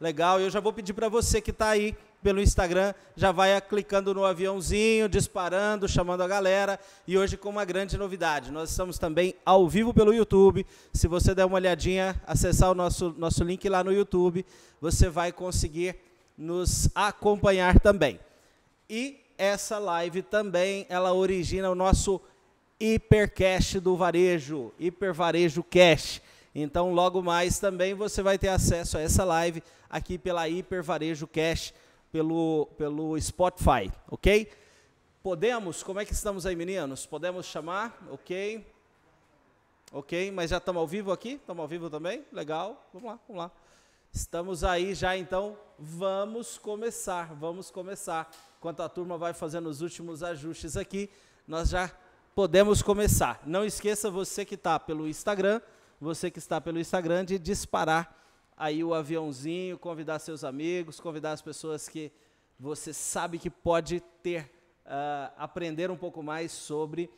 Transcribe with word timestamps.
Legal, 0.00 0.40
eu 0.40 0.48
já 0.48 0.60
vou 0.60 0.72
pedir 0.72 0.92
para 0.92 1.08
você 1.08 1.40
que 1.40 1.50
está 1.50 1.70
aí 1.70 1.92
pelo 2.22 2.40
Instagram, 2.40 2.94
já 3.16 3.32
vai 3.32 3.60
clicando 3.60 4.14
no 4.14 4.24
aviãozinho, 4.24 5.08
disparando, 5.08 5.88
chamando 5.88 6.22
a 6.22 6.28
galera. 6.28 6.78
E 7.08 7.18
hoje 7.18 7.36
com 7.36 7.48
uma 7.48 7.64
grande 7.64 7.98
novidade, 7.98 8.52
nós 8.52 8.70
estamos 8.70 9.00
também 9.00 9.34
ao 9.44 9.68
vivo 9.68 9.92
pelo 9.92 10.14
YouTube. 10.14 10.64
Se 10.92 11.08
você 11.08 11.34
der 11.34 11.44
uma 11.44 11.56
olhadinha, 11.56 12.14
acessar 12.24 12.70
o 12.70 12.74
nosso, 12.74 13.12
nosso 13.18 13.42
link 13.42 13.68
lá 13.68 13.82
no 13.82 13.92
YouTube, 13.92 14.46
você 14.80 15.08
vai 15.08 15.32
conseguir 15.32 15.96
nos 16.36 16.88
acompanhar 16.94 17.80
também. 17.80 18.20
E 18.88 19.18
essa 19.36 19.80
live 19.80 20.22
também, 20.22 20.86
ela 20.88 21.12
origina 21.12 21.68
o 21.68 21.74
nosso 21.74 22.20
Hipercash 22.78 23.80
do 23.80 23.96
varejo, 23.96 24.72
Hipervarejo 24.78 25.64
Cash. 25.64 26.22
Então, 26.54 26.92
logo 26.92 27.22
mais 27.22 27.58
também 27.58 27.94
você 27.94 28.22
vai 28.22 28.38
ter 28.38 28.48
acesso 28.48 28.98
a 28.98 29.00
essa 29.00 29.24
live 29.24 29.62
aqui 29.88 30.18
pela 30.18 30.48
Hipervarejo 30.48 31.26
Cash, 31.26 31.72
pelo, 32.10 32.66
pelo 32.76 33.20
Spotify, 33.20 33.92
ok? 34.10 34.50
Podemos? 35.22 35.82
Como 35.82 36.00
é 36.00 36.04
que 36.04 36.12
estamos 36.12 36.46
aí, 36.46 36.56
meninos? 36.56 37.04
Podemos 37.04 37.46
chamar? 37.46 37.98
Ok. 38.10 38.66
Ok, 39.92 40.30
mas 40.30 40.50
já 40.50 40.58
estamos 40.58 40.80
ao 40.80 40.86
vivo 40.86 41.12
aqui? 41.12 41.32
Estamos 41.32 41.60
ao 41.60 41.68
vivo 41.68 41.88
também? 41.88 42.24
Legal. 42.32 42.88
Vamos 42.92 43.10
lá, 43.10 43.18
vamos 43.26 43.42
lá. 43.42 43.50
Estamos 44.12 44.64
aí 44.64 44.94
já, 44.94 45.16
então 45.16 45.56
vamos 45.78 46.58
começar, 46.58 47.34
vamos 47.34 47.70
começar. 47.70 48.30
Enquanto 48.58 48.80
a 48.80 48.88
turma 48.88 49.16
vai 49.18 49.32
fazendo 49.32 49.68
os 49.68 49.80
últimos 49.80 50.22
ajustes 50.22 50.76
aqui, 50.76 51.10
nós 51.46 51.68
já 51.68 51.90
podemos 52.34 52.82
começar. 52.82 53.40
Não 53.46 53.64
esqueça 53.64 54.10
você 54.10 54.44
que 54.44 54.54
está 54.54 54.78
pelo 54.78 55.06
Instagram, 55.06 55.60
você 56.00 56.30
que 56.30 56.38
está 56.38 56.60
pelo 56.60 56.78
Instagram, 56.78 57.24
de 57.24 57.38
disparar 57.38 58.16
aí 58.56 58.82
o 58.82 58.94
aviãozinho, 58.94 59.78
convidar 59.78 60.18
seus 60.18 60.44
amigos, 60.44 61.00
convidar 61.00 61.32
as 61.32 61.42
pessoas 61.42 61.88
que 61.88 62.12
você 62.58 62.92
sabe 62.92 63.38
que 63.38 63.48
pode 63.48 64.00
ter, 64.22 64.50
uh, 64.84 65.32
aprender 65.36 65.90
um 65.90 65.96
pouco 65.96 66.22
mais 66.22 66.50
sobre 66.50 67.10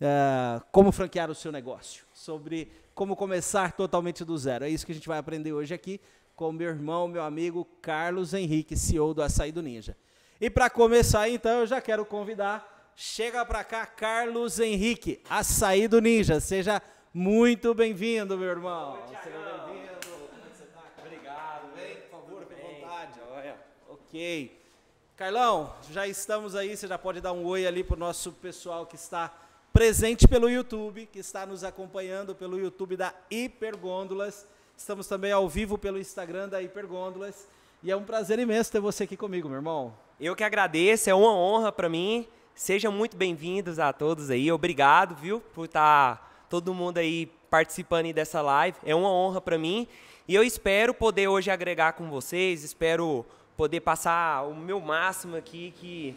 uh, 0.00 0.64
como 0.70 0.92
franquear 0.92 1.30
o 1.30 1.34
seu 1.34 1.50
negócio, 1.50 2.04
sobre 2.12 2.70
como 2.94 3.16
começar 3.16 3.72
totalmente 3.72 4.24
do 4.24 4.38
zero. 4.38 4.64
É 4.64 4.68
isso 4.68 4.86
que 4.86 4.92
a 4.92 4.94
gente 4.94 5.08
vai 5.08 5.18
aprender 5.18 5.52
hoje 5.52 5.74
aqui 5.74 6.00
com 6.36 6.52
meu 6.52 6.68
irmão, 6.68 7.06
meu 7.08 7.22
amigo 7.22 7.64
Carlos 7.80 8.34
Henrique, 8.34 8.76
CEO 8.76 9.14
do 9.14 9.22
Açaí 9.22 9.52
do 9.52 9.62
Ninja. 9.62 9.96
E 10.40 10.50
para 10.50 10.68
começar, 10.68 11.28
então, 11.28 11.60
eu 11.60 11.66
já 11.66 11.80
quero 11.80 12.04
convidar, 12.04 12.92
chega 12.96 13.44
para 13.46 13.62
cá, 13.62 13.86
Carlos 13.86 14.58
Henrique, 14.58 15.20
Açaí 15.28 15.86
do 15.86 16.00
Ninja. 16.00 16.40
Seja 16.40 16.82
muito 17.14 17.72
bem-vindo, 17.72 18.36
meu 18.36 18.48
irmão. 18.48 18.98
Seja 19.06 19.38
bem-vindo. 19.68 19.94
Como 20.02 20.44
é 20.44 20.50
que 20.50 20.56
você 20.58 20.64
tá? 20.64 20.82
Obrigado. 20.98 21.72
Vem, 21.76 21.96
por 21.96 22.10
favor, 22.10 22.44
fique 22.44 22.60
à 22.60 22.86
vontade. 22.88 23.20
Olha. 23.32 23.56
Ok. 23.88 24.60
Carlão, 25.16 25.72
já 25.92 26.08
estamos 26.08 26.56
aí, 26.56 26.76
você 26.76 26.88
já 26.88 26.98
pode 26.98 27.20
dar 27.20 27.32
um 27.32 27.44
oi 27.44 27.68
ali 27.68 27.84
para 27.84 27.94
o 27.94 27.98
nosso 28.00 28.32
pessoal 28.32 28.84
que 28.84 28.96
está 28.96 29.32
presente 29.72 30.26
pelo 30.26 30.50
YouTube, 30.50 31.06
que 31.06 31.20
está 31.20 31.46
nos 31.46 31.62
acompanhando 31.62 32.34
pelo 32.34 32.58
YouTube 32.58 32.96
da 32.96 33.14
Hipergôndolas. 33.30 34.44
Estamos 34.76 35.06
também 35.06 35.30
ao 35.30 35.48
vivo 35.48 35.78
pelo 35.78 36.00
Instagram 36.00 36.48
da 36.48 36.60
Hipergôndolas. 36.60 37.46
E 37.80 37.92
é 37.92 37.96
um 37.96 38.02
prazer 38.02 38.40
imenso 38.40 38.72
ter 38.72 38.80
você 38.80 39.04
aqui 39.04 39.16
comigo, 39.16 39.48
meu 39.48 39.58
irmão. 39.58 39.94
Eu 40.18 40.34
que 40.34 40.42
agradeço, 40.42 41.08
é 41.08 41.14
uma 41.14 41.32
honra 41.32 41.70
para 41.70 41.88
mim. 41.88 42.26
Sejam 42.56 42.90
muito 42.90 43.16
bem-vindos 43.16 43.78
a 43.78 43.92
todos 43.92 44.30
aí. 44.30 44.50
Obrigado, 44.50 45.14
viu, 45.14 45.40
por 45.40 45.66
estar 45.66 46.16
tá 46.16 46.33
todo 46.54 46.72
mundo 46.72 46.98
aí 46.98 47.28
participando 47.50 48.12
dessa 48.12 48.40
live. 48.40 48.78
É 48.86 48.94
uma 48.94 49.10
honra 49.10 49.40
para 49.40 49.58
mim. 49.58 49.88
E 50.28 50.36
eu 50.36 50.44
espero 50.44 50.94
poder 50.94 51.26
hoje 51.26 51.50
agregar 51.50 51.94
com 51.94 52.08
vocês, 52.08 52.62
espero 52.62 53.26
poder 53.56 53.80
passar 53.80 54.46
o 54.46 54.54
meu 54.54 54.78
máximo 54.78 55.34
aqui 55.34 55.74
que 55.80 56.14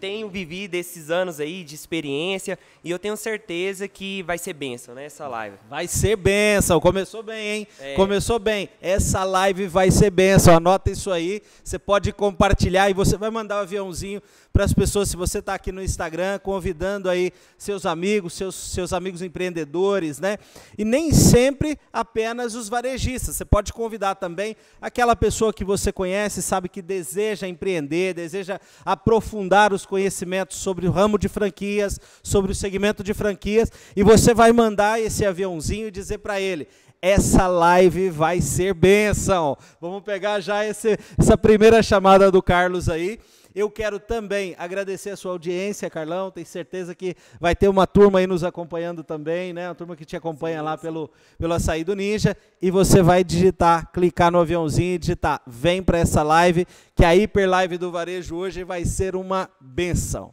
tenho 0.00 0.28
vivido 0.30 0.74
esses 0.74 1.10
anos 1.10 1.38
aí 1.38 1.62
de 1.62 1.74
experiência 1.74 2.58
e 2.82 2.90
eu 2.90 2.98
tenho 2.98 3.16
certeza 3.16 3.86
que 3.86 4.22
vai 4.22 4.38
ser 4.38 4.54
benção, 4.54 4.94
né, 4.94 5.04
essa 5.04 5.28
live. 5.28 5.56
Vai 5.68 5.86
ser 5.86 6.16
benção, 6.16 6.80
começou 6.80 7.22
bem, 7.22 7.58
hein? 7.58 7.68
É. 7.78 7.94
Começou 7.94 8.38
bem. 8.38 8.70
Essa 8.80 9.22
live 9.24 9.66
vai 9.66 9.90
ser 9.90 10.10
benção, 10.10 10.56
anota 10.56 10.90
isso 10.90 11.10
aí. 11.10 11.42
Você 11.62 11.78
pode 11.78 12.12
compartilhar 12.12 12.88
e 12.88 12.94
você 12.94 13.18
vai 13.18 13.30
mandar 13.30 13.56
o 13.56 13.58
um 13.58 13.62
aviãozinho 13.62 14.22
para 14.52 14.64
as 14.64 14.72
pessoas, 14.72 15.08
se 15.08 15.16
você 15.16 15.38
está 15.38 15.54
aqui 15.54 15.70
no 15.70 15.82
Instagram, 15.82 16.38
convidando 16.40 17.08
aí 17.08 17.32
seus 17.56 17.86
amigos, 17.86 18.32
seus, 18.32 18.54
seus 18.54 18.92
amigos 18.92 19.22
empreendedores, 19.22 20.18
né? 20.18 20.38
E 20.76 20.84
nem 20.84 21.12
sempre 21.12 21.78
apenas 21.92 22.54
os 22.54 22.68
varejistas. 22.68 23.36
Você 23.36 23.44
pode 23.44 23.72
convidar 23.72 24.16
também 24.16 24.56
aquela 24.80 25.14
pessoa 25.14 25.52
que 25.52 25.64
você 25.64 25.92
conhece, 25.92 26.42
sabe 26.42 26.68
que 26.68 26.82
deseja 26.82 27.46
empreender, 27.46 28.14
deseja 28.14 28.60
aprofundar 28.84 29.72
os 29.72 29.86
conhecimentos 29.90 30.56
sobre 30.58 30.86
o 30.86 30.92
ramo 30.92 31.18
de 31.18 31.28
franquias, 31.28 31.98
sobre 32.22 32.52
o 32.52 32.54
segmento 32.54 33.02
de 33.02 33.12
franquias, 33.12 33.72
e 33.96 34.04
você 34.04 34.32
vai 34.32 34.52
mandar 34.52 35.00
esse 35.00 35.26
aviãozinho 35.26 35.88
e 35.88 35.90
dizer 35.90 36.18
para 36.18 36.40
ele: 36.40 36.68
essa 37.02 37.48
live 37.48 38.08
vai 38.08 38.40
ser 38.40 38.72
bênção. 38.72 39.56
Vamos 39.80 40.02
pegar 40.04 40.38
já 40.38 40.64
esse, 40.64 40.96
essa 41.18 41.36
primeira 41.36 41.82
chamada 41.82 42.30
do 42.30 42.40
Carlos 42.40 42.88
aí. 42.88 43.18
Eu 43.54 43.68
quero 43.68 43.98
também 43.98 44.54
agradecer 44.56 45.10
a 45.10 45.16
sua 45.16 45.32
audiência, 45.32 45.90
Carlão. 45.90 46.30
Tenho 46.30 46.46
certeza 46.46 46.94
que 46.94 47.16
vai 47.40 47.56
ter 47.56 47.68
uma 47.68 47.86
turma 47.86 48.20
aí 48.20 48.26
nos 48.26 48.44
acompanhando 48.44 49.02
também, 49.02 49.52
né? 49.52 49.68
Uma 49.68 49.74
turma 49.74 49.96
que 49.96 50.04
te 50.04 50.16
acompanha 50.16 50.58
sim, 50.58 50.64
lá 50.64 50.76
sim. 50.76 50.82
Pelo, 50.82 51.10
pelo 51.36 51.54
Açaí 51.54 51.82
do 51.82 51.96
Ninja. 51.96 52.36
E 52.62 52.70
você 52.70 53.02
vai 53.02 53.24
digitar, 53.24 53.90
clicar 53.92 54.30
no 54.30 54.38
aviãozinho 54.38 54.94
e 54.94 54.98
digitar: 54.98 55.42
vem 55.46 55.82
para 55.82 55.98
essa 55.98 56.22
live, 56.22 56.66
que 56.94 57.04
a 57.04 57.14
Hiper 57.14 57.48
Live 57.48 57.76
do 57.76 57.90
Varejo 57.90 58.36
hoje 58.36 58.62
vai 58.62 58.84
ser 58.84 59.16
uma 59.16 59.50
benção. 59.60 60.32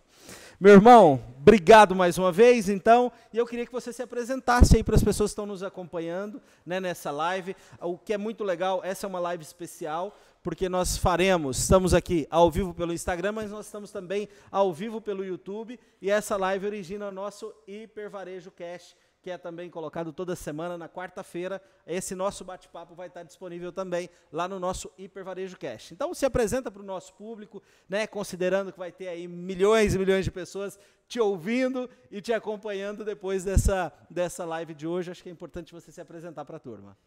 Meu 0.60 0.74
irmão, 0.74 1.22
obrigado 1.40 1.96
mais 1.96 2.18
uma 2.18 2.32
vez, 2.32 2.68
então, 2.68 3.12
e 3.32 3.38
eu 3.38 3.46
queria 3.46 3.64
que 3.64 3.72
você 3.72 3.94
se 3.94 4.02
apresentasse 4.02 4.76
aí 4.76 4.84
para 4.84 4.96
as 4.96 5.04
pessoas 5.04 5.30
que 5.30 5.34
estão 5.34 5.46
nos 5.46 5.62
acompanhando 5.62 6.42
né, 6.66 6.80
nessa 6.80 7.12
live. 7.12 7.56
O 7.80 7.96
que 7.96 8.12
é 8.12 8.18
muito 8.18 8.44
legal, 8.44 8.82
essa 8.84 9.06
é 9.06 9.08
uma 9.08 9.20
live 9.20 9.44
especial, 9.44 10.18
porque 10.48 10.70
nós 10.70 10.96
faremos, 10.96 11.58
estamos 11.58 11.94
aqui 11.94 12.26
ao 12.30 12.50
vivo 12.50 12.74
pelo 12.74 12.94
Instagram, 12.94 13.34
mas 13.34 13.52
nós 13.52 13.66
estamos 13.66 13.92
também 13.92 14.30
ao 14.50 14.72
vivo 14.72 15.02
pelo 15.02 15.26
YouTube, 15.26 15.78
e 16.02 16.10
essa 16.10 16.38
live 16.38 16.66
origina 16.66 17.10
o 17.10 17.12
nosso 17.12 17.54
Hipervarejo 17.68 18.50
Cash, 18.52 18.96
que 19.22 19.30
é 19.30 19.38
também 19.38 19.70
colocado 19.70 20.14
toda 20.14 20.38
semana 20.38 20.78
na 20.78 20.88
quarta-feira. 20.88 21.62
Esse 21.86 22.16
nosso 22.16 22.46
bate-papo 22.46 22.96
vai 22.96 23.10
estar 23.10 23.24
disponível 23.24 23.74
também 23.74 24.10
lá 24.32 24.48
no 24.48 24.58
nosso 24.58 24.90
Hipervarejo 24.98 25.58
Cash. 25.58 25.92
Então 25.92 26.14
se 26.14 26.26
apresenta 26.26 26.72
para 26.72 26.82
o 26.82 26.86
nosso 26.86 27.14
público, 27.16 27.62
né, 27.90 28.08
considerando 28.08 28.72
que 28.72 28.80
vai 28.80 28.94
ter 28.94 29.10
aí 29.10 29.28
milhões 29.28 29.96
e 29.96 30.00
milhões 30.00 30.24
de 30.24 30.32
pessoas 30.32 30.80
te 31.10 31.20
ouvindo 31.20 31.90
e 32.10 32.22
te 32.22 32.32
acompanhando 32.32 33.04
depois 33.04 33.44
dessa, 33.44 33.92
dessa 34.10 34.46
live 34.46 34.74
de 34.74 34.88
hoje. 34.88 35.12
Acho 35.12 35.24
que 35.24 35.28
é 35.28 35.32
importante 35.34 35.74
você 35.74 35.92
se 35.92 36.00
apresentar 36.00 36.46
para 36.46 36.56
a 36.56 36.62
turma. 36.62 36.98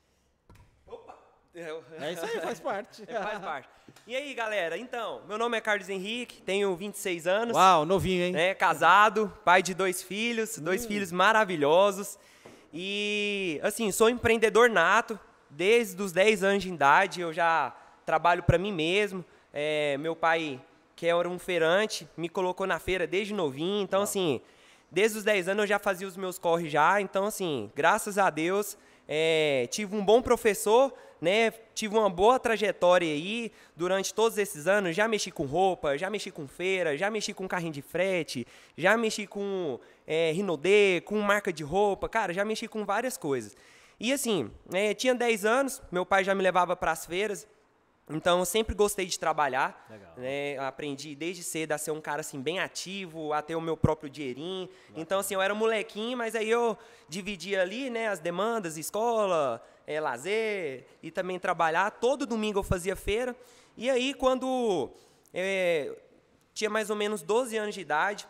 É 1.55 2.13
isso 2.13 2.25
aí, 2.25 2.41
faz 2.41 2.61
parte. 2.61 3.03
É, 3.09 3.21
faz 3.21 3.39
parte. 3.41 3.69
E 4.07 4.15
aí, 4.15 4.33
galera? 4.35 4.79
Então, 4.79 5.23
meu 5.27 5.37
nome 5.37 5.57
é 5.57 5.61
Carlos 5.61 5.89
Henrique, 5.89 6.41
tenho 6.43 6.75
26 6.77 7.27
anos. 7.27 7.57
Uau, 7.57 7.85
novinho, 7.85 8.25
hein? 8.25 8.33
Né, 8.33 8.55
casado, 8.55 9.33
pai 9.45 9.63
de 9.63 9.75
dois 9.75 10.01
filhos, 10.03 10.59
dois 10.59 10.85
hum. 10.85 10.89
filhos 10.89 11.11
maravilhosos. 11.11 12.19
E, 12.73 13.61
assim, 13.65 13.91
sou 13.91 14.09
empreendedor 14.09 14.71
nato. 14.71 15.19
Desde 15.53 16.01
os 16.01 16.13
10 16.13 16.45
anos 16.45 16.63
de 16.63 16.73
idade, 16.73 17.21
eu 17.21 17.33
já 17.33 17.75
trabalho 18.07 18.45
para 18.45 18.57
mim 18.57 18.73
mesmo. 18.73 19.25
É, 19.53 19.97
meu 19.99 20.15
pai, 20.15 20.61
que 20.95 21.09
era 21.09 21.29
um 21.29 21.41
feirante, 21.41 22.09
me 22.17 22.29
colocou 22.29 22.69
na 22.69 22.79
feira 22.79 23.09
desde 23.09 23.35
novinho. 23.35 23.83
Então, 23.83 23.99
Uau. 23.99 24.05
assim, 24.05 24.41
desde 24.89 25.19
os 25.19 25.25
10 25.25 25.49
anos 25.49 25.65
eu 25.65 25.67
já 25.67 25.81
fazia 25.81 26.07
os 26.07 26.17
meus 26.17 26.39
corres 26.39 26.71
já. 26.71 27.01
Então, 27.01 27.25
assim, 27.25 27.73
graças 27.75 28.19
a 28.19 28.31
Deus, 28.31 28.79
é, 29.13 29.67
tive 29.69 29.95
um 29.95 30.05
bom 30.05 30.23
professor 30.23 30.95
né? 31.21 31.53
Tive 31.75 31.97
uma 31.97 32.09
boa 32.09 32.39
trajetória 32.39 33.09
aí 33.09 33.53
durante 33.77 34.15
todos 34.15 34.39
esses 34.39 34.67
anos. 34.67 34.97
Já 34.97 35.07
mexi 35.07 35.31
com 35.31 35.45
roupa, 35.45 35.99
já 35.99 36.09
mexi 36.09 36.31
com 36.31 36.49
feira, 36.49 36.97
já 36.97 37.11
mexi 37.11 37.35
com 37.35 37.47
carrinho 37.47 37.73
de 37.73 37.83
frete, 37.83 38.47
já 38.77 38.97
mexi 38.97 39.27
com 39.27 39.79
é, 40.07 40.33
Rinodê, 40.33 41.03
com 41.05 41.19
marca 41.21 41.53
de 41.53 41.63
roupa, 41.63 42.09
cara, 42.09 42.33
já 42.33 42.45
mexi 42.45 42.67
com 42.67 42.85
várias 42.85 43.17
coisas. 43.17 43.57
E 43.99 44.13
assim, 44.13 44.51
é, 44.73 44.95
tinha 44.95 45.15
10 45.15 45.45
anos, 45.45 45.83
meu 45.93 46.07
pai 46.07 46.25
já 46.25 46.35
me 46.35 46.43
levava 46.43 46.75
para 46.75 46.93
as 46.93 47.05
feiras, 47.05 47.47
então 48.11 48.41
eu 48.41 48.45
sempre 48.45 48.75
gostei 48.75 49.07
de 49.07 49.19
trabalhar, 49.19 49.87
né? 50.17 50.59
aprendi 50.59 51.15
desde 51.15 51.45
cedo 51.45 51.73
a 51.73 51.79
ser 51.79 51.93
um 51.93 52.01
cara 52.01 52.21
assim 52.21 52.41
bem 52.41 52.59
ativo, 52.59 53.33
a 53.33 53.41
ter 53.41 53.55
o 53.55 53.61
meu 53.61 53.77
próprio 53.77 54.11
dinheirinho. 54.11 54.69
Então 54.97 55.21
assim, 55.21 55.35
eu 55.35 55.41
era 55.41 55.55
um 55.55 55.57
molequinho, 55.57 56.19
mas 56.19 56.35
aí 56.35 56.51
eu 56.51 56.77
dividia 57.09 57.63
ali, 57.63 57.89
né, 57.89 58.09
as 58.09 58.19
demandas, 58.19 58.77
escola, 58.77 59.65
é, 59.87 60.01
lazer 60.01 60.87
e 61.03 61.11
também 61.11 61.39
trabalhar. 61.39 61.91
Todo 61.93 62.27
domingo 62.27 62.59
eu 62.59 62.65
fazia 62.65 62.97
feira. 62.97 63.35
E 63.77 63.89
aí 63.89 64.13
quando 64.13 64.91
é, 65.33 65.97
tinha 66.53 66.69
mais 66.69 66.91
ou 66.91 66.97
menos 66.97 67.23
12 67.23 67.57
anos 67.57 67.75
de 67.75 67.81
idade, 67.81 68.27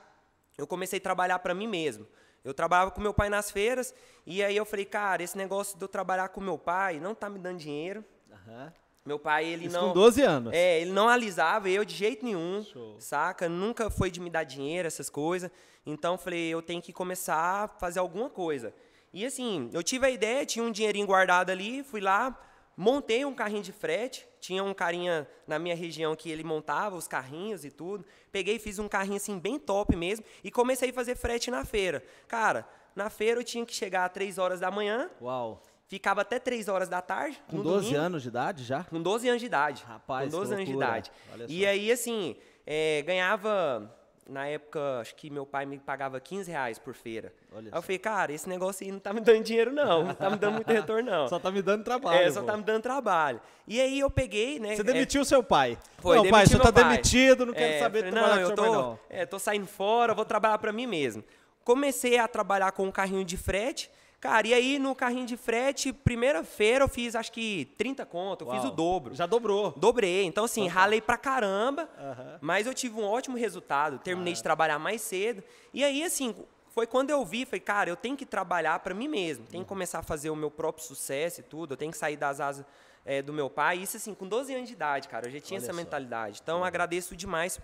eu 0.59 0.67
comecei 0.67 0.99
a 0.99 1.03
trabalhar 1.03 1.39
para 1.39 1.55
mim 1.55 1.67
mesmo. 1.67 2.07
Eu 2.45 2.53
trabalhava 2.53 2.91
com 2.91 3.01
meu 3.01 3.13
pai 3.15 3.29
nas 3.29 3.51
feiras 3.51 3.95
e 4.27 4.43
aí 4.43 4.57
eu 4.57 4.65
falei, 4.65 4.85
cara, 4.85 5.23
esse 5.23 5.37
negócio 5.37 5.77
de 5.79 5.85
eu 5.85 5.89
trabalhar 5.89 6.29
com 6.29 6.41
meu 6.41 6.59
pai 6.59 7.01
não 7.01 7.15
tá 7.15 7.31
me 7.31 7.39
dando 7.39 7.59
dinheiro. 7.59 8.05
Uhum. 8.31 8.73
Meu 9.11 9.19
pai, 9.19 9.45
ele 9.45 9.67
Isso 9.67 9.77
não. 9.77 9.89
com 9.89 9.95
12 9.95 10.23
anos. 10.23 10.53
É, 10.53 10.83
ele 10.83 10.93
não 10.93 11.09
alisava 11.09 11.69
eu 11.69 11.85
de 11.85 11.97
jeito 11.97 12.25
nenhum, 12.25 12.63
Show. 12.63 12.95
saca? 13.01 13.49
Nunca 13.49 13.91
foi 13.91 14.09
de 14.09 14.21
me 14.21 14.31
dar 14.31 14.45
dinheiro, 14.45 14.87
essas 14.87 15.11
coisas. 15.11 15.51
Então, 15.85 16.17
falei, 16.17 16.49
eu 16.49 16.63
tenho 16.63 16.81
que 16.81 16.93
começar 16.93 17.65
a 17.65 17.67
fazer 17.67 17.99
alguma 17.99 18.31
coisa. 18.31 18.73
E 19.13 19.27
assim, 19.27 19.69
eu 19.73 19.83
tive 19.83 20.07
a 20.07 20.11
ideia, 20.11 20.47
tinha 20.47 20.65
um 20.65 20.71
dinheirinho 20.71 21.09
guardado 21.09 21.51
ali, 21.51 21.83
fui 21.83 22.01
lá, 22.01 22.41
montei 22.77 23.25
um 23.25 23.35
carrinho 23.35 23.65
de 23.65 23.73
frete. 23.73 24.25
Tinha 24.39 24.63
um 24.63 24.73
carinha 24.73 25.27
na 25.45 25.59
minha 25.59 25.75
região 25.75 26.15
que 26.15 26.31
ele 26.31 26.45
montava 26.45 26.95
os 26.95 27.09
carrinhos 27.09 27.65
e 27.65 27.71
tudo. 27.73 28.07
Peguei 28.31 28.55
e 28.55 28.59
fiz 28.61 28.79
um 28.79 28.87
carrinho 28.87 29.17
assim, 29.17 29.41
bem 29.41 29.59
top 29.59 29.97
mesmo, 29.97 30.25
e 30.45 30.53
comecei 30.53 30.91
a 30.91 30.93
fazer 30.93 31.17
frete 31.17 31.51
na 31.51 31.65
feira. 31.65 32.01
Cara, 32.29 32.65
na 32.95 33.11
feira 33.11 33.41
eu 33.41 33.45
tinha 33.45 33.67
que 33.67 33.75
chegar 33.75 34.05
às 34.05 34.13
3 34.13 34.39
horas 34.39 34.61
da 34.61 34.71
manhã, 34.71 35.11
Uau. 35.21 35.61
Ficava 35.91 36.21
até 36.21 36.39
3 36.39 36.69
horas 36.69 36.89
da 36.89 37.03
tarde. 37.03 37.43
Com 37.51 37.57
no 37.59 37.63
12 37.65 37.87
domingo. 37.87 38.01
anos 38.07 38.23
de 38.23 38.29
idade 38.29 38.63
já? 38.65 38.85
Com 38.85 39.03
12 39.03 39.29
anos 39.29 39.41
de 39.41 39.47
idade. 39.47 39.85
Rapaz, 39.87 40.31
Com 40.33 40.39
12 40.39 40.49
que 40.51 40.55
anos 40.55 40.69
de 40.69 40.75
idade. 40.77 41.13
E 41.49 41.67
aí, 41.67 41.91
assim, 41.91 42.37
é, 42.67 43.03
ganhava. 43.03 43.97
Na 44.29 44.47
época, 44.47 45.01
acho 45.01 45.17
que 45.17 45.29
meu 45.29 45.45
pai 45.45 45.67
me 45.67 45.77
pagava 45.77 46.21
15 46.21 46.49
reais 46.49 46.79
por 46.79 46.95
feira. 46.95 47.35
Olha 47.53 47.65
aí 47.65 47.71
só. 47.71 47.77
eu 47.79 47.83
falei, 47.83 47.99
cara, 47.99 48.33
esse 48.33 48.49
negócio 48.49 48.87
aí 48.87 48.93
não 48.93 49.01
tá 49.01 49.13
me 49.13 49.21
dando 49.21 49.43
dinheiro, 49.43 49.73
não. 49.73 50.05
Não 50.05 50.15
tá 50.15 50.31
me 50.31 50.37
dando 50.37 50.55
muito 50.55 50.69
retorno, 50.73 51.11
não. 51.11 51.27
Só 51.27 51.41
tá 51.41 51.51
me 51.51 51.61
dando 51.61 51.83
trabalho. 51.83 52.17
é, 52.21 52.31
só 52.31 52.39
pô. 52.41 52.47
tá 52.47 52.57
me 52.57 52.63
dando 52.63 52.81
trabalho. 52.81 53.41
E 53.67 53.81
aí 53.81 53.99
eu 53.99 54.09
peguei, 54.09 54.61
né? 54.61 54.77
Você 54.77 54.83
é, 54.83 54.85
demitiu 54.85 55.25
seu 55.25 55.43
pai. 55.43 55.77
foi, 55.99 56.17
não, 56.19 56.29
pai, 56.31 56.47
você 56.47 56.55
meu 56.55 56.63
tá 56.65 56.73
pai. 56.73 56.85
demitido, 56.85 57.45
não 57.45 57.53
quero 57.53 57.73
É, 57.73 57.79
saber 57.81 57.99
falei, 58.05 58.13
trabalhar 58.13 58.37
não, 58.37 58.43
com 58.45 58.51
eu 58.51 58.55
tô, 58.55 58.63
pai, 58.63 58.71
não. 58.73 58.99
É, 59.09 59.27
tô 59.27 59.39
saindo 59.41 59.67
fora, 59.67 60.15
vou 60.15 60.25
trabalhar 60.25 60.59
para 60.59 60.73
mim 60.73 60.87
mesmo. 60.87 61.25
Comecei 61.65 62.17
a 62.17 62.29
trabalhar 62.29 62.71
com 62.71 62.85
um 62.85 62.93
carrinho 62.93 63.25
de 63.25 63.37
frete. 63.37 63.91
Cara, 64.21 64.47
e 64.47 64.53
aí 64.53 64.79
no 64.79 64.95
carrinho 64.95 65.25
de 65.25 65.37
frete, 65.37 65.95
primeira 65.95 66.45
feira 66.45 66.85
eu 66.85 66.89
fiz 66.89 67.15
acho 67.15 67.33
que 67.33 67.65
30 67.79 68.05
conto, 68.05 68.45
eu 68.45 68.51
fiz 68.51 68.61
o 68.65 68.67
Uau. 68.67 68.75
dobro. 68.77 69.15
Já 69.15 69.25
dobrou. 69.25 69.73
Dobrei. 69.75 70.25
Então, 70.25 70.45
assim, 70.45 70.69
ralei 70.69 71.01
pra 71.01 71.17
caramba, 71.17 71.89
Aham. 71.99 72.39
mas 72.43 72.67
eu 72.67 72.75
tive 72.75 73.01
um 73.01 73.05
ótimo 73.05 73.37
resultado. 73.39 73.99
Terminei 73.99 74.35
de 74.35 74.43
trabalhar 74.43 74.79
mais 74.79 75.01
cedo. 75.01 75.43
E 75.73 75.83
aí, 75.83 76.03
assim, 76.05 76.35
foi 76.75 76.87
quando 76.87 77.09
eu 77.09 77.25
vi, 77.25 77.47
falei, 77.47 77.61
cara, 77.61 77.89
eu 77.89 77.97
tenho 77.97 78.15
que 78.15 78.27
trabalhar 78.27 78.79
pra 78.81 78.93
mim 78.93 79.09
mesmo. 79.09 79.47
Tenho 79.47 79.65
que 79.65 79.69
começar 79.69 80.01
a 80.01 80.03
fazer 80.03 80.29
o 80.29 80.37
meu 80.37 80.51
próprio 80.51 80.85
sucesso 80.85 81.41
e 81.41 81.43
tudo. 81.43 81.73
Eu 81.73 81.77
tenho 81.79 81.91
que 81.91 81.97
sair 81.97 82.17
das 82.19 82.41
asas 82.41 82.67
eh, 83.07 83.23
do 83.23 83.33
meu 83.33 83.49
pai. 83.49 83.79
Isso, 83.79 83.97
assim, 83.97 84.13
com 84.13 84.29
12 84.29 84.55
anos 84.55 84.69
de 84.69 84.75
idade, 84.75 85.09
cara. 85.09 85.29
Eu 85.29 85.33
já 85.33 85.41
tinha 85.41 85.59
Olha 85.59 85.65
essa 85.65 85.73
só. 85.73 85.77
mentalidade. 85.79 86.41
Então, 86.43 86.59
eu 86.59 86.65
agradeço 86.65 87.17
demais 87.17 87.59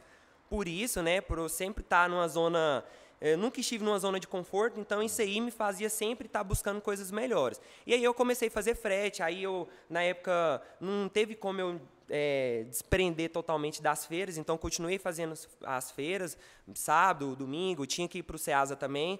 por 0.49 0.67
isso, 0.67 1.02
né? 1.02 1.20
Por 1.20 1.37
eu 1.37 1.50
sempre 1.50 1.82
estar 1.85 2.09
numa 2.09 2.26
zona. 2.29 2.82
Eu 3.21 3.39
nunca 3.39 3.61
estive 3.61 3.85
numa 3.85 3.99
zona 3.99 4.21
de 4.21 4.27
conforto, 4.29 4.79
então 4.79 5.03
isso 5.03 5.21
aí 5.23 5.41
me 5.41 5.51
fazia 5.51 5.89
sempre 5.89 6.27
estar 6.27 6.45
buscando 6.45 6.81
coisas 6.81 7.11
melhores. 7.11 7.61
E 7.87 7.95
aí 7.95 8.05
eu 8.05 8.13
comecei 8.13 8.49
a 8.49 8.51
fazer 8.51 8.75
frete, 8.75 9.23
aí 9.23 9.43
eu, 9.43 9.69
na 9.89 10.03
época, 10.03 10.63
não 10.81 11.09
teve 11.09 11.35
como 11.35 11.61
eu 11.61 11.81
é, 12.09 12.65
desprender 12.69 13.31
totalmente 13.33 13.83
das 13.83 14.07
feiras, 14.07 14.37
então 14.39 14.57
continuei 14.57 14.97
fazendo 14.97 15.33
as- 15.33 15.49
as 15.65 15.91
feiras, 15.91 16.39
sábado, 16.73 17.35
domingo, 17.35 17.85
tinha 17.85 18.07
que 18.07 18.19
ir 18.19 18.23
para 18.23 18.37
o 18.37 18.39
Ceasa 18.39 18.77
também. 18.77 19.19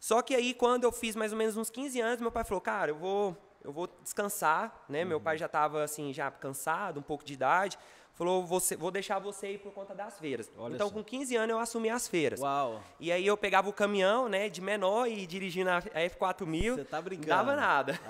Só 0.00 0.20
que 0.20 0.34
aí, 0.34 0.52
quando 0.52 0.82
eu 0.82 0.90
fiz 0.90 1.14
mais 1.14 1.30
ou 1.32 1.38
menos 1.38 1.56
uns 1.56 1.70
15 1.70 2.00
anos, 2.00 2.20
meu 2.20 2.32
pai 2.32 2.42
falou, 2.42 2.60
cara, 2.60 2.90
eu 2.90 2.96
vou, 2.96 3.36
eu 3.62 3.72
vou 3.72 3.86
descansar, 4.02 4.84
né? 4.88 5.04
Meu 5.04 5.20
pai 5.20 5.38
já 5.38 5.46
estava, 5.46 5.84
assim, 5.84 6.12
já 6.12 6.28
cansado, 6.30 6.98
um 6.98 7.02
pouco 7.02 7.24
de 7.24 7.34
idade. 7.34 7.78
Falou, 8.14 8.46
você, 8.46 8.76
vou 8.76 8.92
deixar 8.92 9.18
você 9.18 9.54
ir 9.54 9.58
por 9.58 9.72
conta 9.72 9.92
das 9.92 10.18
feiras. 10.20 10.48
Olha 10.56 10.76
então, 10.76 10.88
só. 10.88 10.94
com 10.94 11.02
15 11.02 11.34
anos, 11.34 11.50
eu 11.50 11.58
assumi 11.58 11.90
as 11.90 12.06
feiras. 12.06 12.40
Uau. 12.40 12.80
E 13.00 13.10
aí 13.10 13.26
eu 13.26 13.36
pegava 13.36 13.68
o 13.68 13.72
caminhão, 13.72 14.28
né, 14.28 14.48
de 14.48 14.60
menor 14.60 15.08
e 15.08 15.26
dirigindo 15.26 15.68
a 15.70 15.78
a 15.78 16.00
F4000. 16.08 16.76
Você 16.76 16.84
tá 16.84 17.02
brincando. 17.02 17.28
Não 17.28 17.36
dava 17.36 17.56
nada. 17.56 18.00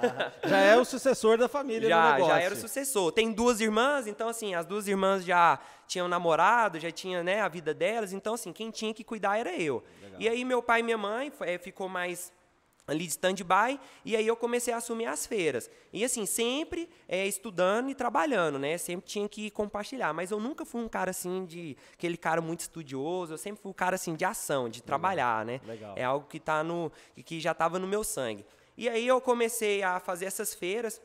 Já 0.45 0.59
é 0.59 0.77
o 0.77 0.85
sucessor 0.85 1.39
da 1.39 1.49
família 1.49 1.89
já, 1.89 2.13
negócio. 2.13 2.35
já 2.35 2.41
era 2.41 2.55
o 2.55 2.57
sucessor. 2.57 3.13
Tem 3.13 3.33
duas 3.33 3.61
irmãs, 3.61 4.07
então 4.07 4.29
assim, 4.29 4.55
as 4.55 4.67
duas 4.67 4.87
irmãs 4.87 5.25
já 5.25 5.59
tinham 5.87 6.07
namorado, 6.07 6.79
já 6.79 6.91
tinha, 6.91 7.23
né, 7.23 7.41
a 7.41 7.49
vida 7.49 7.73
delas, 7.73 8.13
então 8.13 8.35
assim, 8.35 8.53
quem 8.53 8.71
tinha 8.71 8.93
que 8.93 9.05
cuidar 9.05 9.39
era 9.39 9.57
eu. 9.57 9.83
E 10.19 10.29
aí 10.29 10.45
meu 10.45 10.63
pai 10.63 10.81
e 10.81 10.83
minha 10.83 10.99
mãe 10.99 11.33
eh, 11.41 11.59
ficou 11.59 11.89
mais 11.89 12.33
ali 12.87 13.05
de 13.05 13.11
stand-by, 13.11 13.81
e 14.05 14.15
aí 14.15 14.27
eu 14.27 14.37
comecei 14.37 14.73
a 14.75 14.77
assumir 14.77 15.07
as 15.07 15.27
feiras. 15.27 15.71
E 15.93 16.05
assim, 16.05 16.27
sempre 16.27 16.89
eh, 17.09 17.27
estudando 17.27 17.89
e 17.89 17.95
trabalhando, 17.95 18.59
né? 18.59 18.77
Sempre 18.77 19.07
tinha 19.07 19.29
que 19.29 19.51
compartilhar, 19.51 20.13
mas 20.13 20.31
eu 20.31 20.39
nunca 20.39 20.65
fui 20.65 20.83
um 20.83 20.89
cara 20.89 21.11
assim 21.11 21.47
de 21.47 21.77
aquele 21.95 22.17
cara 22.17 22.41
muito 22.41 22.61
estudioso, 22.61 23.33
eu 23.33 23.39
sempre 23.39 23.63
fui 23.63 23.71
um 23.71 23.75
cara 23.75 23.97
assim 23.97 24.15
de 24.15 24.25
ação, 24.25 24.69
de 24.69 24.83
trabalhar, 24.83 25.45
né? 25.45 25.61
legal. 25.67 25.95
É 25.97 26.05
algo 26.05 26.27
que 26.27 26.39
tá 26.39 26.63
no 26.63 26.93
que 27.25 27.41
já 27.41 27.53
estava 27.53 27.79
no 27.79 27.87
meu 27.87 28.05
sangue. 28.05 28.45
E 28.77 28.89
aí 28.89 29.07
eu 29.07 29.21
comecei 29.21 29.83
a 29.83 30.01
fazer 30.01 30.27
essas 30.27 30.53
feiras, 30.53 31.01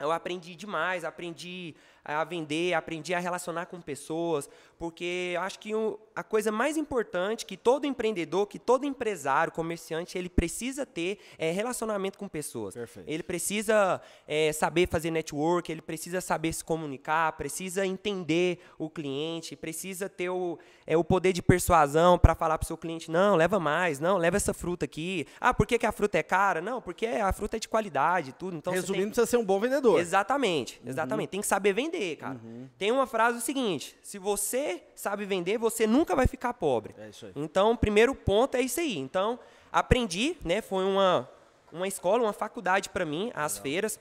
eu 0.00 0.10
aprendi 0.10 0.56
demais, 0.56 1.04
aprendi 1.04 1.74
a 2.04 2.24
vender, 2.24 2.74
aprendi 2.74 3.14
a 3.14 3.18
relacionar 3.18 3.66
com 3.66 3.80
pessoas, 3.80 4.50
porque 4.84 5.32
eu 5.34 5.40
acho 5.40 5.58
que 5.58 5.74
o- 5.74 5.98
a 6.14 6.22
coisa 6.22 6.52
mais 6.52 6.76
importante 6.76 7.46
que 7.46 7.56
todo 7.56 7.86
empreendedor, 7.86 8.46
que 8.46 8.58
todo 8.58 8.84
empresário, 8.84 9.50
comerciante, 9.50 10.18
ele 10.18 10.28
precisa 10.28 10.84
ter 10.84 11.18
é 11.38 11.50
relacionamento 11.50 12.18
com 12.18 12.28
pessoas. 12.28 12.74
Perfeito. 12.74 13.08
Ele 13.08 13.22
precisa 13.22 14.00
é, 14.28 14.52
saber 14.52 14.86
fazer 14.88 15.10
network, 15.10 15.72
ele 15.72 15.80
precisa 15.80 16.20
saber 16.20 16.52
se 16.52 16.62
comunicar, 16.62 17.32
precisa 17.32 17.86
entender 17.86 18.58
o 18.78 18.90
cliente, 18.90 19.56
precisa 19.56 20.06
ter 20.08 20.28
o, 20.28 20.58
é, 20.86 20.96
o 20.98 21.02
poder 21.02 21.32
de 21.32 21.40
persuasão 21.42 22.18
para 22.18 22.34
falar 22.34 22.58
para 22.58 22.64
o 22.64 22.66
seu 22.66 22.76
cliente, 22.76 23.10
não, 23.10 23.36
leva 23.36 23.58
mais, 23.58 23.98
não, 23.98 24.18
leva 24.18 24.36
essa 24.36 24.52
fruta 24.52 24.84
aqui. 24.84 25.26
Ah, 25.40 25.54
por 25.54 25.66
que, 25.66 25.78
que 25.78 25.86
a 25.86 25.92
fruta 25.92 26.18
é 26.18 26.22
cara? 26.22 26.60
Não, 26.60 26.80
porque 26.82 27.06
a 27.06 27.32
fruta 27.32 27.56
é 27.56 27.60
de 27.60 27.68
qualidade 27.68 28.32
tudo. 28.34 28.54
Então, 28.56 28.70
você 28.72 28.80
tem- 28.80 28.82
Resumindo, 28.90 29.06
precisa 29.08 29.26
ser 29.26 29.38
um 29.38 29.44
bom 29.44 29.58
vendedor. 29.58 29.98
Exatamente, 29.98 30.80
exatamente. 30.84 31.30
Tem 31.30 31.40
que 31.40 31.46
saber 31.46 31.72
vender, 31.72 32.16
cara. 32.16 32.38
Tem 32.78 32.92
uma 32.92 33.06
frase 33.06 33.38
o 33.38 33.40
seguinte: 33.40 33.96
se 34.02 34.18
você 34.18 34.73
sabe 34.94 35.24
vender, 35.24 35.58
você 35.58 35.86
nunca 35.86 36.14
vai 36.14 36.26
ficar 36.26 36.54
pobre. 36.54 36.94
É 36.98 37.08
isso 37.08 37.26
aí. 37.26 37.32
Então, 37.36 37.72
o 37.72 37.76
primeiro 37.76 38.14
ponto 38.14 38.56
é 38.56 38.60
isso 38.60 38.80
aí. 38.80 38.98
Então, 38.98 39.38
aprendi, 39.72 40.36
né? 40.44 40.60
Foi 40.62 40.84
uma, 40.84 41.28
uma 41.72 41.88
escola, 41.88 42.22
uma 42.22 42.32
faculdade 42.32 42.88
para 42.88 43.04
mim, 43.04 43.30
as 43.34 43.58
feiras. 43.58 44.00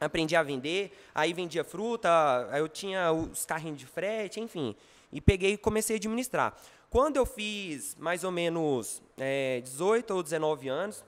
Aprendi 0.00 0.36
a 0.36 0.42
vender, 0.42 0.92
aí 1.14 1.32
vendia 1.32 1.64
fruta, 1.64 2.08
aí 2.50 2.60
eu 2.60 2.68
tinha 2.68 3.12
os 3.12 3.44
carrinhos 3.44 3.78
de 3.78 3.86
frete, 3.86 4.40
enfim. 4.40 4.76
E 5.12 5.20
peguei 5.20 5.54
e 5.54 5.56
comecei 5.56 5.96
a 5.96 5.98
administrar. 5.98 6.56
Quando 6.90 7.16
eu 7.16 7.26
fiz 7.26 7.94
mais 7.98 8.24
ou 8.24 8.30
menos 8.30 9.02
é, 9.18 9.60
18 9.62 10.14
ou 10.14 10.22
19 10.22 10.68
anos, 10.68 11.04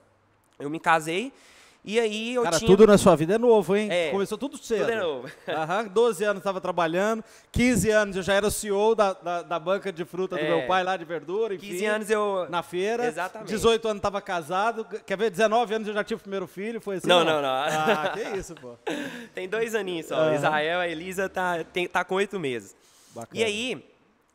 eu 0.59 0.69
me 0.69 0.79
casei. 0.79 1.33
E 1.82 1.99
aí 1.99 2.35
eu 2.35 2.43
Cara, 2.43 2.59
tinha. 2.59 2.71
tudo 2.71 2.87
na 2.87 2.99
sua 2.99 3.17
vida 3.17 3.35
é 3.37 3.38
novo, 3.38 3.75
hein? 3.75 3.88
É. 3.91 4.11
Começou 4.11 4.37
tudo 4.37 4.59
cedo. 4.59 4.81
Tudo 4.81 4.91
é 4.93 4.97
novo. 5.00 5.31
Aham, 5.49 5.87
12 5.87 6.25
anos 6.25 6.41
estava 6.41 6.61
trabalhando, 6.61 7.25
15 7.53 7.91
anos 7.91 8.17
eu 8.17 8.23
já 8.23 8.35
era 8.35 8.47
o 8.47 8.50
CEO 8.50 8.94
da, 8.94 9.15
da, 9.15 9.43
da 9.43 9.58
banca 9.58 9.91
de 9.91 10.05
fruta 10.05 10.37
do 10.37 10.43
É. 10.43 10.49
meu 10.58 10.67
pai 10.67 10.84
lá 10.84 10.96
de 10.99 11.06
verdura, 11.06 11.55
enfim. 11.55 11.69
15 11.69 11.84
anos 11.87 12.10
eu. 12.10 12.46
Na 12.51 12.63
feira. 12.63 13.06
Exatamente. 13.06 13.49
18 13.49 13.89
anos 13.89 13.99
estava 13.99 14.20
casado. 14.20 14.84
Quer 15.06 15.17
ver? 15.17 15.31
19 15.31 15.75
anos 15.75 15.89
eu 15.89 15.94
já 15.94 16.05
tive 16.05 16.19
o 16.19 16.22
primeiro 16.22 16.46
filho, 16.46 16.81
foi 16.82 16.96
assim? 16.96 17.08
Não, 17.08 17.25
não, 17.25 17.41
não. 17.41 17.49
Ah, 17.49 18.13
que 18.15 18.37
isso, 18.39 18.55
pô. 18.56 18.75
Tem 19.34 19.49
dois 19.49 19.75
aninhos 19.75 20.06
só. 20.06 20.17
Aham. 20.17 20.34
Israel, 20.34 20.81
a 20.81 20.89
Elisa 20.89 21.29
tá, 21.31 21.65
tem, 21.65 21.89
tá 21.89 22.05
com 22.05 22.17
oito 22.17 22.39
meses. 22.39 22.77
Bacana. 23.15 23.41
E 23.41 23.43
aí, 23.43 23.84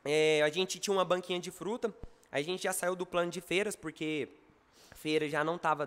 é, 0.04 0.42
a 0.44 0.50
gente 0.50 0.80
tinha 0.80 0.94
uma 0.96 1.06
banquinha 1.06 1.40
de 1.40 1.52
fruta, 1.52 1.94
a 2.32 2.42
gente 2.42 2.64
já 2.64 2.74
saiu 2.74 2.96
do 2.96 3.06
plano 3.06 3.30
de 3.30 3.40
feiras, 3.40 3.76
porque 3.76 4.30
feira 5.06 5.30
já 5.30 5.44
não 5.44 5.56
estava 5.56 5.86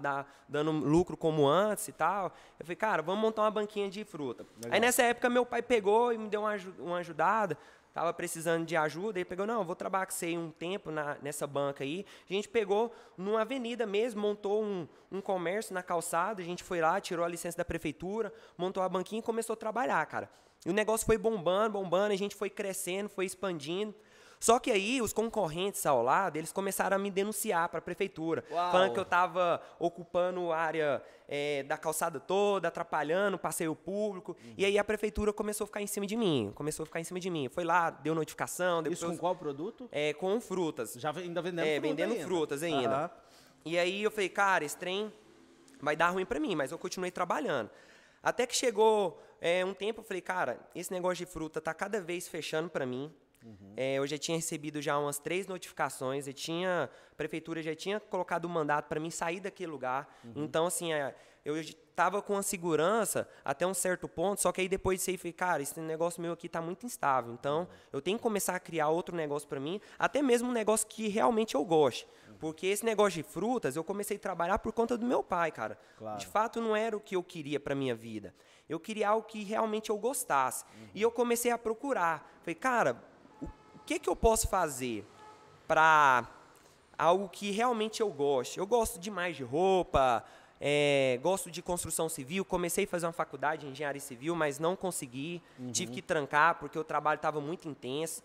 dando 0.49 0.71
lucro 0.71 1.17
como 1.17 1.45
antes 1.49 1.89
e 1.89 1.93
tal. 1.93 2.33
Eu 2.57 2.65
falei, 2.65 2.77
cara, 2.77 3.03
vamos 3.03 3.21
montar 3.21 3.43
uma 3.43 3.51
banquinha 3.51 3.91
de 3.91 4.05
fruta. 4.05 4.45
Legal. 4.63 4.73
Aí 4.73 4.79
nessa 4.79 5.03
época 5.03 5.29
meu 5.29 5.45
pai 5.45 5.61
pegou 5.61 6.13
e 6.13 6.19
me 6.19 6.29
deu 6.29 6.43
uma, 6.43 6.55
uma 6.79 6.99
ajudada, 6.99 7.59
tava 7.93 8.15
precisando 8.15 8.65
de 8.65 8.77
ajuda, 8.77 9.19
ele 9.19 9.25
pegou, 9.25 9.45
não, 9.45 9.65
vou 9.65 9.75
trabalhar 9.75 10.07
com 10.07 10.13
você 10.13 10.37
um 10.39 10.53
tempo 10.53 10.93
na- 10.93 11.17
nessa 11.21 11.49
banca 11.49 11.83
aí. 11.83 12.07
A 12.31 12.33
gente 12.33 12.49
pegou 12.49 12.93
numa 13.17 13.41
avenida 13.41 13.85
mesmo, 13.87 14.21
montou 14.21 14.63
um, 14.63 14.87
um 15.11 15.21
comércio 15.21 15.75
na 15.75 15.83
calçada, 15.83 16.41
a 16.41 16.45
gente 16.45 16.63
foi 16.63 16.81
lá, 16.81 17.01
tirou 17.01 17.25
a 17.25 17.29
licença 17.29 17.59
da 17.59 17.65
prefeitura, 17.65 18.33
montou 18.57 18.85
a 18.85 18.89
banquinha 18.89 19.19
e 19.19 19.23
começou 19.23 19.55
a 19.55 19.57
trabalhar, 19.57 20.07
cara. 20.07 20.31
E 20.65 20.71
o 20.71 20.73
negócio 20.73 21.05
foi 21.05 21.19
bombando, 21.19 21.73
bombando, 21.73 22.13
a 22.13 22.17
gente 22.17 22.37
foi 22.37 22.49
crescendo, 22.51 23.09
foi 23.09 23.25
expandindo. 23.25 23.93
Só 24.41 24.59
que 24.59 24.71
aí 24.71 25.03
os 25.03 25.13
concorrentes 25.13 25.85
ao 25.85 26.03
lado, 26.03 26.37
eles 26.37 26.53
começaram 26.53 26.97
a 26.97 26.99
me 26.99 27.11
denunciar 27.11 27.69
para 27.69 27.79
a 27.79 27.83
prefeitura, 27.83 28.45
Uau. 28.51 28.71
falando 28.73 28.93
que 28.93 28.99
eu 28.99 29.03
estava 29.03 29.61
ocupando 29.81 30.53
a 30.53 30.57
área 30.59 31.03
eh, 31.29 31.65
da 31.65 31.77
calçada 31.77 32.21
toda, 32.21 32.69
atrapalhando 32.69 33.35
o 33.37 33.39
passeio 33.39 33.75
público. 33.75 34.37
E 34.57 34.65
aí 34.65 34.79
a 34.79 34.85
prefeitura 34.85 35.33
começou 35.33 35.65
a 35.65 35.67
ficar 35.67 35.83
em 35.83 35.87
cima 35.89 36.07
de 36.07 36.17
mim, 36.17 36.53
começou 36.55 36.85
a 36.85 36.87
ficar 36.87 37.01
em 37.01 37.05
cima 37.05 37.19
de 37.19 37.29
mim. 37.29 37.49
Foi 37.49 37.65
lá, 37.65 37.91
deu 37.91 38.15
notificação, 38.15 38.83
depois 38.83 38.99
Isso 38.99 39.11
com 39.11 39.19
qual 39.19 39.35
produto? 39.35 39.89
eh, 39.91 40.13
com 40.15 40.41
frutas. 40.41 40.95
Já 40.95 41.11
ainda 41.11 41.43
vendendo 41.43 41.67
É, 41.67 41.75
fruta 41.75 41.89
vendendo 41.89 42.13
ainda. 42.13 42.25
frutas 42.25 42.63
ainda. 42.63 42.97
Aham. 42.97 43.11
E 43.65 43.77
aí 43.79 44.03
eu 44.05 44.11
falei, 44.11 44.29
cara, 44.29 44.65
esse 44.65 44.77
trem 44.77 45.13
vai 45.81 45.97
dar 45.97 46.11
ruim 46.11 46.25
pra 46.25 46.39
mim, 46.39 46.55
mas 46.55 46.71
eu 46.71 46.79
continuei 46.79 47.11
trabalhando. 47.11 47.71
Até 48.23 48.47
que 48.47 48.55
chegou 48.57 49.21
é, 49.41 49.65
um 49.65 49.75
tempo, 49.75 50.01
eu 50.01 50.05
falei, 50.05 50.21
cara, 50.21 50.59
esse 50.75 50.93
negócio 50.93 51.25
de 51.25 51.27
fruta 51.27 51.61
tá 51.61 51.75
cada 51.75 52.01
vez 52.01 52.29
fechando 52.29 52.69
pra 52.71 52.87
mim. 52.87 53.13
É, 53.77 53.95
eu 53.95 54.07
já 54.07 54.19
tinha 54.19 54.37
recebido 54.37 54.81
já 54.83 54.99
umas 54.99 55.19
três 55.19 55.47
notificações, 55.47 56.27
eu 56.27 56.35
tinha, 56.35 56.91
a 57.13 57.15
prefeitura 57.15 57.63
já 57.63 57.75
tinha 57.75 58.01
colocado 58.01 58.47
um 58.47 58.49
mandato 58.49 58.89
para 58.89 58.99
mim 58.99 59.11
sair 59.11 59.41
daquele 59.41 59.71
lugar. 59.71 60.09
Então, 60.35 60.67
assim, 60.67 60.93
é, 60.93 61.15
eu 61.45 61.55
tava 61.95 62.21
com 62.23 62.37
a 62.37 62.43
segurança 62.43 63.29
até 63.45 63.67
um 63.67 63.75
certo 63.75 64.09
ponto, 64.09 64.41
só 64.41 64.53
que 64.53 64.61
aí 64.61 64.69
depois 64.69 65.05
de 65.05 65.11
aí 65.11 65.17
falei, 65.17 65.33
cara, 65.33 65.63
esse 65.63 65.81
negócio 65.81 66.21
meu 66.21 66.33
aqui 66.33 66.49
tá 66.49 66.61
muito 66.61 66.87
instável. 66.87 67.33
Então, 67.33 67.67
eu 67.93 68.01
tenho 68.01 68.19
que 68.19 68.23
começar 68.23 68.55
a 68.55 68.61
criar 68.61 68.89
outro 68.89 69.17
negócio 69.17 69.49
para 69.49 69.59
mim, 69.59 69.81
até 69.99 70.23
mesmo 70.23 70.49
um 70.49 70.53
negócio 70.53 70.87
que 70.87 71.09
realmente 71.09 71.55
eu 71.55 71.65
goste. 71.65 72.07
Porque 72.39 72.67
esse 72.67 72.85
negócio 72.85 73.23
de 73.23 73.29
frutas, 73.29 73.75
eu 73.75 73.83
comecei 73.83 74.17
a 74.17 74.21
trabalhar 74.21 74.59
por 74.61 74.73
conta 74.73 74.97
do 74.97 75.05
meu 75.05 75.23
pai, 75.23 75.51
cara. 75.51 75.79
Claro. 75.97 76.19
De 76.19 76.27
fato, 76.27 76.61
não 76.61 76.77
era 76.77 76.97
o 76.97 77.01
que 77.01 77.17
eu 77.17 77.23
queria 77.23 77.59
para 77.59 77.75
minha 77.75 77.95
vida. 77.95 78.35
Eu 78.69 78.79
queria 78.79 79.09
algo 79.09 79.27
que 79.27 79.43
realmente 79.43 79.91
eu 79.91 79.99
gostasse. 79.99 80.65
Uhum. 80.65 80.89
E 80.95 81.03
eu 81.03 81.11
comecei 81.11 81.51
a 81.51 81.59
procurar. 81.59 82.31
Falei, 82.43 82.55
cara, 82.55 82.93
o 82.93 83.08
que 83.89 83.99
que 83.99 84.11
eu 84.11 84.15
posso 84.15 84.49
fazer 84.49 85.03
para 85.67 86.29
algo 86.99 87.27
que 87.27 87.51
realmente 87.51 88.03
eu 88.03 88.11
goste? 88.11 88.59
Eu 88.59 88.67
gosto 88.67 88.99
demais 88.99 89.35
de 89.35 89.43
roupa, 89.43 90.23
é, 90.61 91.19
gosto 91.23 91.51
de 91.51 91.63
construção 91.63 92.07
civil, 92.07 92.45
comecei 92.45 92.85
a 92.85 92.87
fazer 92.87 93.07
uma 93.07 93.15
faculdade 93.15 93.65
de 93.65 93.73
engenharia 93.73 94.01
civil, 94.01 94.37
mas 94.37 94.59
não 94.59 94.77
consegui, 94.77 95.43
uhum. 95.59 95.73
tive 95.73 95.91
que 95.91 96.03
trancar 96.03 96.57
porque 96.57 96.79
o 96.79 96.85
trabalho 96.85 97.17
estava 97.17 97.41
muito 97.41 97.67
intenso. 97.67 98.23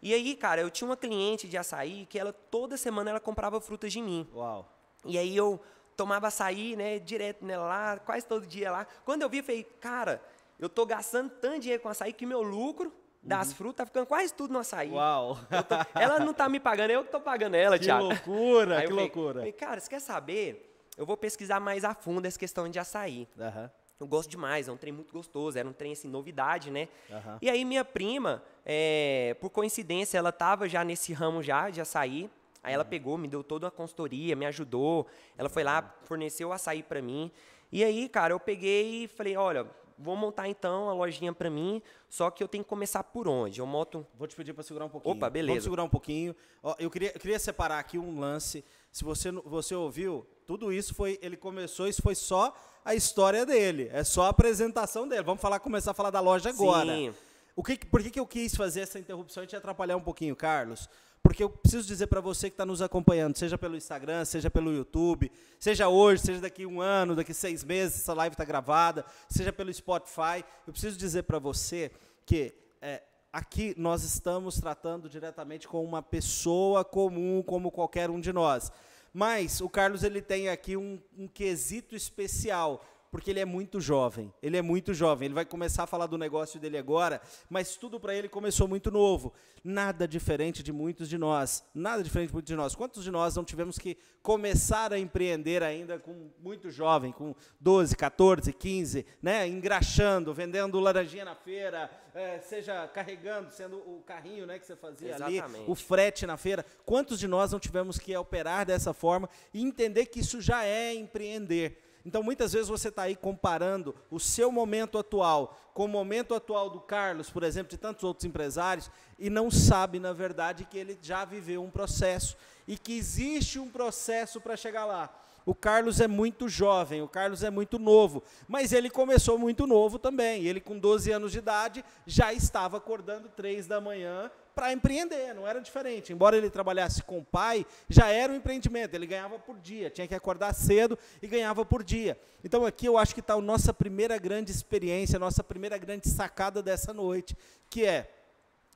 E 0.00 0.14
aí, 0.14 0.34
cara, 0.34 0.62
eu 0.62 0.70
tinha 0.70 0.88
uma 0.88 0.96
cliente 0.96 1.46
de 1.46 1.58
açaí 1.58 2.06
que 2.06 2.18
ela 2.18 2.32
toda 2.32 2.78
semana 2.78 3.10
ela 3.10 3.20
comprava 3.20 3.60
frutas 3.60 3.92
de 3.92 4.00
mim. 4.00 4.26
Uau. 4.34 4.66
E 5.04 5.18
aí 5.18 5.36
eu 5.36 5.60
tomava 5.94 6.28
açaí, 6.28 6.74
né, 6.74 6.98
direto 6.98 7.44
nela 7.44 7.66
lá, 7.66 7.98
quase 7.98 8.26
todo 8.26 8.46
dia 8.46 8.70
lá. 8.70 8.86
Quando 9.04 9.20
eu 9.20 9.28
vi, 9.28 9.38
eu 9.38 9.44
falei, 9.44 9.62
cara, 9.78 10.22
eu 10.58 10.70
tô 10.70 10.86
gastando 10.86 11.28
tanto 11.28 11.60
dinheiro 11.60 11.82
com 11.82 11.90
açaí 11.90 12.14
que 12.14 12.24
meu 12.24 12.40
lucro 12.40 12.90
das 13.22 13.48
uhum. 13.48 13.54
frutas 13.54 13.76
tá 13.76 13.86
ficando 13.86 14.06
quase 14.06 14.34
tudo 14.34 14.52
no 14.52 14.58
açaí. 14.58 14.90
Uau. 14.90 15.38
Tô, 15.68 16.00
ela 16.00 16.18
não 16.18 16.34
tá 16.34 16.48
me 16.48 16.58
pagando, 16.58 16.90
eu 16.90 17.04
que 17.04 17.10
tô 17.10 17.20
pagando 17.20 17.54
ela, 17.54 17.78
que 17.78 17.84
Thiago. 17.84 18.08
Que 18.08 18.14
loucura, 18.14 18.82
que 18.82 18.88
falei, 18.88 19.04
loucura. 19.04 19.34
Falei, 19.34 19.52
cara, 19.52 19.80
você 19.80 19.88
quer 19.88 20.00
saber? 20.00 20.72
eu 20.96 21.06
vou 21.06 21.16
pesquisar 21.16 21.60
mais 21.60 21.84
a 21.84 21.94
fundo 21.94 22.26
essa 22.26 22.38
questão 22.38 22.68
de 22.68 22.78
açaí. 22.78 23.28
Uhum. 23.36 23.70
Eu 24.00 24.06
gosto 24.06 24.30
demais, 24.30 24.68
é 24.68 24.72
um 24.72 24.76
trem 24.76 24.92
muito 24.92 25.12
gostoso, 25.12 25.58
era 25.58 25.68
um 25.68 25.72
trem 25.72 25.92
assim, 25.92 26.08
novidade, 26.08 26.70
né? 26.70 26.88
Uhum. 27.08 27.38
E 27.40 27.48
aí 27.48 27.64
minha 27.64 27.84
prima, 27.84 28.42
é, 28.64 29.36
por 29.40 29.50
coincidência, 29.50 30.18
ela 30.18 30.30
estava 30.30 30.68
já 30.68 30.82
nesse 30.82 31.12
ramo 31.12 31.42
já 31.42 31.70
de 31.70 31.80
açaí. 31.80 32.28
Aí 32.64 32.72
ela 32.74 32.84
pegou, 32.84 33.18
me 33.18 33.26
deu 33.26 33.42
toda 33.42 33.68
a 33.68 33.70
consultoria, 33.70 34.36
me 34.36 34.46
ajudou. 34.46 35.06
Ela 35.36 35.48
foi 35.48 35.64
lá, 35.64 35.94
forneceu 36.04 36.48
o 36.48 36.52
açaí 36.52 36.82
para 36.82 37.00
mim. 37.00 37.30
E 37.70 37.82
aí, 37.82 38.08
cara, 38.08 38.34
eu 38.34 38.40
peguei 38.40 39.04
e 39.04 39.08
falei, 39.08 39.36
olha, 39.36 39.66
vou 40.02 40.16
montar 40.16 40.48
então 40.48 40.90
a 40.90 40.92
lojinha 40.92 41.32
para 41.32 41.48
mim, 41.48 41.80
só 42.08 42.30
que 42.30 42.42
eu 42.42 42.48
tenho 42.48 42.64
que 42.64 42.68
começar 42.68 43.02
por 43.04 43.28
onde? 43.28 43.60
Eu 43.60 43.66
monto... 43.66 44.06
Vou 44.18 44.26
te 44.26 44.34
pedir 44.34 44.52
para 44.52 44.62
segurar 44.62 44.86
um 44.86 44.88
pouquinho. 44.88 45.14
Opa, 45.14 45.30
beleza. 45.30 45.52
Vamos 45.52 45.64
segurar 45.64 45.84
um 45.84 45.88
pouquinho. 45.88 46.34
Ó, 46.62 46.74
eu, 46.78 46.90
queria, 46.90 47.12
eu 47.14 47.20
queria 47.20 47.38
separar 47.38 47.78
aqui 47.78 47.98
um 47.98 48.18
lance. 48.18 48.64
Se 48.90 49.04
você, 49.04 49.30
você 49.30 49.74
ouviu, 49.74 50.26
tudo 50.46 50.72
isso 50.72 50.94
foi... 50.94 51.18
Ele 51.22 51.36
começou, 51.36 51.86
isso 51.86 52.02
foi 52.02 52.14
só 52.14 52.54
a 52.84 52.94
história 52.94 53.46
dele. 53.46 53.88
É 53.92 54.04
só 54.04 54.24
a 54.24 54.28
apresentação 54.28 55.08
dele. 55.08 55.22
Vamos 55.22 55.40
falar, 55.40 55.60
começar 55.60 55.92
a 55.92 55.94
falar 55.94 56.10
da 56.10 56.20
loja 56.20 56.50
agora. 56.50 56.92
Sim. 56.92 57.14
O 57.54 57.62
que, 57.62 57.76
por 57.86 58.02
que, 58.02 58.10
que 58.10 58.20
eu 58.20 58.26
quis 58.26 58.54
fazer 58.54 58.80
essa 58.80 58.98
interrupção 58.98 59.44
e 59.44 59.46
te 59.46 59.54
atrapalhar 59.54 59.96
um 59.96 60.00
pouquinho, 60.00 60.34
Carlos? 60.34 60.88
Porque 61.22 61.42
eu 61.42 61.50
preciso 61.50 61.86
dizer 61.86 62.08
para 62.08 62.20
você 62.20 62.50
que 62.50 62.54
está 62.54 62.66
nos 62.66 62.82
acompanhando, 62.82 63.36
seja 63.36 63.56
pelo 63.56 63.76
Instagram, 63.76 64.24
seja 64.24 64.50
pelo 64.50 64.72
YouTube, 64.72 65.30
seja 65.60 65.88
hoje, 65.88 66.22
seja 66.22 66.40
daqui 66.40 66.66
um 66.66 66.80
ano, 66.80 67.14
daqui 67.14 67.32
seis 67.32 67.62
meses, 67.62 68.00
essa 68.00 68.12
live 68.12 68.34
está 68.34 68.44
gravada, 68.44 69.04
seja 69.28 69.52
pelo 69.52 69.72
Spotify, 69.72 70.44
eu 70.66 70.72
preciso 70.72 70.98
dizer 70.98 71.22
para 71.22 71.38
você 71.38 71.92
que 72.26 72.52
é, 72.80 73.02
aqui 73.32 73.72
nós 73.78 74.02
estamos 74.02 74.58
tratando 74.58 75.08
diretamente 75.08 75.68
com 75.68 75.84
uma 75.84 76.02
pessoa 76.02 76.84
comum, 76.84 77.42
como 77.42 77.70
qualquer 77.70 78.10
um 78.10 78.18
de 78.18 78.32
nós. 78.32 78.72
Mas 79.12 79.60
o 79.60 79.68
Carlos 79.68 80.02
ele 80.02 80.22
tem 80.22 80.48
aqui 80.48 80.76
um, 80.76 80.98
um 81.16 81.28
quesito 81.28 81.94
especial 81.94 82.84
porque 83.12 83.30
ele 83.30 83.40
é 83.40 83.44
muito 83.44 83.78
jovem. 83.78 84.32
Ele 84.42 84.56
é 84.56 84.62
muito 84.62 84.94
jovem. 84.94 85.26
Ele 85.26 85.34
vai 85.34 85.44
começar 85.44 85.82
a 85.82 85.86
falar 85.86 86.06
do 86.06 86.16
negócio 86.16 86.58
dele 86.58 86.78
agora, 86.78 87.20
mas 87.48 87.76
tudo 87.76 88.00
para 88.00 88.14
ele 88.14 88.26
começou 88.26 88.66
muito 88.66 88.90
novo. 88.90 89.34
Nada 89.62 90.08
diferente 90.08 90.62
de 90.62 90.72
muitos 90.72 91.10
de 91.10 91.18
nós. 91.18 91.62
Nada 91.74 92.02
diferente 92.02 92.28
de 92.28 92.32
muitos 92.32 92.48
de 92.48 92.56
nós. 92.56 92.74
Quantos 92.74 93.04
de 93.04 93.10
nós 93.10 93.36
não 93.36 93.44
tivemos 93.44 93.78
que 93.78 93.98
começar 94.22 94.94
a 94.94 94.98
empreender 94.98 95.62
ainda 95.62 95.98
com 95.98 96.30
muito 96.40 96.70
jovem, 96.70 97.12
com 97.12 97.34
12, 97.60 97.94
14, 97.94 98.50
15, 98.50 99.04
né? 99.20 99.46
engraxando, 99.46 100.32
vendendo 100.32 100.80
laranjinha 100.80 101.26
na 101.26 101.34
feira, 101.34 101.90
é, 102.14 102.38
seja 102.38 102.88
carregando, 102.88 103.50
sendo 103.52 103.76
o 103.76 104.02
carrinho 104.06 104.46
né, 104.46 104.58
que 104.58 104.64
você 104.64 104.74
fazia 104.74 105.10
Exatamente. 105.10 105.42
ali, 105.42 105.64
o 105.66 105.74
frete 105.74 106.26
na 106.26 106.38
feira. 106.38 106.64
Quantos 106.86 107.18
de 107.18 107.28
nós 107.28 107.52
não 107.52 107.60
tivemos 107.60 107.98
que 107.98 108.16
operar 108.16 108.64
dessa 108.64 108.94
forma 108.94 109.28
e 109.52 109.62
entender 109.62 110.06
que 110.06 110.20
isso 110.20 110.40
já 110.40 110.64
é 110.64 110.94
empreender? 110.94 111.91
Então, 112.04 112.22
muitas 112.22 112.52
vezes 112.52 112.68
você 112.68 112.88
está 112.88 113.02
aí 113.02 113.14
comparando 113.14 113.94
o 114.10 114.18
seu 114.18 114.50
momento 114.50 114.98
atual 114.98 115.58
com 115.72 115.84
o 115.84 115.88
momento 115.88 116.34
atual 116.34 116.68
do 116.68 116.80
Carlos, 116.80 117.30
por 117.30 117.42
exemplo, 117.42 117.70
de 117.70 117.78
tantos 117.78 118.04
outros 118.04 118.24
empresários, 118.24 118.90
e 119.18 119.30
não 119.30 119.50
sabe, 119.50 119.98
na 119.98 120.12
verdade, 120.12 120.64
que 120.64 120.76
ele 120.76 120.98
já 121.00 121.24
viveu 121.24 121.62
um 121.62 121.70
processo 121.70 122.36
e 122.66 122.76
que 122.76 122.96
existe 122.96 123.58
um 123.58 123.70
processo 123.70 124.40
para 124.40 124.56
chegar 124.56 124.84
lá. 124.84 125.14
O 125.44 125.54
Carlos 125.54 126.00
é 126.00 126.06
muito 126.06 126.48
jovem, 126.48 127.02
o 127.02 127.08
Carlos 127.08 127.42
é 127.42 127.50
muito 127.50 127.78
novo, 127.78 128.22
mas 128.46 128.72
ele 128.72 128.88
começou 128.88 129.36
muito 129.36 129.66
novo 129.66 129.98
também. 129.98 130.44
Ele, 130.44 130.60
com 130.60 130.78
12 130.78 131.10
anos 131.10 131.32
de 131.32 131.38
idade, 131.38 131.84
já 132.06 132.32
estava 132.32 132.76
acordando 132.76 133.28
3 133.28 133.66
da 133.66 133.80
manhã 133.80 134.30
para 134.54 134.72
empreender, 134.72 135.34
não 135.34 135.46
era 135.46 135.60
diferente. 135.60 136.12
Embora 136.12 136.36
ele 136.36 136.50
trabalhasse 136.50 137.02
com 137.02 137.18
o 137.18 137.24
pai, 137.24 137.66
já 137.88 138.08
era 138.08 138.32
um 138.32 138.36
empreendimento, 138.36 138.94
ele 138.94 139.06
ganhava 139.06 139.38
por 139.38 139.58
dia, 139.58 139.90
tinha 139.90 140.06
que 140.06 140.14
acordar 140.14 140.52
cedo 140.54 140.98
e 141.20 141.26
ganhava 141.26 141.64
por 141.64 141.82
dia. 141.82 142.18
Então 142.44 142.64
aqui 142.64 142.86
eu 142.86 142.98
acho 142.98 143.14
que 143.14 143.20
está 143.20 143.34
a 143.34 143.40
nossa 143.40 143.72
primeira 143.72 144.18
grande 144.18 144.50
experiência, 144.50 145.16
a 145.16 145.20
nossa 145.20 145.42
primeira 145.42 145.78
grande 145.78 146.08
sacada 146.08 146.62
dessa 146.62 146.92
noite, 146.92 147.36
que 147.68 147.84
é 147.84 148.10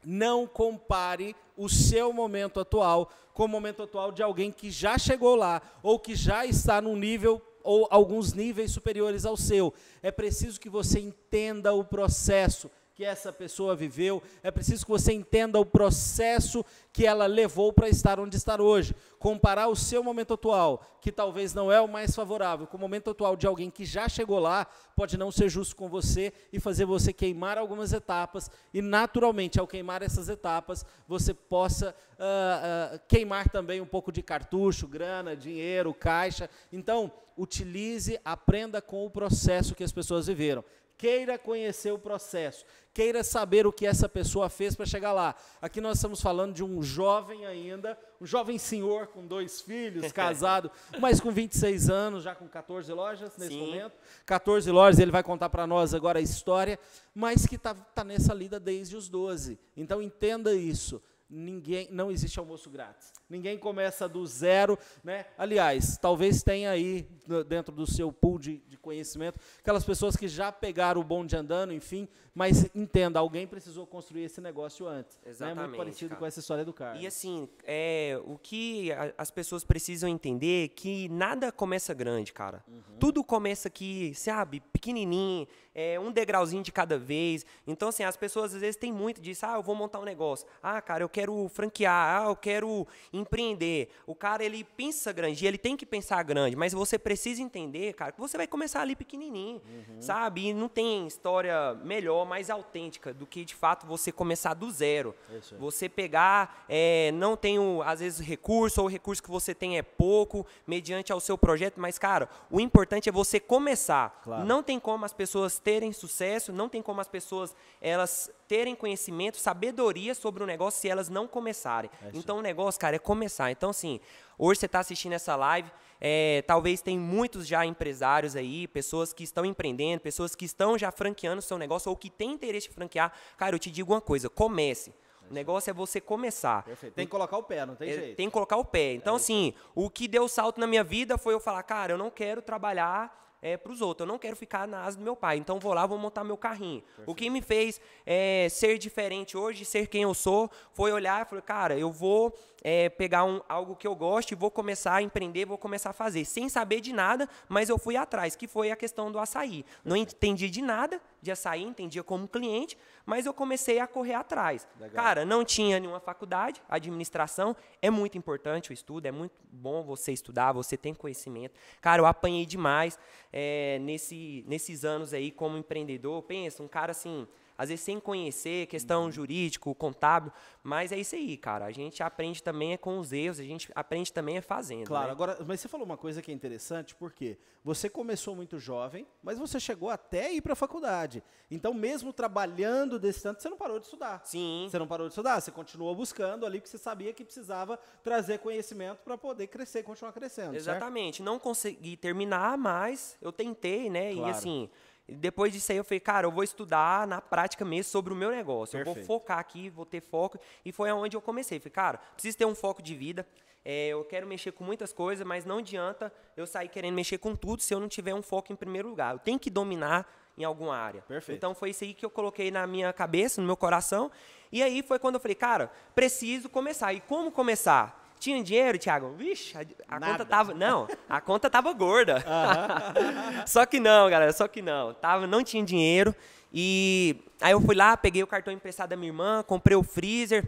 não 0.04 0.46
compare 0.46 1.34
o 1.56 1.68
seu 1.68 2.12
momento 2.12 2.60
atual 2.60 3.10
com 3.34 3.44
o 3.44 3.48
momento 3.48 3.82
atual 3.82 4.12
de 4.12 4.22
alguém 4.22 4.52
que 4.52 4.70
já 4.70 4.96
chegou 4.96 5.34
lá 5.34 5.60
ou 5.82 5.98
que 5.98 6.14
já 6.14 6.46
está 6.46 6.80
num 6.80 6.96
nível 6.96 7.42
ou 7.62 7.88
alguns 7.90 8.32
níveis 8.32 8.70
superiores 8.70 9.26
ao 9.26 9.36
seu. 9.36 9.74
É 10.00 10.12
preciso 10.12 10.60
que 10.60 10.70
você 10.70 11.00
entenda 11.00 11.74
o 11.74 11.84
processo 11.84 12.70
que 12.96 13.04
essa 13.04 13.30
pessoa 13.30 13.76
viveu, 13.76 14.22
é 14.42 14.50
preciso 14.50 14.82
que 14.86 14.90
você 14.90 15.12
entenda 15.12 15.60
o 15.60 15.66
processo 15.66 16.64
que 16.94 17.04
ela 17.04 17.26
levou 17.26 17.70
para 17.70 17.90
estar 17.90 18.18
onde 18.18 18.38
está 18.38 18.58
hoje. 18.58 18.96
Comparar 19.18 19.68
o 19.68 19.76
seu 19.76 20.02
momento 20.02 20.32
atual, 20.32 20.82
que 20.98 21.12
talvez 21.12 21.52
não 21.52 21.70
é 21.70 21.78
o 21.78 21.86
mais 21.86 22.14
favorável, 22.14 22.66
com 22.66 22.78
o 22.78 22.80
momento 22.80 23.10
atual 23.10 23.36
de 23.36 23.46
alguém 23.46 23.70
que 23.70 23.84
já 23.84 24.08
chegou 24.08 24.38
lá, 24.38 24.66
pode 24.96 25.18
não 25.18 25.30
ser 25.30 25.50
justo 25.50 25.76
com 25.76 25.90
você 25.90 26.32
e 26.50 26.58
fazer 26.58 26.86
você 26.86 27.12
queimar 27.12 27.58
algumas 27.58 27.92
etapas, 27.92 28.50
e 28.72 28.80
naturalmente, 28.80 29.60
ao 29.60 29.66
queimar 29.66 30.02
essas 30.02 30.30
etapas, 30.30 30.82
você 31.06 31.34
possa 31.34 31.94
uh, 32.18 32.96
uh, 32.96 33.00
queimar 33.06 33.50
também 33.50 33.78
um 33.78 33.86
pouco 33.86 34.10
de 34.10 34.22
cartucho, 34.22 34.88
grana, 34.88 35.36
dinheiro, 35.36 35.92
caixa. 35.92 36.48
Então, 36.72 37.12
utilize, 37.36 38.18
aprenda 38.24 38.80
com 38.80 39.04
o 39.04 39.10
processo 39.10 39.74
que 39.74 39.84
as 39.84 39.92
pessoas 39.92 40.28
viveram 40.28 40.64
queira 40.96 41.38
conhecer 41.38 41.92
o 41.92 41.98
processo, 41.98 42.64
queira 42.92 43.22
saber 43.22 43.66
o 43.66 43.72
que 43.72 43.86
essa 43.86 44.08
pessoa 44.08 44.48
fez 44.48 44.74
para 44.74 44.86
chegar 44.86 45.12
lá. 45.12 45.34
Aqui 45.60 45.80
nós 45.80 45.98
estamos 45.98 46.20
falando 46.20 46.54
de 46.54 46.64
um 46.64 46.82
jovem 46.82 47.44
ainda, 47.44 47.98
um 48.20 48.26
jovem 48.26 48.58
senhor 48.58 49.08
com 49.08 49.26
dois 49.26 49.60
filhos, 49.60 50.10
casado, 50.12 50.70
mas 50.98 51.20
com 51.20 51.30
26 51.30 51.90
anos, 51.90 52.22
já 52.22 52.34
com 52.34 52.48
14 52.48 52.92
lojas 52.92 53.36
nesse 53.36 53.52
Sim. 53.52 53.60
momento. 53.60 53.94
14 54.24 54.70
lojas, 54.70 54.98
ele 54.98 55.10
vai 55.10 55.22
contar 55.22 55.50
para 55.50 55.66
nós 55.66 55.94
agora 55.94 56.18
a 56.18 56.22
história, 56.22 56.78
mas 57.14 57.46
que 57.46 57.56
está 57.56 57.74
tá 57.74 58.02
nessa 58.02 58.32
lida 58.32 58.58
desde 58.58 58.96
os 58.96 59.08
12. 59.08 59.58
Então 59.76 60.00
entenda 60.00 60.54
isso 60.54 61.02
ninguém 61.28 61.88
não 61.90 62.10
existe 62.10 62.38
almoço 62.38 62.70
grátis. 62.70 63.12
Ninguém 63.28 63.58
começa 63.58 64.08
do 64.08 64.24
zero, 64.26 64.78
né? 65.02 65.26
Aliás, 65.36 65.98
talvez 65.98 66.42
tenha 66.42 66.70
aí 66.70 67.08
dentro 67.48 67.74
do 67.74 67.86
seu 67.86 68.12
pool 68.12 68.38
de, 68.38 68.58
de 68.68 68.76
conhecimento 68.76 69.40
aquelas 69.60 69.84
pessoas 69.84 70.16
que 70.16 70.28
já 70.28 70.52
pegaram 70.52 71.00
o 71.00 71.04
bonde 71.04 71.36
andando, 71.36 71.72
enfim, 71.72 72.08
mas 72.32 72.70
entenda, 72.74 73.18
alguém 73.18 73.46
precisou 73.46 73.86
construir 73.86 74.24
esse 74.24 74.40
negócio 74.40 74.86
antes. 74.86 75.18
Exatamente. 75.24 75.56
Né? 75.56 75.66
Muito 75.66 75.76
parecido 75.78 76.08
cara. 76.10 76.18
com 76.20 76.26
essa 76.26 76.38
história 76.38 76.64
do 76.64 76.72
Carlos. 76.72 77.02
E 77.02 77.06
assim, 77.06 77.48
é, 77.64 78.20
o 78.24 78.38
que 78.38 78.92
a, 78.92 79.12
as 79.18 79.30
pessoas 79.30 79.64
precisam 79.64 80.08
entender 80.08 80.66
é 80.66 80.68
que 80.68 81.08
nada 81.08 81.50
começa 81.50 81.92
grande, 81.94 82.32
cara. 82.32 82.62
Uhum. 82.68 82.98
Tudo 83.00 83.24
começa 83.24 83.68
aqui, 83.68 84.12
sabe, 84.14 84.60
pequenininho. 84.72 85.48
é, 85.76 86.00
um 86.00 86.10
degrauzinho 86.10 86.62
de 86.62 86.72
cada 86.72 86.98
vez. 86.98 87.44
Então, 87.66 87.90
assim, 87.90 88.02
as 88.02 88.16
pessoas 88.16 88.54
às 88.54 88.60
vezes 88.62 88.76
têm 88.76 88.90
muito 88.90 89.20
disso. 89.20 89.44
Ah, 89.44 89.56
eu 89.56 89.62
vou 89.62 89.74
montar 89.74 90.00
um 90.00 90.04
negócio. 90.04 90.46
Ah, 90.62 90.80
cara, 90.80 91.04
eu 91.04 91.08
quero 91.08 91.46
franquear. 91.50 92.22
Ah, 92.22 92.30
eu 92.30 92.36
quero 92.36 92.86
empreender. 93.16 93.88
O 94.06 94.14
cara, 94.14 94.44
ele 94.44 94.64
pensa 94.64 95.12
grande, 95.12 95.46
ele 95.46 95.58
tem 95.58 95.76
que 95.76 95.86
pensar 95.86 96.22
grande, 96.22 96.56
mas 96.56 96.72
você 96.72 96.98
precisa 96.98 97.42
entender, 97.42 97.94
cara, 97.94 98.12
que 98.12 98.20
você 98.20 98.36
vai 98.36 98.46
começar 98.46 98.80
ali 98.80 98.94
pequenininho, 98.94 99.60
uhum. 99.66 100.00
sabe? 100.00 100.48
E 100.48 100.54
não 100.54 100.68
tem 100.68 101.06
história 101.06 101.74
melhor, 101.74 102.26
mais 102.26 102.50
autêntica 102.50 103.12
do 103.12 103.26
que, 103.26 103.44
de 103.44 103.54
fato, 103.54 103.86
você 103.86 104.12
começar 104.12 104.54
do 104.54 104.70
zero. 104.70 105.14
Você 105.58 105.88
pegar, 105.88 106.64
é, 106.68 107.10
não 107.12 107.36
tem, 107.36 107.58
o, 107.58 107.82
às 107.82 108.00
vezes, 108.00 108.18
recurso, 108.18 108.80
ou 108.80 108.86
o 108.86 108.90
recurso 108.90 109.22
que 109.22 109.30
você 109.30 109.54
tem 109.54 109.78
é 109.78 109.82
pouco, 109.82 110.46
mediante 110.66 111.12
ao 111.12 111.20
seu 111.20 111.38
projeto, 111.38 111.80
mas, 111.80 111.98
cara, 111.98 112.28
o 112.50 112.60
importante 112.60 113.08
é 113.08 113.12
você 113.12 113.40
começar. 113.40 114.20
Claro. 114.22 114.44
Não 114.44 114.62
tem 114.62 114.78
como 114.78 115.04
as 115.04 115.12
pessoas 115.12 115.58
terem 115.58 115.92
sucesso, 115.92 116.52
não 116.52 116.68
tem 116.68 116.82
como 116.82 117.00
as 117.00 117.08
pessoas 117.08 117.54
elas 117.80 118.30
terem 118.48 118.74
conhecimento, 118.74 119.36
sabedoria 119.36 120.14
sobre 120.14 120.42
o 120.42 120.46
negócio 120.46 120.80
se 120.80 120.88
elas 120.88 121.08
não 121.08 121.26
começarem. 121.26 121.90
É 122.02 122.10
então 122.14 122.38
o 122.38 122.42
negócio, 122.42 122.80
cara, 122.80 122.96
é 122.96 122.98
começar. 122.98 123.50
Então, 123.50 123.70
assim, 123.70 124.00
hoje 124.38 124.60
você 124.60 124.66
está 124.66 124.80
assistindo 124.80 125.12
essa 125.12 125.36
live, 125.36 125.70
é, 126.00 126.42
talvez 126.46 126.82
tem 126.82 126.98
muitos 126.98 127.46
já 127.46 127.64
empresários 127.64 128.36
aí, 128.36 128.66
pessoas 128.68 129.12
que 129.12 129.24
estão 129.24 129.44
empreendendo, 129.44 130.00
pessoas 130.00 130.34
que 130.34 130.44
estão 130.44 130.78
já 130.78 130.90
franqueando 130.90 131.38
o 131.38 131.42
seu 131.42 131.58
negócio 131.58 131.90
ou 131.90 131.96
que 131.96 132.10
têm 132.10 132.32
interesse 132.32 132.68
em 132.68 132.72
franquear. 132.72 133.12
Cara, 133.36 133.54
eu 133.54 133.58
te 133.58 133.70
digo 133.70 133.92
uma 133.92 134.00
coisa, 134.00 134.28
comece. 134.28 134.92
O 135.30 135.34
negócio 135.34 135.70
é 135.70 135.72
você 135.72 136.00
começar. 136.00 136.62
Perfeito. 136.62 136.94
Tem 136.94 137.04
que 137.04 137.10
colocar 137.10 137.36
o 137.36 137.42
pé, 137.42 137.66
não 137.66 137.74
tem 137.74 137.90
é, 137.90 137.92
jeito. 137.94 138.16
Tem 138.16 138.26
que 138.28 138.32
colocar 138.32 138.56
o 138.56 138.64
pé. 138.64 138.92
Então, 138.92 139.14
é 139.14 139.16
assim, 139.16 139.54
o 139.74 139.90
que 139.90 140.06
deu 140.06 140.28
salto 140.28 140.60
na 140.60 140.66
minha 140.66 140.84
vida 140.84 141.18
foi 141.18 141.34
eu 141.34 141.40
falar, 141.40 141.62
cara, 141.64 141.92
eu 141.92 141.98
não 141.98 142.10
quero 142.10 142.40
trabalhar 142.40 143.35
é, 143.46 143.56
para 143.56 143.70
os 143.70 143.80
outros. 143.80 144.04
Eu 144.04 144.12
não 144.12 144.18
quero 144.18 144.34
ficar 144.34 144.66
na 144.66 144.82
asa 144.82 144.98
do 144.98 145.04
meu 145.04 145.14
pai. 145.14 145.36
Então 145.36 145.60
vou 145.60 145.72
lá, 145.72 145.86
vou 145.86 145.96
montar 145.96 146.24
meu 146.24 146.36
carrinho. 146.36 146.82
Perfeito. 146.82 147.10
O 147.10 147.14
que 147.14 147.30
me 147.30 147.40
fez 147.40 147.80
é, 148.04 148.48
ser 148.50 148.76
diferente 148.76 149.36
hoje, 149.36 149.64
ser 149.64 149.86
quem 149.86 150.02
eu 150.02 150.14
sou, 150.14 150.50
foi 150.72 150.90
olhar 150.90 151.22
e 151.22 151.28
falar, 151.28 151.42
cara, 151.42 151.78
eu 151.78 151.92
vou 151.92 152.36
é, 152.62 152.88
pegar 152.88 153.24
um, 153.24 153.40
algo 153.48 153.76
que 153.76 153.86
eu 153.86 153.94
gosto 153.94 154.32
e 154.32 154.34
vou 154.34 154.50
começar 154.50 154.94
a 154.94 155.02
empreender, 155.02 155.44
vou 155.44 155.56
começar 155.56 155.90
a 155.90 155.92
fazer, 155.92 156.24
sem 156.24 156.48
saber 156.48 156.80
de 156.80 156.92
nada, 156.92 157.28
mas 157.48 157.68
eu 157.68 157.78
fui 157.78 157.96
atrás, 157.96 158.34
que 158.34 158.48
foi 158.48 158.72
a 158.72 158.76
questão 158.76 159.12
do 159.12 159.18
açaí. 159.20 159.64
Não 159.84 159.94
entendi 159.94 160.50
de 160.50 160.60
nada 160.60 161.00
de 161.20 161.30
açaí, 161.30 161.62
entendia 161.62 162.02
como 162.02 162.28
cliente, 162.28 162.76
mas 163.04 163.26
eu 163.26 163.34
comecei 163.34 163.78
a 163.78 163.86
correr 163.86 164.14
atrás. 164.14 164.66
Legal. 164.78 165.04
Cara, 165.04 165.24
não 165.24 165.44
tinha 165.44 165.78
nenhuma 165.80 166.00
faculdade, 166.00 166.62
administração 166.68 167.56
é 167.80 167.90
muito 167.90 168.16
importante 168.16 168.70
o 168.70 168.72
estudo, 168.72 169.06
é 169.06 169.12
muito 169.12 169.34
bom 169.50 169.82
você 169.82 170.12
estudar, 170.12 170.52
você 170.52 170.76
tem 170.76 170.94
conhecimento. 170.94 171.58
Cara, 171.80 172.00
eu 172.00 172.06
apanhei 172.06 172.46
demais 172.46 172.98
é, 173.32 173.78
nesse, 173.80 174.44
nesses 174.46 174.84
anos 174.84 175.12
aí 175.12 175.30
como 175.30 175.56
empreendedor. 175.56 176.22
Pensa, 176.22 176.62
um 176.62 176.68
cara 176.68 176.92
assim 176.92 177.26
às 177.56 177.68
vezes 177.68 177.84
sem 177.84 177.98
conhecer 177.98 178.66
questão 178.66 179.04
uhum. 179.04 179.12
jurídico, 179.12 179.74
contábil, 179.74 180.32
mas 180.62 180.92
é 180.92 180.98
isso 180.98 181.14
aí, 181.14 181.36
cara. 181.36 181.64
A 181.64 181.70
gente 181.70 182.02
aprende 182.02 182.42
também 182.42 182.72
é 182.72 182.76
com 182.76 182.98
os 182.98 183.12
erros, 183.12 183.40
a 183.40 183.44
gente 183.44 183.70
aprende 183.74 184.12
também 184.12 184.36
é 184.36 184.40
fazendo. 184.40 184.86
Claro, 184.86 185.06
né? 185.06 185.12
agora, 185.12 185.38
mas 185.46 185.60
você 185.60 185.68
falou 185.68 185.86
uma 185.86 185.96
coisa 185.96 186.20
que 186.20 186.30
é 186.30 186.34
interessante, 186.34 186.94
porque 186.94 187.38
você 187.64 187.88
começou 187.88 188.36
muito 188.36 188.58
jovem, 188.58 189.06
mas 189.22 189.38
você 189.38 189.58
chegou 189.58 189.90
até 189.90 190.32
ir 190.32 190.40
para 190.40 190.52
a 190.52 190.56
faculdade. 190.56 191.22
Então, 191.50 191.72
mesmo 191.74 192.12
trabalhando 192.12 192.98
desse 192.98 193.22
tanto, 193.22 193.42
você 193.42 193.48
não 193.48 193.56
parou 193.56 193.78
de 193.78 193.86
estudar. 193.86 194.20
Sim. 194.24 194.66
Você 194.70 194.78
não 194.78 194.86
parou 194.86 195.06
de 195.06 195.12
estudar, 195.12 195.40
você 195.40 195.50
continuou 195.50 195.94
buscando 195.94 196.46
ali, 196.46 196.58
porque 196.58 196.70
você 196.70 196.78
sabia 196.78 197.12
que 197.12 197.24
precisava 197.24 197.78
trazer 198.02 198.38
conhecimento 198.38 198.98
para 199.02 199.16
poder 199.16 199.46
crescer, 199.46 199.82
continuar 199.82 200.12
crescendo. 200.12 200.56
Exatamente. 200.56 201.18
Certo? 201.18 201.26
Não 201.26 201.38
consegui 201.38 201.96
terminar, 201.96 202.56
mas 202.56 203.16
eu 203.20 203.32
tentei, 203.32 203.90
né? 203.90 204.12
Claro. 204.12 204.28
E 204.28 204.30
assim 204.30 204.70
depois 205.08 205.52
disso 205.52 205.70
aí 205.70 205.78
eu 205.78 205.84
falei, 205.84 206.00
cara, 206.00 206.26
eu 206.26 206.32
vou 206.32 206.42
estudar 206.42 207.06
na 207.06 207.20
prática 207.20 207.64
mesmo 207.64 207.90
sobre 207.90 208.12
o 208.12 208.16
meu 208.16 208.30
negócio. 208.30 208.76
Perfeito. 208.76 208.98
Eu 208.98 209.06
vou 209.06 209.18
focar 209.18 209.38
aqui, 209.38 209.70
vou 209.70 209.86
ter 209.86 210.00
foco. 210.00 210.38
E 210.64 210.72
foi 210.72 210.90
aonde 210.90 211.16
eu 211.16 211.20
comecei. 211.20 211.60
Falei, 211.60 211.72
cara, 211.72 211.98
preciso 212.14 212.36
ter 212.36 212.44
um 212.44 212.54
foco 212.54 212.82
de 212.82 212.94
vida. 212.94 213.26
É, 213.64 213.88
eu 213.88 214.04
quero 214.04 214.26
mexer 214.26 214.52
com 214.52 214.64
muitas 214.64 214.92
coisas, 214.92 215.26
mas 215.26 215.44
não 215.44 215.58
adianta 215.58 216.12
eu 216.36 216.46
sair 216.46 216.68
querendo 216.68 216.94
mexer 216.94 217.18
com 217.18 217.34
tudo 217.34 217.62
se 217.62 217.74
eu 217.74 217.80
não 217.80 217.88
tiver 217.88 218.14
um 218.14 218.22
foco 218.22 218.52
em 218.52 218.56
primeiro 218.56 218.88
lugar. 218.88 219.14
Eu 219.14 219.18
tenho 219.18 219.38
que 219.38 219.50
dominar 219.50 220.08
em 220.38 220.44
alguma 220.44 220.76
área. 220.76 221.02
Perfeito. 221.02 221.36
Então 221.36 221.54
foi 221.54 221.70
isso 221.70 221.82
aí 221.82 221.94
que 221.94 222.04
eu 222.04 222.10
coloquei 222.10 222.50
na 222.50 222.66
minha 222.66 222.92
cabeça, 222.92 223.40
no 223.40 223.46
meu 223.46 223.56
coração. 223.56 224.10
E 224.52 224.62
aí 224.62 224.82
foi 224.82 224.98
quando 224.98 225.16
eu 225.16 225.20
falei, 225.20 225.34
cara, 225.34 225.70
preciso 225.94 226.48
começar. 226.48 226.92
E 226.92 227.00
como 227.00 227.30
começar? 227.32 228.05
Tinha 228.26 228.42
dinheiro, 228.42 228.76
Thiago? 228.76 229.12
Vixe, 229.12 229.56
a, 229.56 229.96
a 229.96 230.00
conta 230.00 230.24
tava. 230.24 230.52
Não, 230.52 230.88
a 231.08 231.20
conta 231.20 231.48
tava 231.48 231.72
gorda. 231.72 232.24
só 233.46 233.64
que 233.64 233.78
não, 233.78 234.10
galera, 234.10 234.32
só 234.32 234.48
que 234.48 234.60
não. 234.60 234.92
Tava, 234.94 235.28
não 235.28 235.44
tinha 235.44 235.64
dinheiro. 235.64 236.12
E 236.52 237.22
aí 237.40 237.52
eu 237.52 237.60
fui 237.60 237.76
lá, 237.76 237.96
peguei 237.96 238.24
o 238.24 238.26
cartão 238.26 238.52
emprestado 238.52 238.90
da 238.90 238.96
minha 238.96 239.10
irmã, 239.10 239.44
comprei 239.46 239.76
o 239.76 239.82
freezer, 239.84 240.44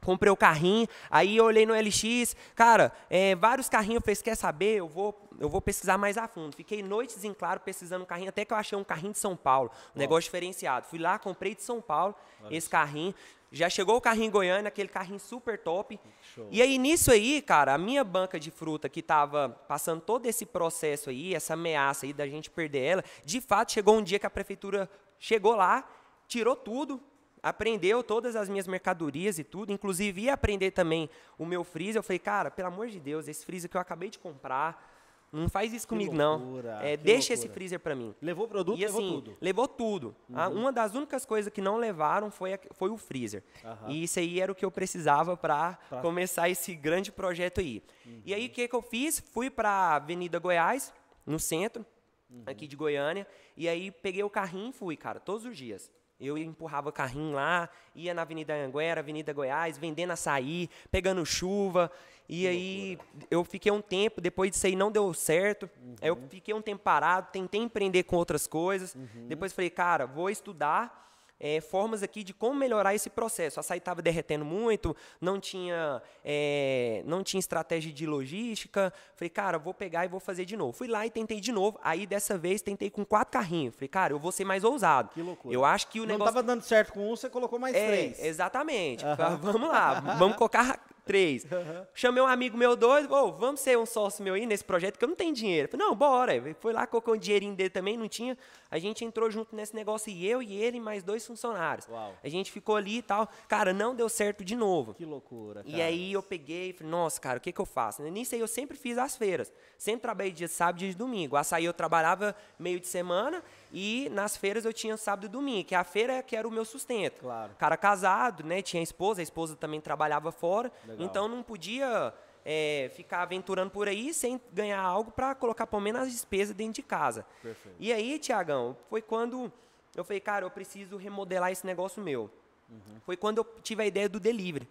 comprei 0.00 0.30
o 0.30 0.36
carrinho, 0.36 0.86
aí 1.10 1.36
eu 1.36 1.44
olhei 1.44 1.66
no 1.66 1.74
LX, 1.74 2.36
cara, 2.54 2.92
é, 3.10 3.34
vários 3.34 3.68
carrinhos, 3.68 3.96
eu 3.96 4.00
falei, 4.02 4.16
quer 4.16 4.36
saber, 4.36 4.76
eu 4.76 4.86
vou, 4.86 5.28
eu 5.40 5.48
vou 5.48 5.60
pesquisar 5.60 5.98
mais 5.98 6.16
a 6.16 6.28
fundo. 6.28 6.54
Fiquei 6.54 6.84
noites 6.84 7.24
em 7.24 7.34
claro 7.34 7.58
pesquisando 7.60 8.04
um 8.04 8.06
carrinho, 8.06 8.28
até 8.28 8.44
que 8.44 8.52
eu 8.52 8.56
achei 8.56 8.78
um 8.78 8.84
carrinho 8.84 9.12
de 9.12 9.18
São 9.18 9.36
Paulo, 9.36 9.72
um 9.94 9.98
negócio 9.98 10.22
diferenciado. 10.22 10.86
Fui 10.86 11.00
lá, 11.00 11.18
comprei 11.18 11.54
de 11.54 11.62
São 11.62 11.80
Paulo 11.80 12.14
Olha 12.44 12.56
esse 12.56 12.68
carrinho, 12.68 13.14
já 13.50 13.70
chegou 13.70 13.96
o 13.96 14.00
carrinho 14.00 14.26
em 14.26 14.30
Goiânia, 14.30 14.68
aquele 14.68 14.88
carrinho 14.88 15.18
super 15.18 15.58
top. 15.58 15.98
Show. 16.34 16.48
E 16.50 16.60
aí, 16.60 16.78
nisso 16.78 17.10
aí, 17.10 17.40
cara, 17.40 17.74
a 17.74 17.78
minha 17.78 18.04
banca 18.04 18.38
de 18.38 18.50
fruta 18.50 18.88
que 18.88 19.00
estava 19.00 19.48
passando 19.48 20.00
todo 20.00 20.26
esse 20.26 20.44
processo 20.44 21.10
aí, 21.10 21.34
essa 21.34 21.54
ameaça 21.54 22.06
aí 22.06 22.12
da 22.12 22.26
gente 22.26 22.50
perder 22.50 22.80
ela, 22.80 23.04
de 23.24 23.40
fato, 23.40 23.72
chegou 23.72 23.96
um 23.96 24.02
dia 24.02 24.18
que 24.18 24.26
a 24.26 24.30
prefeitura 24.30 24.88
chegou 25.18 25.56
lá, 25.56 25.88
tirou 26.26 26.54
tudo, 26.54 27.00
aprendeu 27.42 28.02
todas 28.02 28.36
as 28.36 28.48
minhas 28.48 28.66
mercadorias 28.66 29.38
e 29.38 29.44
tudo, 29.44 29.72
inclusive 29.72 30.22
ia 30.22 30.34
aprender 30.34 30.70
também 30.72 31.08
o 31.38 31.46
meu 31.46 31.64
freezer. 31.64 32.00
Eu 32.00 32.02
falei, 32.02 32.18
cara, 32.18 32.50
pelo 32.50 32.68
amor 32.68 32.88
de 32.88 33.00
Deus, 33.00 33.28
esse 33.28 33.44
freezer 33.46 33.70
que 33.70 33.76
eu 33.76 33.80
acabei 33.80 34.10
de 34.10 34.18
comprar, 34.18 34.97
não 35.32 35.48
faz 35.48 35.72
isso 35.72 35.86
que 35.86 35.90
comigo, 35.90 36.14
loucura, 36.16 36.76
não. 36.76 36.80
É, 36.80 36.96
deixa 36.96 37.32
loucura. 37.32 37.34
esse 37.34 37.48
freezer 37.48 37.80
para 37.80 37.94
mim. 37.94 38.14
Levou 38.20 38.46
o 38.46 38.48
produto, 38.48 38.78
e, 38.78 38.84
assim, 38.84 38.96
levou 38.96 39.12
tudo. 39.12 39.36
Levou 39.40 39.68
tudo. 39.68 40.16
Uhum. 40.28 40.60
uma 40.60 40.72
das 40.72 40.94
únicas 40.94 41.26
coisas 41.26 41.52
que 41.52 41.60
não 41.60 41.76
levaram 41.76 42.30
foi, 42.30 42.54
a, 42.54 42.60
foi 42.72 42.90
o 42.90 42.96
freezer. 42.96 43.42
Uhum. 43.62 43.90
E 43.90 44.04
isso 44.04 44.18
aí 44.18 44.40
era 44.40 44.50
o 44.50 44.54
que 44.54 44.64
eu 44.64 44.70
precisava 44.70 45.36
para 45.36 45.74
pra... 45.88 46.00
começar 46.00 46.48
esse 46.48 46.74
grande 46.74 47.12
projeto 47.12 47.60
aí. 47.60 47.82
Uhum. 48.06 48.22
E 48.24 48.32
aí, 48.32 48.46
o 48.46 48.50
que, 48.50 48.66
que 48.66 48.74
eu 48.74 48.82
fiz? 48.82 49.20
Fui 49.20 49.50
para 49.50 49.96
Avenida 49.96 50.38
Goiás, 50.38 50.92
no 51.26 51.38
centro, 51.38 51.84
uhum. 52.30 52.44
aqui 52.46 52.66
de 52.66 52.76
Goiânia. 52.76 53.26
E 53.56 53.68
aí, 53.68 53.90
peguei 53.90 54.22
o 54.22 54.30
carrinho 54.30 54.70
e 54.70 54.72
fui, 54.72 54.96
cara, 54.96 55.20
todos 55.20 55.44
os 55.44 55.56
dias. 55.56 55.90
Eu 56.20 56.36
empurrava 56.36 56.90
carrinho 56.90 57.32
lá, 57.32 57.68
ia 57.94 58.12
na 58.12 58.22
Avenida 58.22 58.54
Anguera, 58.54 59.00
Avenida 59.00 59.32
Goiás, 59.32 59.78
vendendo 59.78 60.10
açaí, 60.10 60.68
pegando 60.90 61.24
chuva. 61.24 61.90
E 62.28 62.40
que 62.40 62.46
aí 62.46 62.88
loucura. 62.96 63.26
eu 63.30 63.44
fiquei 63.44 63.72
um 63.72 63.80
tempo, 63.80 64.20
depois 64.20 64.50
disso 64.50 64.66
aí 64.66 64.76
não 64.76 64.90
deu 64.90 65.14
certo. 65.14 65.70
Uhum. 65.80 65.94
Aí 66.00 66.08
eu 66.08 66.16
fiquei 66.28 66.52
um 66.52 66.60
tempo 66.60 66.82
parado, 66.82 67.28
tentei 67.32 67.60
empreender 67.60 68.02
com 68.02 68.16
outras 68.16 68.46
coisas. 68.46 68.94
Uhum. 68.94 69.28
Depois 69.28 69.52
falei, 69.52 69.70
cara, 69.70 70.06
vou 70.06 70.28
estudar 70.28 71.06
é, 71.40 71.60
formas 71.60 72.02
aqui 72.02 72.22
de 72.22 72.32
como 72.32 72.58
melhorar 72.58 72.94
esse 72.94 73.10
processo. 73.10 73.58
A 73.58 73.60
açaí 73.60 73.78
estava 73.78 74.02
derretendo 74.02 74.44
muito, 74.44 74.96
não 75.20 75.40
tinha, 75.40 76.02
é, 76.24 77.02
não 77.06 77.22
tinha 77.22 77.38
estratégia 77.38 77.92
de 77.92 78.06
logística. 78.06 78.92
Falei, 79.14 79.30
cara, 79.30 79.58
vou 79.58 79.74
pegar 79.74 80.04
e 80.04 80.08
vou 80.08 80.20
fazer 80.20 80.44
de 80.44 80.56
novo. 80.56 80.72
Fui 80.72 80.88
lá 80.88 81.06
e 81.06 81.10
tentei 81.10 81.40
de 81.40 81.52
novo. 81.52 81.78
Aí, 81.82 82.06
dessa 82.06 82.36
vez, 82.36 82.62
tentei 82.62 82.90
com 82.90 83.04
quatro 83.04 83.32
carrinhos. 83.32 83.74
Falei, 83.74 83.88
cara, 83.88 84.12
eu 84.12 84.18
vou 84.18 84.32
ser 84.32 84.44
mais 84.44 84.64
ousado. 84.64 85.10
Que 85.14 85.22
loucura. 85.22 85.54
Eu 85.54 85.64
acho 85.64 85.88
que 85.88 86.00
o 86.00 86.04
negócio... 86.04 86.18
Não 86.18 86.26
estava 86.26 86.42
dando 86.42 86.62
certo 86.62 86.92
com 86.92 87.12
um, 87.12 87.16
você 87.16 87.28
colocou 87.28 87.58
mais 87.58 87.74
é, 87.74 87.86
três. 87.86 88.24
Exatamente. 88.24 89.04
Uhum. 89.04 89.52
Vamos 89.52 89.68
lá, 89.68 90.00
vamos 90.18 90.36
colocar 90.36 90.80
três. 91.08 91.44
Uhum. 91.44 91.86
Chamei 91.94 92.22
um 92.22 92.26
amigo 92.26 92.56
meu 92.56 92.76
doido, 92.76 93.12
oh, 93.14 93.32
vamos 93.32 93.60
ser 93.60 93.78
um 93.78 93.86
sócio 93.86 94.22
meu 94.22 94.34
aí 94.34 94.44
nesse 94.44 94.62
projeto, 94.62 94.98
que 94.98 95.04
eu 95.04 95.08
não 95.08 95.16
tenho 95.16 95.32
dinheiro. 95.32 95.66
Falei, 95.66 95.86
não, 95.86 95.96
bora. 95.96 96.32
Foi 96.60 96.74
lá, 96.74 96.86
colocou 96.86 97.14
um 97.14 97.18
dinheirinho 97.18 97.54
dele 97.54 97.70
também, 97.70 97.96
não 97.96 98.06
tinha. 98.06 98.36
A 98.70 98.78
gente 98.78 99.02
entrou 99.06 99.30
junto 99.30 99.56
nesse 99.56 99.74
negócio, 99.74 100.12
e 100.12 100.28
eu 100.28 100.42
e 100.42 100.54
ele 100.54 100.78
mais 100.78 101.02
dois 101.02 101.26
funcionários. 101.26 101.88
Uau. 101.88 102.14
A 102.22 102.28
gente 102.28 102.52
ficou 102.52 102.76
ali 102.76 102.98
e 102.98 103.02
tal. 103.02 103.26
Cara, 103.48 103.72
não 103.72 103.94
deu 103.94 104.08
certo 104.10 104.44
de 104.44 104.54
novo. 104.54 104.92
Que 104.92 105.06
loucura, 105.06 105.64
cara. 105.64 105.74
E 105.74 105.80
aí 105.80 106.12
eu 106.12 106.22
peguei 106.22 106.70
e 106.70 106.72
falei, 106.74 106.90
nossa, 106.90 107.18
cara, 107.18 107.38
o 107.38 107.40
que, 107.40 107.50
que 107.50 107.60
eu 107.60 107.66
faço? 107.66 108.02
Nisso 108.02 108.34
aí 108.34 108.40
eu 108.42 108.48
sempre 108.48 108.76
fiz 108.76 108.98
as 108.98 109.16
feiras. 109.16 109.50
Sempre 109.78 110.02
trabalhei 110.02 110.32
dia 110.32 110.46
sábado 110.46 110.76
e 110.76 110.80
dia 110.80 110.90
de 110.90 110.96
domingo. 110.96 111.36
Açaí 111.36 111.64
eu 111.64 111.72
trabalhava 111.72 112.36
meio 112.58 112.78
de 112.78 112.86
semana 112.86 113.42
e 113.72 114.08
nas 114.10 114.36
feiras 114.36 114.64
eu 114.64 114.72
tinha 114.72 114.96
sábado 114.96 115.26
e 115.26 115.28
domingo, 115.28 115.64
que 115.64 115.74
a 115.74 115.84
feira 115.84 116.14
é 116.14 116.22
que 116.22 116.36
era 116.36 116.46
o 116.46 116.50
meu 116.50 116.64
sustento. 116.64 117.20
Claro. 117.20 117.52
Cara 117.58 117.76
casado, 117.76 118.44
né? 118.44 118.62
Tinha 118.62 118.82
esposa, 118.82 119.20
a 119.20 119.22
esposa 119.22 119.56
também 119.56 119.80
trabalhava 119.80 120.32
fora. 120.32 120.72
Legal. 120.86 121.06
Então 121.06 121.28
não 121.28 121.42
podia 121.42 122.12
é, 122.44 122.90
ficar 122.94 123.22
aventurando 123.22 123.70
por 123.70 123.88
aí 123.88 124.14
sem 124.14 124.40
ganhar 124.52 124.80
algo 124.80 125.10
para 125.10 125.34
colocar 125.34 125.66
pelo 125.66 125.82
menos 125.82 126.02
as 126.02 126.10
despesas 126.10 126.54
dentro 126.54 126.74
de 126.74 126.82
casa. 126.82 127.26
Perfeito. 127.42 127.76
E 127.78 127.92
aí, 127.92 128.18
Tiagão, 128.18 128.76
foi 128.88 129.02
quando 129.02 129.52
eu 129.94 130.04
falei, 130.04 130.20
cara, 130.20 130.44
eu 130.46 130.50
preciso 130.50 130.96
remodelar 130.96 131.50
esse 131.50 131.66
negócio 131.66 132.02
meu. 132.02 132.30
Uhum. 132.70 133.00
Foi 133.04 133.16
quando 133.16 133.38
eu 133.38 133.44
tive 133.62 133.82
a 133.82 133.86
ideia 133.86 134.08
do 134.08 134.20
delivery. 134.20 134.68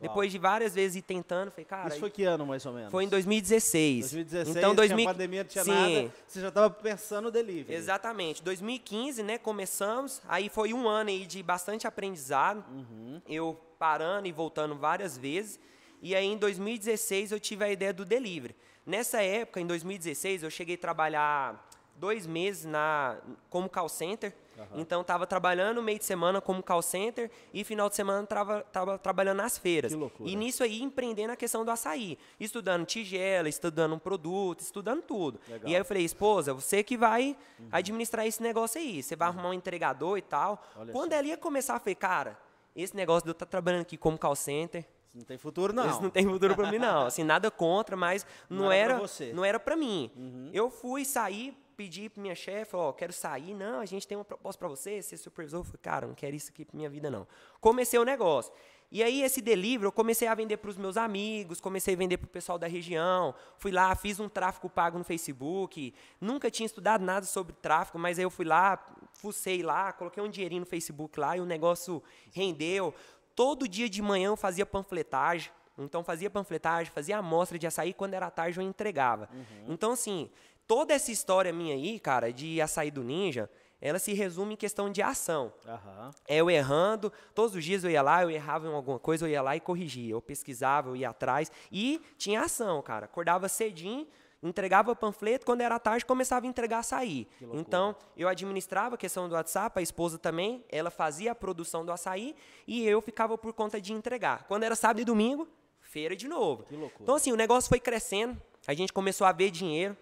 Depois 0.00 0.30
de 0.30 0.38
várias 0.38 0.74
vezes 0.74 0.96
ir 0.96 1.02
tentando, 1.02 1.50
falei, 1.50 1.64
cara. 1.64 1.88
Isso 1.88 1.98
foi 1.98 2.10
que 2.10 2.22
ano, 2.22 2.46
mais 2.46 2.64
ou 2.64 2.72
menos? 2.72 2.90
Foi 2.90 3.02
em 3.02 3.08
2016. 3.08 4.12
2016, 4.12 4.56
então, 4.56 4.74
2000... 4.74 4.96
tinha 4.96 5.12
pandemia, 5.12 5.42
não 5.42 5.48
tinha 5.48 5.64
Sim. 5.64 5.70
nada. 5.70 6.14
Você 6.26 6.40
já 6.40 6.48
estava 6.48 6.70
pensando 6.70 7.24
no 7.24 7.30
delivery. 7.32 7.74
Exatamente. 7.74 8.40
2015, 8.42 9.24
né, 9.24 9.38
começamos. 9.38 10.22
Aí 10.28 10.48
foi 10.48 10.72
um 10.72 10.88
ano 10.88 11.10
aí 11.10 11.26
de 11.26 11.42
bastante 11.42 11.86
aprendizado. 11.86 12.64
Uhum. 12.70 13.20
Eu 13.28 13.58
parando 13.76 14.28
e 14.28 14.32
voltando 14.32 14.76
várias 14.76 15.18
vezes. 15.18 15.58
E 16.00 16.14
aí, 16.14 16.26
em 16.26 16.36
2016, 16.36 17.32
eu 17.32 17.40
tive 17.40 17.64
a 17.64 17.70
ideia 17.70 17.92
do 17.92 18.04
delivery. 18.04 18.54
Nessa 18.86 19.20
época, 19.20 19.60
em 19.60 19.66
2016, 19.66 20.44
eu 20.44 20.50
cheguei 20.50 20.76
a 20.76 20.78
trabalhar 20.78 21.68
dois 21.96 22.24
meses 22.24 22.64
na, 22.64 23.18
como 23.50 23.68
call 23.68 23.88
center. 23.88 24.32
Uhum. 24.58 24.80
Então, 24.80 25.00
estava 25.00 25.26
trabalhando 25.26 25.82
meio 25.82 25.98
de 25.98 26.04
semana 26.04 26.40
como 26.40 26.62
call 26.62 26.82
center 26.82 27.30
e 27.52 27.64
final 27.64 27.88
de 27.88 27.96
semana 27.96 28.22
estava 28.22 28.98
trabalhando 28.98 29.38
nas 29.38 29.58
feiras. 29.58 29.92
Que 29.92 29.98
loucura. 29.98 30.28
E 30.28 30.36
nisso 30.36 30.62
aí, 30.62 30.82
empreendendo 30.82 31.32
a 31.32 31.36
questão 31.36 31.64
do 31.64 31.70
açaí. 31.70 32.18
Estudando 32.38 32.84
tigela, 32.86 33.48
estudando 33.48 33.94
um 33.94 33.98
produto, 33.98 34.60
estudando 34.60 35.02
tudo. 35.02 35.40
Legal. 35.48 35.68
E 35.70 35.74
aí 35.74 35.80
eu 35.80 35.84
falei, 35.84 36.04
esposa, 36.04 36.52
você 36.54 36.82
que 36.82 36.96
vai 36.96 37.36
uhum. 37.58 37.68
administrar 37.72 38.26
esse 38.26 38.42
negócio 38.42 38.80
aí. 38.80 39.02
Você 39.02 39.16
vai 39.16 39.28
uhum. 39.28 39.34
arrumar 39.34 39.50
um 39.50 39.54
entregador 39.54 40.18
e 40.18 40.22
tal. 40.22 40.62
Olha 40.76 40.92
Quando 40.92 41.12
só. 41.12 41.18
ela 41.18 41.26
ia 41.26 41.36
começar, 41.36 41.74
eu 41.74 41.80
falei, 41.80 41.94
cara, 41.94 42.38
esse 42.74 42.94
negócio 42.94 43.24
de 43.24 43.30
eu 43.30 43.32
estar 43.32 43.46
tá 43.46 43.50
trabalhando 43.50 43.82
aqui 43.82 43.96
como 43.96 44.18
call 44.18 44.36
center, 44.36 44.84
não 45.14 45.24
tem 45.24 45.38
futuro, 45.38 45.72
não. 45.72 45.88
Isso 45.88 46.02
não 46.02 46.10
tem 46.10 46.24
futuro 46.24 46.54
para 46.54 46.70
mim, 46.70 46.78
não. 46.78 47.06
Assim, 47.06 47.24
nada 47.24 47.50
contra, 47.50 47.96
mas 47.96 48.26
não, 48.48 48.64
não 48.64 48.72
era, 48.72 48.92
era, 48.92 48.98
pra 48.98 49.08
você. 49.08 49.32
não 49.32 49.44
era 49.44 49.58
para 49.58 49.76
mim. 49.76 50.10
Uhum. 50.14 50.50
Eu 50.52 50.70
fui 50.70 51.04
sair, 51.04 51.56
pedi 51.78 52.08
para 52.08 52.20
minha 52.20 52.34
chefe, 52.34 52.74
ó, 52.74 52.92
quero 52.92 53.12
sair. 53.12 53.54
Não, 53.54 53.78
a 53.78 53.86
gente 53.86 54.04
tem 54.04 54.18
uma 54.18 54.24
proposta 54.24 54.58
para 54.58 54.66
você, 54.66 55.00
ser 55.00 55.16
supervisor. 55.16 55.60
Eu 55.60 55.64
falei, 55.64 55.78
cara, 55.80 56.06
não 56.08 56.14
quero 56.14 56.34
isso 56.34 56.50
aqui 56.50 56.64
para 56.64 56.76
minha 56.76 56.90
vida, 56.90 57.08
não. 57.08 57.24
Comecei 57.60 57.96
o 58.00 58.04
negócio. 58.04 58.52
E 58.90 59.00
aí, 59.00 59.22
esse 59.22 59.40
delivery, 59.40 59.84
eu 59.84 59.92
comecei 59.92 60.26
a 60.26 60.34
vender 60.34 60.56
para 60.56 60.70
os 60.70 60.76
meus 60.76 60.96
amigos, 60.96 61.60
comecei 61.60 61.94
a 61.94 61.96
vender 61.96 62.16
para 62.16 62.24
o 62.24 62.30
pessoal 62.30 62.58
da 62.58 62.66
região. 62.66 63.32
Fui 63.58 63.70
lá, 63.70 63.94
fiz 63.94 64.18
um 64.18 64.28
tráfego 64.28 64.68
pago 64.68 64.98
no 64.98 65.04
Facebook. 65.04 65.94
Nunca 66.20 66.50
tinha 66.50 66.66
estudado 66.66 67.04
nada 67.04 67.24
sobre 67.26 67.52
tráfego, 67.52 67.96
mas 67.96 68.18
aí 68.18 68.24
eu 68.24 68.30
fui 68.30 68.44
lá, 68.44 68.84
fucei 69.12 69.62
lá, 69.62 69.92
coloquei 69.92 70.20
um 70.20 70.28
dinheirinho 70.28 70.60
no 70.60 70.66
Facebook 70.66 71.20
lá 71.20 71.36
e 71.36 71.40
o 71.40 71.46
negócio 71.46 72.02
rendeu. 72.32 72.92
Todo 73.36 73.68
dia 73.68 73.88
de 73.88 74.02
manhã 74.02 74.30
eu 74.30 74.36
fazia 74.36 74.66
panfletagem. 74.66 75.52
Então 75.78 76.02
fazia 76.02 76.28
panfletagem, 76.28 76.92
fazia 76.92 77.18
amostra 77.18 77.56
de 77.56 77.68
açaí, 77.68 77.94
quando 77.94 78.14
era 78.14 78.28
tarde 78.32 78.58
eu 78.58 78.64
entregava. 78.64 79.28
Uhum. 79.32 79.66
Então, 79.68 79.92
assim, 79.92 80.28
toda 80.68 80.92
essa 80.92 81.10
história 81.10 81.52
minha 81.52 81.74
aí, 81.74 81.98
cara, 81.98 82.30
de 82.30 82.60
açaí 82.60 82.90
do 82.90 83.02
ninja, 83.02 83.50
ela 83.80 83.98
se 83.98 84.12
resume 84.12 84.54
em 84.54 84.56
questão 84.56 84.90
de 84.90 85.00
ação. 85.00 85.52
Uhum. 85.64 86.10
É 86.26 86.36
eu 86.36 86.50
errando, 86.50 87.12
todos 87.34 87.56
os 87.56 87.64
dias 87.64 87.82
eu 87.82 87.90
ia 87.90 88.02
lá, 88.02 88.22
eu 88.22 88.30
errava 88.30 88.68
em 88.68 88.72
alguma 88.72 88.98
coisa, 88.98 89.24
eu 89.24 89.30
ia 89.30 89.40
lá 89.40 89.56
e 89.56 89.60
corrigia. 89.60 90.12
Eu 90.12 90.20
pesquisava, 90.20 90.90
eu 90.90 90.96
ia 90.96 91.08
atrás 91.08 91.50
e 91.72 92.02
tinha 92.18 92.42
ação, 92.42 92.82
cara. 92.82 93.06
Acordava 93.06 93.48
cedinho, 93.48 94.06
entregava 94.42 94.94
panfleto, 94.94 95.46
quando 95.46 95.62
era 95.62 95.78
tarde 95.78 96.04
começava 96.04 96.44
a 96.44 96.48
entregar 96.48 96.80
açaí. 96.80 97.26
Então, 97.52 97.96
eu 98.16 98.28
administrava 98.28 98.96
a 98.96 98.98
questão 98.98 99.28
do 99.28 99.34
WhatsApp, 99.34 99.78
a 99.78 99.82
esposa 99.82 100.18
também, 100.18 100.64
ela 100.68 100.90
fazia 100.90 101.32
a 101.32 101.34
produção 101.34 101.84
do 101.84 101.92
açaí 101.92 102.36
e 102.66 102.86
eu 102.86 103.00
ficava 103.00 103.38
por 103.38 103.52
conta 103.52 103.80
de 103.80 103.92
entregar. 103.92 104.44
Quando 104.46 104.64
era 104.64 104.76
sábado 104.76 105.00
e 105.00 105.04
domingo, 105.04 105.48
feira 105.80 106.14
de 106.14 106.28
novo. 106.28 106.66
Então, 107.00 107.14
assim, 107.14 107.32
o 107.32 107.36
negócio 107.36 107.68
foi 107.68 107.80
crescendo, 107.80 108.36
a 108.66 108.74
gente 108.74 108.92
começou 108.92 109.26
a 109.26 109.32
ver 109.32 109.50
dinheiro. 109.50 109.96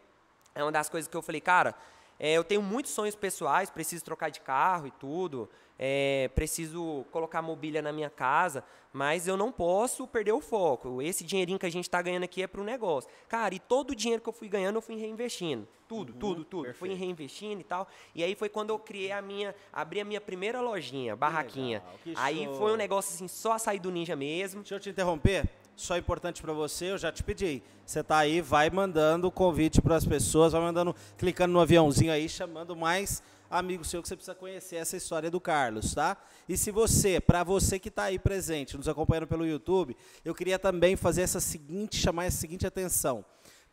É 0.57 0.63
uma 0.65 0.73
das 0.73 0.89
coisas 0.89 1.07
que 1.07 1.17
eu 1.17 1.23
falei, 1.23 1.41
cara, 1.41 1.75
é, 2.19 2.33
eu 2.33 2.43
tenho 2.43 2.63
muitos 2.63 2.93
sonhos 2.93 3.15
pessoais, 3.15 3.69
preciso 3.71 4.03
trocar 4.05 4.31
de 4.31 4.41
carro 4.41 4.87
e 4.87 4.91
tudo, 4.91 5.49
é, 5.79 6.31
preciso 6.35 7.05
colocar 7.13 7.43
mobília 7.43 7.83
na 7.83 7.93
minha 7.93 8.09
casa, 8.09 8.65
mas 8.91 9.29
eu 9.29 9.37
não 9.37 9.53
posso 9.53 10.07
perder 10.07 10.33
o 10.33 10.41
foco. 10.41 11.03
Esse 11.03 11.23
dinheirinho 11.23 11.59
que 11.59 11.67
a 11.67 11.71
gente 11.71 11.85
está 11.85 12.01
ganhando 12.01 12.23
aqui 12.25 12.43
é 12.43 12.47
para 12.47 12.63
o 12.63 12.65
negócio. 12.65 13.11
Cara, 13.29 13.55
e 13.55 13.59
todo 13.59 13.91
o 13.91 13.95
dinheiro 13.95 14.23
que 14.23 14.29
eu 14.31 14.33
fui 14.33 14.49
ganhando, 14.49 14.77
eu 14.77 14.81
fui 14.83 14.97
reinvestindo. 14.97 15.69
Tudo, 15.87 16.15
Uhum, 16.15 16.19
tudo, 16.19 16.45
tudo. 16.45 16.63
perfeito. 16.65 16.79
Fui 16.79 16.95
reinvestindo 16.95 17.61
e 17.61 17.65
tal. 17.65 17.87
E 18.15 18.25
aí 18.25 18.35
foi 18.35 18.49
quando 18.49 18.71
eu 18.71 18.79
criei 18.79 19.13
a 19.13 19.21
minha, 19.21 19.55
abri 19.71 20.01
a 20.01 20.05
minha 20.05 20.21
primeira 20.21 20.61
lojinha, 20.63 21.15
barraquinha. 21.15 21.83
legal, 22.07 22.25
aí 22.25 22.45
show. 22.45 22.55
foi 22.55 22.73
um 22.73 22.77
negócio 22.77 23.15
assim, 23.15 23.29
só 23.29 23.59
sair 23.59 23.79
do 23.79 23.91
ninja 23.91 24.17
mesmo. 24.17 24.63
Deixa 24.63 24.77
eu 24.77 24.81
te 24.81 24.89
interromper. 24.89 25.47
Só 25.77 25.99
importante 25.99 26.41
para 26.41 26.55
você, 26.55 26.93
eu 26.93 26.99
já 26.99 27.13
te 27.13 27.23
pedi. 27.23 27.63
Você 27.85 28.03
tá 28.03 28.17
aí, 28.17 28.41
vai 28.41 28.71
mandando 28.71 29.29
o 29.29 29.31
convite 29.31 29.83
para 29.83 29.95
as 29.95 30.07
pessoas, 30.07 30.55
vai 30.55 30.63
mandando, 30.63 30.97
clicando 31.19 31.53
no 31.53 31.61
aviãozinho 31.61 32.11
aí, 32.11 32.31
chamando 32.31 32.75
mais 32.75 33.23
amigos 33.51 33.89
seu 33.89 34.03
que 34.03 34.09
você 34.09 34.17
precisa 34.17 34.35
conhecer 34.35 34.77
essa 34.77 34.97
história 34.97 35.31
do 35.31 35.39
Carlos, 35.39 35.95
tá? 35.95 36.17
E 36.49 36.57
se 36.57 36.71
você, 36.71 37.21
para 37.21 37.45
você 37.45 37.79
que 37.79 37.89
está 37.89 38.05
aí 38.05 38.19
presente, 38.19 38.77
nos 38.77 38.89
acompanhando 38.89 39.27
pelo 39.27 39.47
YouTube, 39.47 39.95
eu 40.25 40.35
queria 40.35 40.59
também 40.59 40.97
fazer 40.97 41.23
essa 41.23 41.41
seguinte, 41.41 41.97
chamar 41.97 42.25
essa 42.25 42.39
seguinte 42.39 42.67
atenção. 42.67 43.23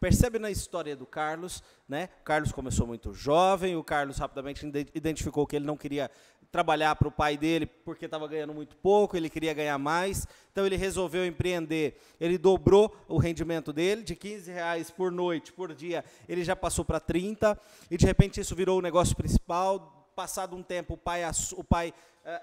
Percebe 0.03 0.37
na 0.37 0.51
história 0.51 0.97
do 0.97 1.05
Carlos, 1.05 1.63
né? 1.87 2.09
O 2.19 2.23
Carlos 2.25 2.51
começou 2.51 2.85
muito 2.85 3.13
jovem, 3.13 3.77
o 3.77 3.83
Carlos 3.85 4.17
rapidamente 4.17 4.67
ide- 4.67 4.91
identificou 4.93 5.47
que 5.47 5.55
ele 5.55 5.65
não 5.65 5.77
queria 5.77 6.11
trabalhar 6.51 6.93
para 6.97 7.07
o 7.07 7.11
pai 7.11 7.37
dele 7.37 7.65
porque 7.65 8.03
estava 8.03 8.27
ganhando 8.27 8.53
muito 8.53 8.75
pouco, 8.75 9.15
ele 9.15 9.29
queria 9.29 9.53
ganhar 9.53 9.77
mais, 9.77 10.27
então 10.51 10.65
ele 10.65 10.75
resolveu 10.75 11.25
empreender. 11.25 11.97
Ele 12.19 12.37
dobrou 12.37 12.93
o 13.07 13.17
rendimento 13.17 13.71
dele, 13.71 14.03
de 14.03 14.13
15 14.13 14.51
reais 14.51 14.91
por 14.91 15.09
noite, 15.09 15.53
por 15.53 15.73
dia, 15.73 16.03
ele 16.27 16.43
já 16.43 16.53
passou 16.53 16.83
para 16.83 16.99
30, 16.99 17.57
e 17.89 17.95
de 17.95 18.05
repente 18.05 18.41
isso 18.41 18.53
virou 18.53 18.79
o 18.79 18.81
negócio 18.81 19.15
principal. 19.15 20.11
Passado 20.17 20.53
um 20.53 20.61
tempo, 20.61 20.95
o 20.95 20.97
pai, 20.97 21.21
o 21.53 21.63
pai 21.63 21.93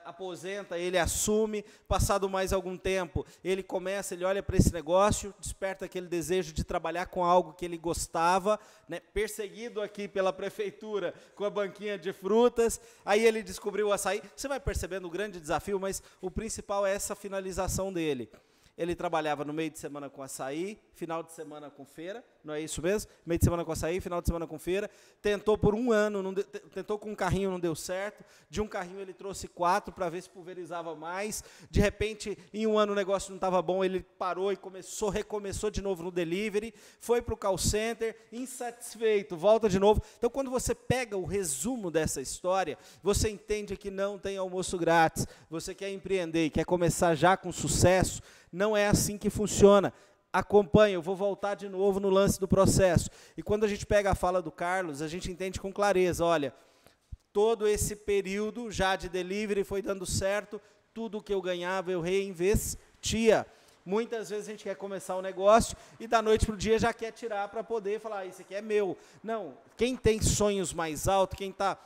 aposenta, 0.04 0.78
ele 0.78 0.98
assume. 0.98 1.64
Passado 1.88 2.28
mais 2.28 2.52
algum 2.52 2.76
tempo, 2.76 3.26
ele 3.42 3.62
começa, 3.62 4.14
ele 4.14 4.24
olha 4.24 4.42
para 4.42 4.56
esse 4.56 4.72
negócio, 4.72 5.34
desperta 5.38 5.84
aquele 5.84 6.06
desejo 6.06 6.52
de 6.52 6.64
trabalhar 6.64 7.06
com 7.06 7.24
algo 7.24 7.52
que 7.52 7.64
ele 7.64 7.76
gostava, 7.76 8.58
né, 8.88 9.00
perseguido 9.12 9.80
aqui 9.80 10.06
pela 10.06 10.32
prefeitura 10.32 11.14
com 11.34 11.44
a 11.44 11.50
banquinha 11.50 11.98
de 11.98 12.12
frutas. 12.12 12.80
Aí 13.04 13.24
ele 13.24 13.42
descobriu 13.42 13.88
o 13.88 13.92
açaí. 13.92 14.22
Você 14.34 14.48
vai 14.48 14.60
percebendo 14.60 15.06
o 15.06 15.10
grande 15.10 15.40
desafio, 15.40 15.80
mas 15.80 16.02
o 16.20 16.30
principal 16.30 16.86
é 16.86 16.94
essa 16.94 17.14
finalização 17.14 17.92
dele. 17.92 18.30
Ele 18.80 18.94
trabalhava 18.94 19.44
no 19.44 19.52
meio 19.52 19.70
de 19.70 19.78
semana 19.78 20.08
com 20.08 20.22
açaí, 20.22 20.80
final 20.94 21.22
de 21.22 21.32
semana 21.32 21.68
com 21.70 21.84
feira, 21.84 22.24
não 22.42 22.54
é 22.54 22.62
isso 22.62 22.80
mesmo? 22.80 23.10
Meio 23.26 23.38
de 23.38 23.44
semana 23.44 23.62
com 23.62 23.72
açaí, 23.72 24.00
final 24.00 24.22
de 24.22 24.26
semana 24.26 24.46
com 24.46 24.58
feira. 24.58 24.88
Tentou 25.20 25.58
por 25.58 25.74
um 25.74 25.92
ano, 25.92 26.32
te- 26.34 26.44
tentou 26.70 26.98
com 26.98 27.10
um 27.10 27.14
carrinho, 27.14 27.50
não 27.50 27.60
deu 27.60 27.74
certo. 27.74 28.24
De 28.48 28.58
um 28.58 28.66
carrinho 28.66 28.98
ele 29.00 29.12
trouxe 29.12 29.46
quatro 29.48 29.92
para 29.92 30.08
ver 30.08 30.22
se 30.22 30.30
pulverizava 30.30 30.94
mais. 30.96 31.44
De 31.70 31.78
repente, 31.78 32.38
em 32.54 32.66
um 32.66 32.78
ano 32.78 32.92
o 32.92 32.96
negócio 32.96 33.28
não 33.28 33.36
estava 33.36 33.60
bom, 33.60 33.84
ele 33.84 34.00
parou 34.00 34.50
e 34.50 34.56
começou, 34.56 35.10
recomeçou 35.10 35.70
de 35.70 35.82
novo 35.82 36.02
no 36.02 36.10
delivery, 36.10 36.72
foi 36.98 37.20
para 37.20 37.34
o 37.34 37.36
call 37.36 37.58
center, 37.58 38.16
insatisfeito, 38.32 39.36
volta 39.36 39.68
de 39.68 39.78
novo. 39.78 40.02
Então, 40.16 40.30
quando 40.30 40.50
você 40.50 40.74
pega 40.74 41.18
o 41.18 41.26
resumo 41.26 41.90
dessa 41.90 42.22
história, 42.22 42.78
você 43.02 43.28
entende 43.28 43.76
que 43.76 43.90
não 43.90 44.18
tem 44.18 44.38
almoço 44.38 44.78
grátis. 44.78 45.26
Você 45.50 45.74
quer 45.74 45.90
empreender 45.90 46.48
quer 46.50 46.64
começar 46.64 47.14
já 47.14 47.36
com 47.36 47.52
sucesso, 47.52 48.22
não 48.52 48.76
é 48.76 48.86
assim 48.88 49.16
que 49.16 49.30
funciona. 49.30 49.92
Acompanhe, 50.32 50.94
eu 50.94 51.02
vou 51.02 51.16
voltar 51.16 51.54
de 51.54 51.68
novo 51.68 51.98
no 51.98 52.08
lance 52.08 52.38
do 52.38 52.46
processo. 52.46 53.10
E 53.36 53.42
quando 53.42 53.64
a 53.64 53.68
gente 53.68 53.84
pega 53.84 54.12
a 54.12 54.14
fala 54.14 54.40
do 54.40 54.50
Carlos, 54.50 55.02
a 55.02 55.08
gente 55.08 55.30
entende 55.30 55.60
com 55.60 55.72
clareza, 55.72 56.24
olha, 56.24 56.54
todo 57.32 57.66
esse 57.66 57.96
período 57.96 58.70
já 58.70 58.94
de 58.94 59.08
delivery 59.08 59.64
foi 59.64 59.82
dando 59.82 60.06
certo, 60.06 60.60
tudo 60.94 61.22
que 61.22 61.34
eu 61.34 61.42
ganhava 61.42 61.90
eu 61.90 62.00
reinvestia. 62.00 63.46
Muitas 63.84 64.30
vezes 64.30 64.46
a 64.46 64.50
gente 64.52 64.64
quer 64.64 64.76
começar 64.76 65.16
um 65.16 65.22
negócio 65.22 65.76
e 65.98 66.06
da 66.06 66.20
noite 66.20 66.46
para 66.46 66.54
o 66.54 66.58
dia 66.58 66.78
já 66.78 66.92
quer 66.92 67.10
tirar 67.12 67.48
para 67.48 67.64
poder 67.64 67.98
falar, 67.98 68.20
"Ah, 68.20 68.26
isso 68.26 68.42
aqui 68.42 68.54
é 68.54 68.60
meu. 68.60 68.96
Não, 69.22 69.54
quem 69.76 69.96
tem 69.96 70.20
sonhos 70.20 70.72
mais 70.72 71.08
altos, 71.08 71.36
quem 71.36 71.50
está 71.50 71.76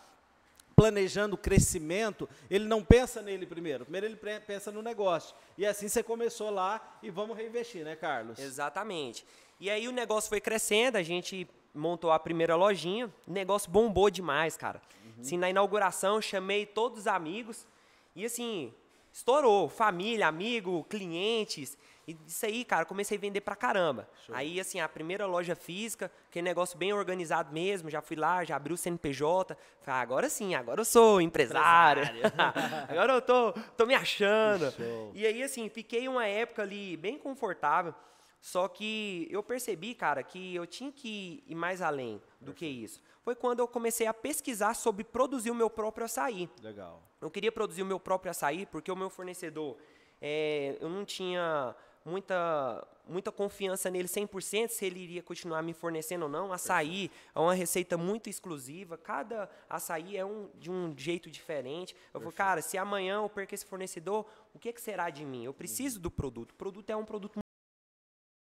planejando 0.74 1.37
crescimento, 1.37 2.28
ele 2.50 2.64
não 2.64 2.84
pensa 2.84 3.22
nele 3.22 3.46
primeiro. 3.46 3.84
Primeiro 3.84 4.06
ele 4.06 4.16
pensa 4.16 4.70
no 4.70 4.82
negócio. 4.82 5.34
E 5.56 5.64
assim 5.66 5.88
você 5.88 6.02
começou 6.02 6.50
lá 6.50 6.98
e 7.02 7.10
vamos 7.10 7.37
reinvestir, 7.37 7.84
né, 7.84 7.96
Carlos? 7.96 8.38
Exatamente. 8.38 9.24
E 9.60 9.70
aí 9.70 9.87
o 9.87 9.92
negócio 9.92 10.28
foi 10.28 10.40
crescendo, 10.40 10.96
a 10.96 11.02
gente 11.02 11.48
montou 11.74 12.12
a 12.12 12.18
primeira 12.18 12.54
lojinha, 12.54 13.12
o 13.26 13.32
negócio 13.32 13.70
bombou 13.70 14.10
demais, 14.10 14.56
cara. 14.56 14.80
Assim, 15.20 15.38
na 15.38 15.48
inauguração, 15.48 16.20
chamei 16.20 16.66
todos 16.66 17.00
os 17.00 17.06
amigos 17.06 17.66
e 18.14 18.24
assim, 18.24 18.72
estourou, 19.12 19.68
família, 19.68 20.26
amigo, 20.26 20.84
clientes. 20.84 21.78
E 22.06 22.16
isso 22.26 22.44
aí, 22.44 22.64
cara, 22.64 22.84
comecei 22.84 23.16
a 23.16 23.20
vender 23.20 23.40
pra 23.40 23.56
caramba. 23.56 24.08
Aí, 24.32 24.60
assim, 24.60 24.80
a 24.80 24.88
primeira 24.88 25.26
loja 25.26 25.54
física, 25.54 26.10
aquele 26.28 26.44
negócio 26.44 26.76
bem 26.76 26.92
organizado 26.92 27.52
mesmo, 27.52 27.88
já 27.88 28.02
fui 28.02 28.16
lá, 28.16 28.44
já 28.44 28.56
abri 28.56 28.72
o 28.72 28.76
CNPJ. 28.76 29.56
Falei, 29.80 30.00
ah, 30.00 30.02
agora 30.02 30.28
sim, 30.28 30.54
agora 30.54 30.80
eu 30.80 30.84
sou 30.84 31.20
empresário. 31.20 32.04
agora 32.88 33.14
eu 33.14 33.22
tô, 33.22 33.52
tô 33.76 33.86
me 33.86 33.94
achando. 33.94 34.70
Show. 34.72 35.12
E 35.14 35.26
aí, 35.26 35.42
assim, 35.42 35.68
fiquei 35.68 36.06
uma 36.08 36.26
época 36.26 36.62
ali 36.62 36.96
bem 36.96 37.18
confortável. 37.18 37.94
Só 38.40 38.68
que 38.68 39.26
eu 39.30 39.42
percebi, 39.42 39.94
cara, 39.94 40.22
que 40.22 40.54
eu 40.54 40.66
tinha 40.66 40.92
que 40.92 41.42
ir 41.46 41.54
mais 41.54 41.80
além 41.80 42.20
do 42.38 42.52
que 42.52 42.66
isso. 42.66 43.00
Foi 43.22 43.34
quando 43.34 43.60
eu 43.60 43.66
comecei 43.66 44.06
a 44.06 44.12
pesquisar 44.12 44.74
sobre 44.74 45.02
produzir 45.02 45.50
o 45.50 45.54
meu 45.54 45.70
próprio 45.70 46.04
açaí. 46.04 46.50
Legal. 46.62 47.02
Eu 47.22 47.30
queria 47.30 47.50
produzir 47.50 47.80
o 47.80 47.86
meu 47.86 47.98
próprio 47.98 48.30
açaí 48.30 48.66
porque 48.66 48.92
o 48.92 48.96
meu 48.96 49.08
fornecedor 49.08 49.78
é, 50.20 50.76
eu 50.78 50.90
não 50.90 51.06
tinha 51.06 51.74
muita 52.04 52.86
muita 53.06 53.30
confiança 53.30 53.90
nele 53.90 54.08
100% 54.08 54.68
se 54.68 54.84
ele 54.84 54.98
iria 54.98 55.22
continuar 55.22 55.62
me 55.62 55.74
fornecendo 55.74 56.24
ou 56.24 56.30
não. 56.30 56.52
Açaí 56.52 57.10
é 57.34 57.38
uma 57.38 57.54
receita 57.54 57.98
muito 57.98 58.30
exclusiva, 58.30 58.96
cada 58.96 59.48
açaí 59.68 60.16
é 60.16 60.24
um, 60.24 60.48
de 60.54 60.70
um 60.70 60.94
jeito 60.96 61.30
diferente. 61.30 61.94
Eu 62.12 62.20
falei, 62.20 62.34
cara, 62.34 62.62
se 62.62 62.78
amanhã 62.78 63.16
eu 63.16 63.28
perco 63.28 63.54
esse 63.54 63.66
fornecedor, 63.66 64.26
o 64.54 64.58
que, 64.58 64.72
que 64.72 64.80
será 64.80 65.10
de 65.10 65.24
mim? 65.24 65.44
Eu 65.44 65.52
preciso 65.52 66.00
do 66.00 66.10
produto. 66.10 66.52
O 66.52 66.54
produto 66.54 66.88
é 66.88 66.96
um 66.96 67.04
produto 67.04 67.43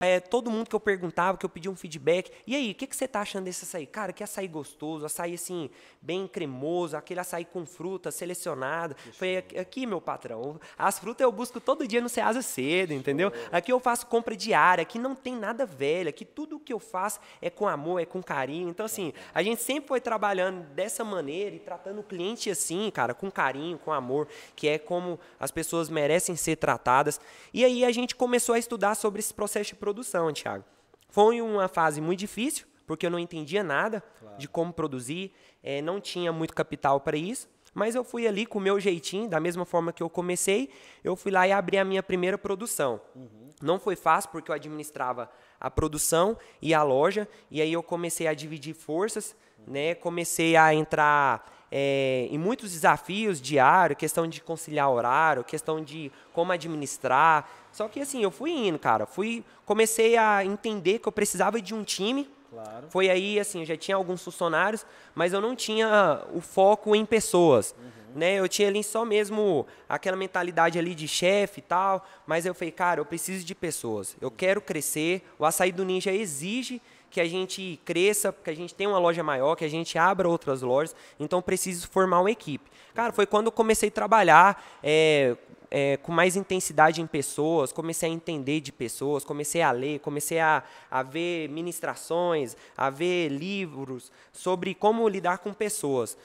é, 0.06 0.20
todo 0.20 0.52
mundo 0.52 0.70
que 0.70 0.76
eu 0.76 0.80
perguntava, 0.80 1.38
que 1.38 1.46
eu 1.46 1.50
pedia 1.50 1.72
um 1.72 1.76
feedback, 1.76 2.32
e 2.46 2.56
aí, 2.56 2.72
o 2.72 2.76
que, 2.76 2.88
que 2.88 2.96
você 2.96 3.08
tá 3.08 3.22
achando 3.22 3.46
desse 3.46 3.66
açaí? 3.66 3.86
Cara, 3.86 4.14
que 4.14 4.24
açaí 4.24 4.48
gostoso, 4.48 5.06
açaí 5.06 5.34
assim, 5.34 5.70
bem 6.02 6.28
cremoso, 6.28 6.96
aquele 6.96 7.20
açaí 7.20 7.46
com 7.46 7.66
fruta 7.66 8.12
selecionada. 8.12 8.96
Foi 9.14 9.38
aqui, 9.38 9.86
meu 9.86 10.02
patrão, 10.02 10.60
as 10.78 11.00
frutas 11.00 11.24
eu 11.24 11.32
busco 11.32 11.60
todo 11.60 11.88
dia 11.88 12.02
no 12.02 12.10
Ceasa 12.10 12.42
cedo, 12.42 12.94
entendeu? 12.94 13.32
Aqui 13.52 13.72
eu 13.72 13.80
faço 13.80 14.06
compra 14.08 14.36
diária, 14.36 14.82
aqui 14.82 15.00
não 15.00 15.16
tem 15.16 15.36
nada 15.36 15.66
velho, 15.66 16.10
aqui 16.10 16.24
tudo 16.24 16.60
que 16.60 16.72
eu 16.72 16.80
faço 16.80 17.20
é 17.42 17.50
com 17.50 17.68
amor, 17.68 18.02
é 18.02 18.06
com 18.06 18.22
carinho. 18.22 18.70
Então, 18.70 18.86
assim, 18.86 19.14
a 19.34 19.42
gente 19.42 19.62
sempre 19.62 19.88
foi 19.88 20.02
trabalhando 20.02 20.64
dessa 20.74 21.04
maneira 21.04 21.56
e 21.56 21.60
tratando 21.60 22.00
o 22.00 22.04
cliente 22.04 22.50
assim, 22.50 22.90
cara, 22.92 23.14
com 23.14 23.32
carinho, 23.32 23.78
com 23.78 23.92
amor, 23.92 24.28
que 24.56 24.68
é 24.68 24.78
como 24.78 25.20
as 25.40 25.52
pessoas 25.52 25.90
merecem 25.90 26.36
ser 26.36 26.56
tratadas. 26.58 27.20
E 27.54 27.64
aí 27.64 27.84
a 27.84 27.92
gente 27.92 28.16
começou 28.16 28.56
a 28.56 28.60
estudar 28.60 28.96
sobre 28.96 29.20
esse 29.20 29.34
processo 29.34 29.70
de 29.70 29.76
produção, 29.76 29.95
Thiago. 30.34 30.64
Foi 31.10 31.42
uma 31.42 31.68
fase 31.68 32.02
muito 32.02 32.20
difícil, 32.20 32.66
porque 32.86 33.06
eu 33.06 33.10
não 33.10 33.20
entendia 33.20 33.64
nada 33.64 34.04
claro. 34.20 34.38
de 34.38 34.48
como 34.48 34.74
produzir, 34.74 35.32
é, 35.64 35.82
não 35.82 36.00
tinha 36.00 36.32
muito 36.32 36.54
capital 36.54 37.00
para 37.00 37.18
isso, 37.18 37.48
mas 37.74 37.94
eu 37.94 38.04
fui 38.04 38.26
ali 38.26 38.46
com 38.46 38.58
o 38.58 38.62
meu 38.62 38.80
jeitinho, 38.80 39.30
da 39.30 39.40
mesma 39.40 39.66
forma 39.66 39.92
que 39.92 40.02
eu 40.02 40.10
comecei, 40.10 40.70
eu 41.04 41.16
fui 41.16 41.32
lá 41.32 41.46
e 41.48 41.52
abri 41.52 41.78
a 41.78 41.84
minha 41.84 42.02
primeira 42.02 42.38
produção. 42.38 43.02
Uhum. 43.14 43.50
Não 43.62 43.80
foi 43.80 43.96
fácil, 43.96 44.30
porque 44.30 44.50
eu 44.50 44.56
administrava 44.56 45.30
a 45.60 45.70
produção 45.70 46.38
e 46.62 46.74
a 46.74 46.84
loja, 46.84 47.28
e 47.52 47.62
aí 47.62 47.74
eu 47.74 47.84
comecei 47.84 48.28
a 48.28 48.34
dividir 48.34 48.74
forças, 48.74 49.36
uhum. 49.60 49.74
né? 49.74 49.96
comecei 49.96 50.56
a 50.56 50.74
entrar 50.74 51.68
é, 51.72 52.28
em 52.32 52.38
muitos 52.38 52.72
desafios 52.72 53.42
diários, 53.42 53.98
questão 53.98 54.26
de 54.28 54.42
conciliar 54.42 54.90
horário, 54.90 55.44
questão 55.44 55.84
de 55.84 56.12
como 56.32 56.54
administrar. 56.54 57.50
Só 57.76 57.90
que 57.90 58.00
assim, 58.00 58.24
eu 58.24 58.32
fui 58.32 58.52
indo, 58.52 58.80
cara. 58.80 59.06
Fui, 59.06 59.44
comecei 59.66 60.16
a 60.16 60.46
entender 60.46 61.00
que 61.00 61.10
eu 61.10 61.12
precisava 61.12 61.62
de 61.62 61.74
um 61.74 61.84
time. 61.84 62.26
Claro. 62.50 62.88
Foi 62.88 63.10
aí, 63.10 63.38
assim, 63.38 63.60
eu 63.60 63.66
já 63.66 63.76
tinha 63.76 63.98
alguns 63.98 64.24
funcionários, 64.24 64.86
mas 65.14 65.34
eu 65.34 65.42
não 65.42 65.58
tinha 65.58 66.24
o 66.34 66.40
foco 66.40 66.96
em 66.96 67.06
pessoas. 67.06 67.76
Uhum. 67.78 67.92
Né? 68.16 68.36
Eu 68.36 68.48
tinha 68.48 68.70
ali 68.70 68.82
só 68.82 69.04
mesmo 69.04 69.68
aquela 69.90 70.16
mentalidade 70.16 70.80
ali 70.80 70.96
de 70.96 71.06
chefe 71.06 71.60
e 71.60 71.64
tal, 71.64 72.08
mas 72.26 72.46
eu 72.46 72.56
falei, 72.56 72.72
cara, 72.72 73.02
eu 73.02 73.06
preciso 73.06 73.46
de 73.46 73.54
pessoas. 73.54 74.16
Eu 74.22 74.32
quero 74.32 74.62
crescer. 74.62 75.22
O 75.38 75.44
açaí 75.44 75.74
do 75.74 75.84
Ninja 75.84 76.14
exige 76.14 76.82
que 77.12 77.20
a 77.20 77.28
gente 77.28 77.78
cresça, 77.84 78.32
que 78.32 78.50
a 78.50 78.56
gente 78.56 78.74
tenha 78.74 78.90
uma 78.90 79.00
loja 79.00 79.22
maior, 79.22 79.54
que 79.58 79.66
a 79.66 79.70
gente 79.70 79.98
abra 79.98 80.30
outras 80.30 80.62
lojas. 80.62 80.96
Então, 81.20 81.42
preciso 81.42 81.90
formar 81.90 82.22
uma 82.22 82.32
equipe. 82.32 82.72
Cara, 82.94 83.12
foi 83.12 83.26
quando 83.26 83.48
eu 83.48 83.52
comecei 83.52 83.90
a 83.90 83.92
trabalhar 83.92 84.66
é, 84.82 85.36
é, 85.78 85.98
com 85.98 86.10
mais 86.10 86.38
intensidade 86.38 87.02
em 87.02 87.06
pessoas, 87.06 87.74
comecei 87.74 88.10
a 88.10 88.14
entender 88.14 88.62
de 88.62 88.72
pessoas, 88.72 89.26
comecei 89.26 89.62
a 89.62 89.72
ler, 89.72 90.00
comecei 90.00 90.40
a, 90.40 90.64
a 90.90 91.04
ver 91.04 91.50
ministrações, 91.50 92.56
a 92.78 92.90
ver 92.90 93.28
livros 93.28 94.10
sobre 94.32 94.74
como 94.74 95.06
lidar 95.10 95.40
com 95.40 95.54
pessoas. 95.54 96.18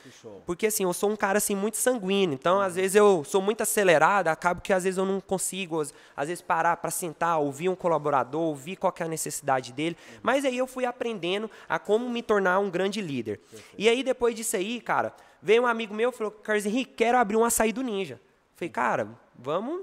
Porque 0.46 0.68
assim, 0.68 0.84
eu 0.84 0.92
sou 0.92 1.10
um 1.10 1.16
cara 1.16 1.38
assim 1.38 1.56
muito 1.56 1.78
sanguíneo, 1.78 2.34
então 2.34 2.60
às 2.60 2.76
vezes 2.76 2.94
eu 2.94 3.24
sou 3.24 3.42
muito 3.42 3.60
acelerado, 3.60 4.28
acabo 4.28 4.60
que 4.60 4.72
às 4.72 4.84
vezes 4.84 4.98
eu 4.98 5.04
não 5.04 5.20
consigo, 5.20 5.80
às, 5.80 5.92
às 6.16 6.28
vezes 6.28 6.40
parar 6.40 6.76
para 6.76 6.92
sentar, 6.92 7.40
ouvir 7.40 7.68
um 7.68 7.74
colaborador, 7.74 8.42
ouvir 8.42 8.76
qual 8.76 8.94
é 9.00 9.02
a 9.02 9.08
necessidade 9.08 9.72
dele. 9.72 9.96
Uhum. 10.12 10.18
Mas 10.22 10.44
aí 10.44 10.56
eu 10.56 10.68
fui 10.68 10.84
aprendendo 10.84 11.50
a 11.68 11.76
como 11.76 12.08
me 12.08 12.22
tornar 12.22 12.60
um 12.60 12.70
grande 12.70 13.00
líder. 13.00 13.38
Perfeito. 13.38 13.74
E 13.76 13.88
aí 13.88 14.04
depois 14.04 14.32
disso 14.32 14.54
aí, 14.54 14.80
cara, 14.80 15.12
veio 15.42 15.64
um 15.64 15.66
amigo 15.66 15.92
meu 15.92 16.10
e 16.10 16.12
falou: 16.12 16.30
Carlos 16.30 16.64
Henrique, 16.64 16.94
quero 16.94 17.18
abrir 17.18 17.36
um 17.36 17.44
açaí 17.44 17.72
do 17.72 17.82
Ninja. 17.82 18.20
Falei, 18.60 18.68
cara, 18.68 19.08
vamos 19.40 19.82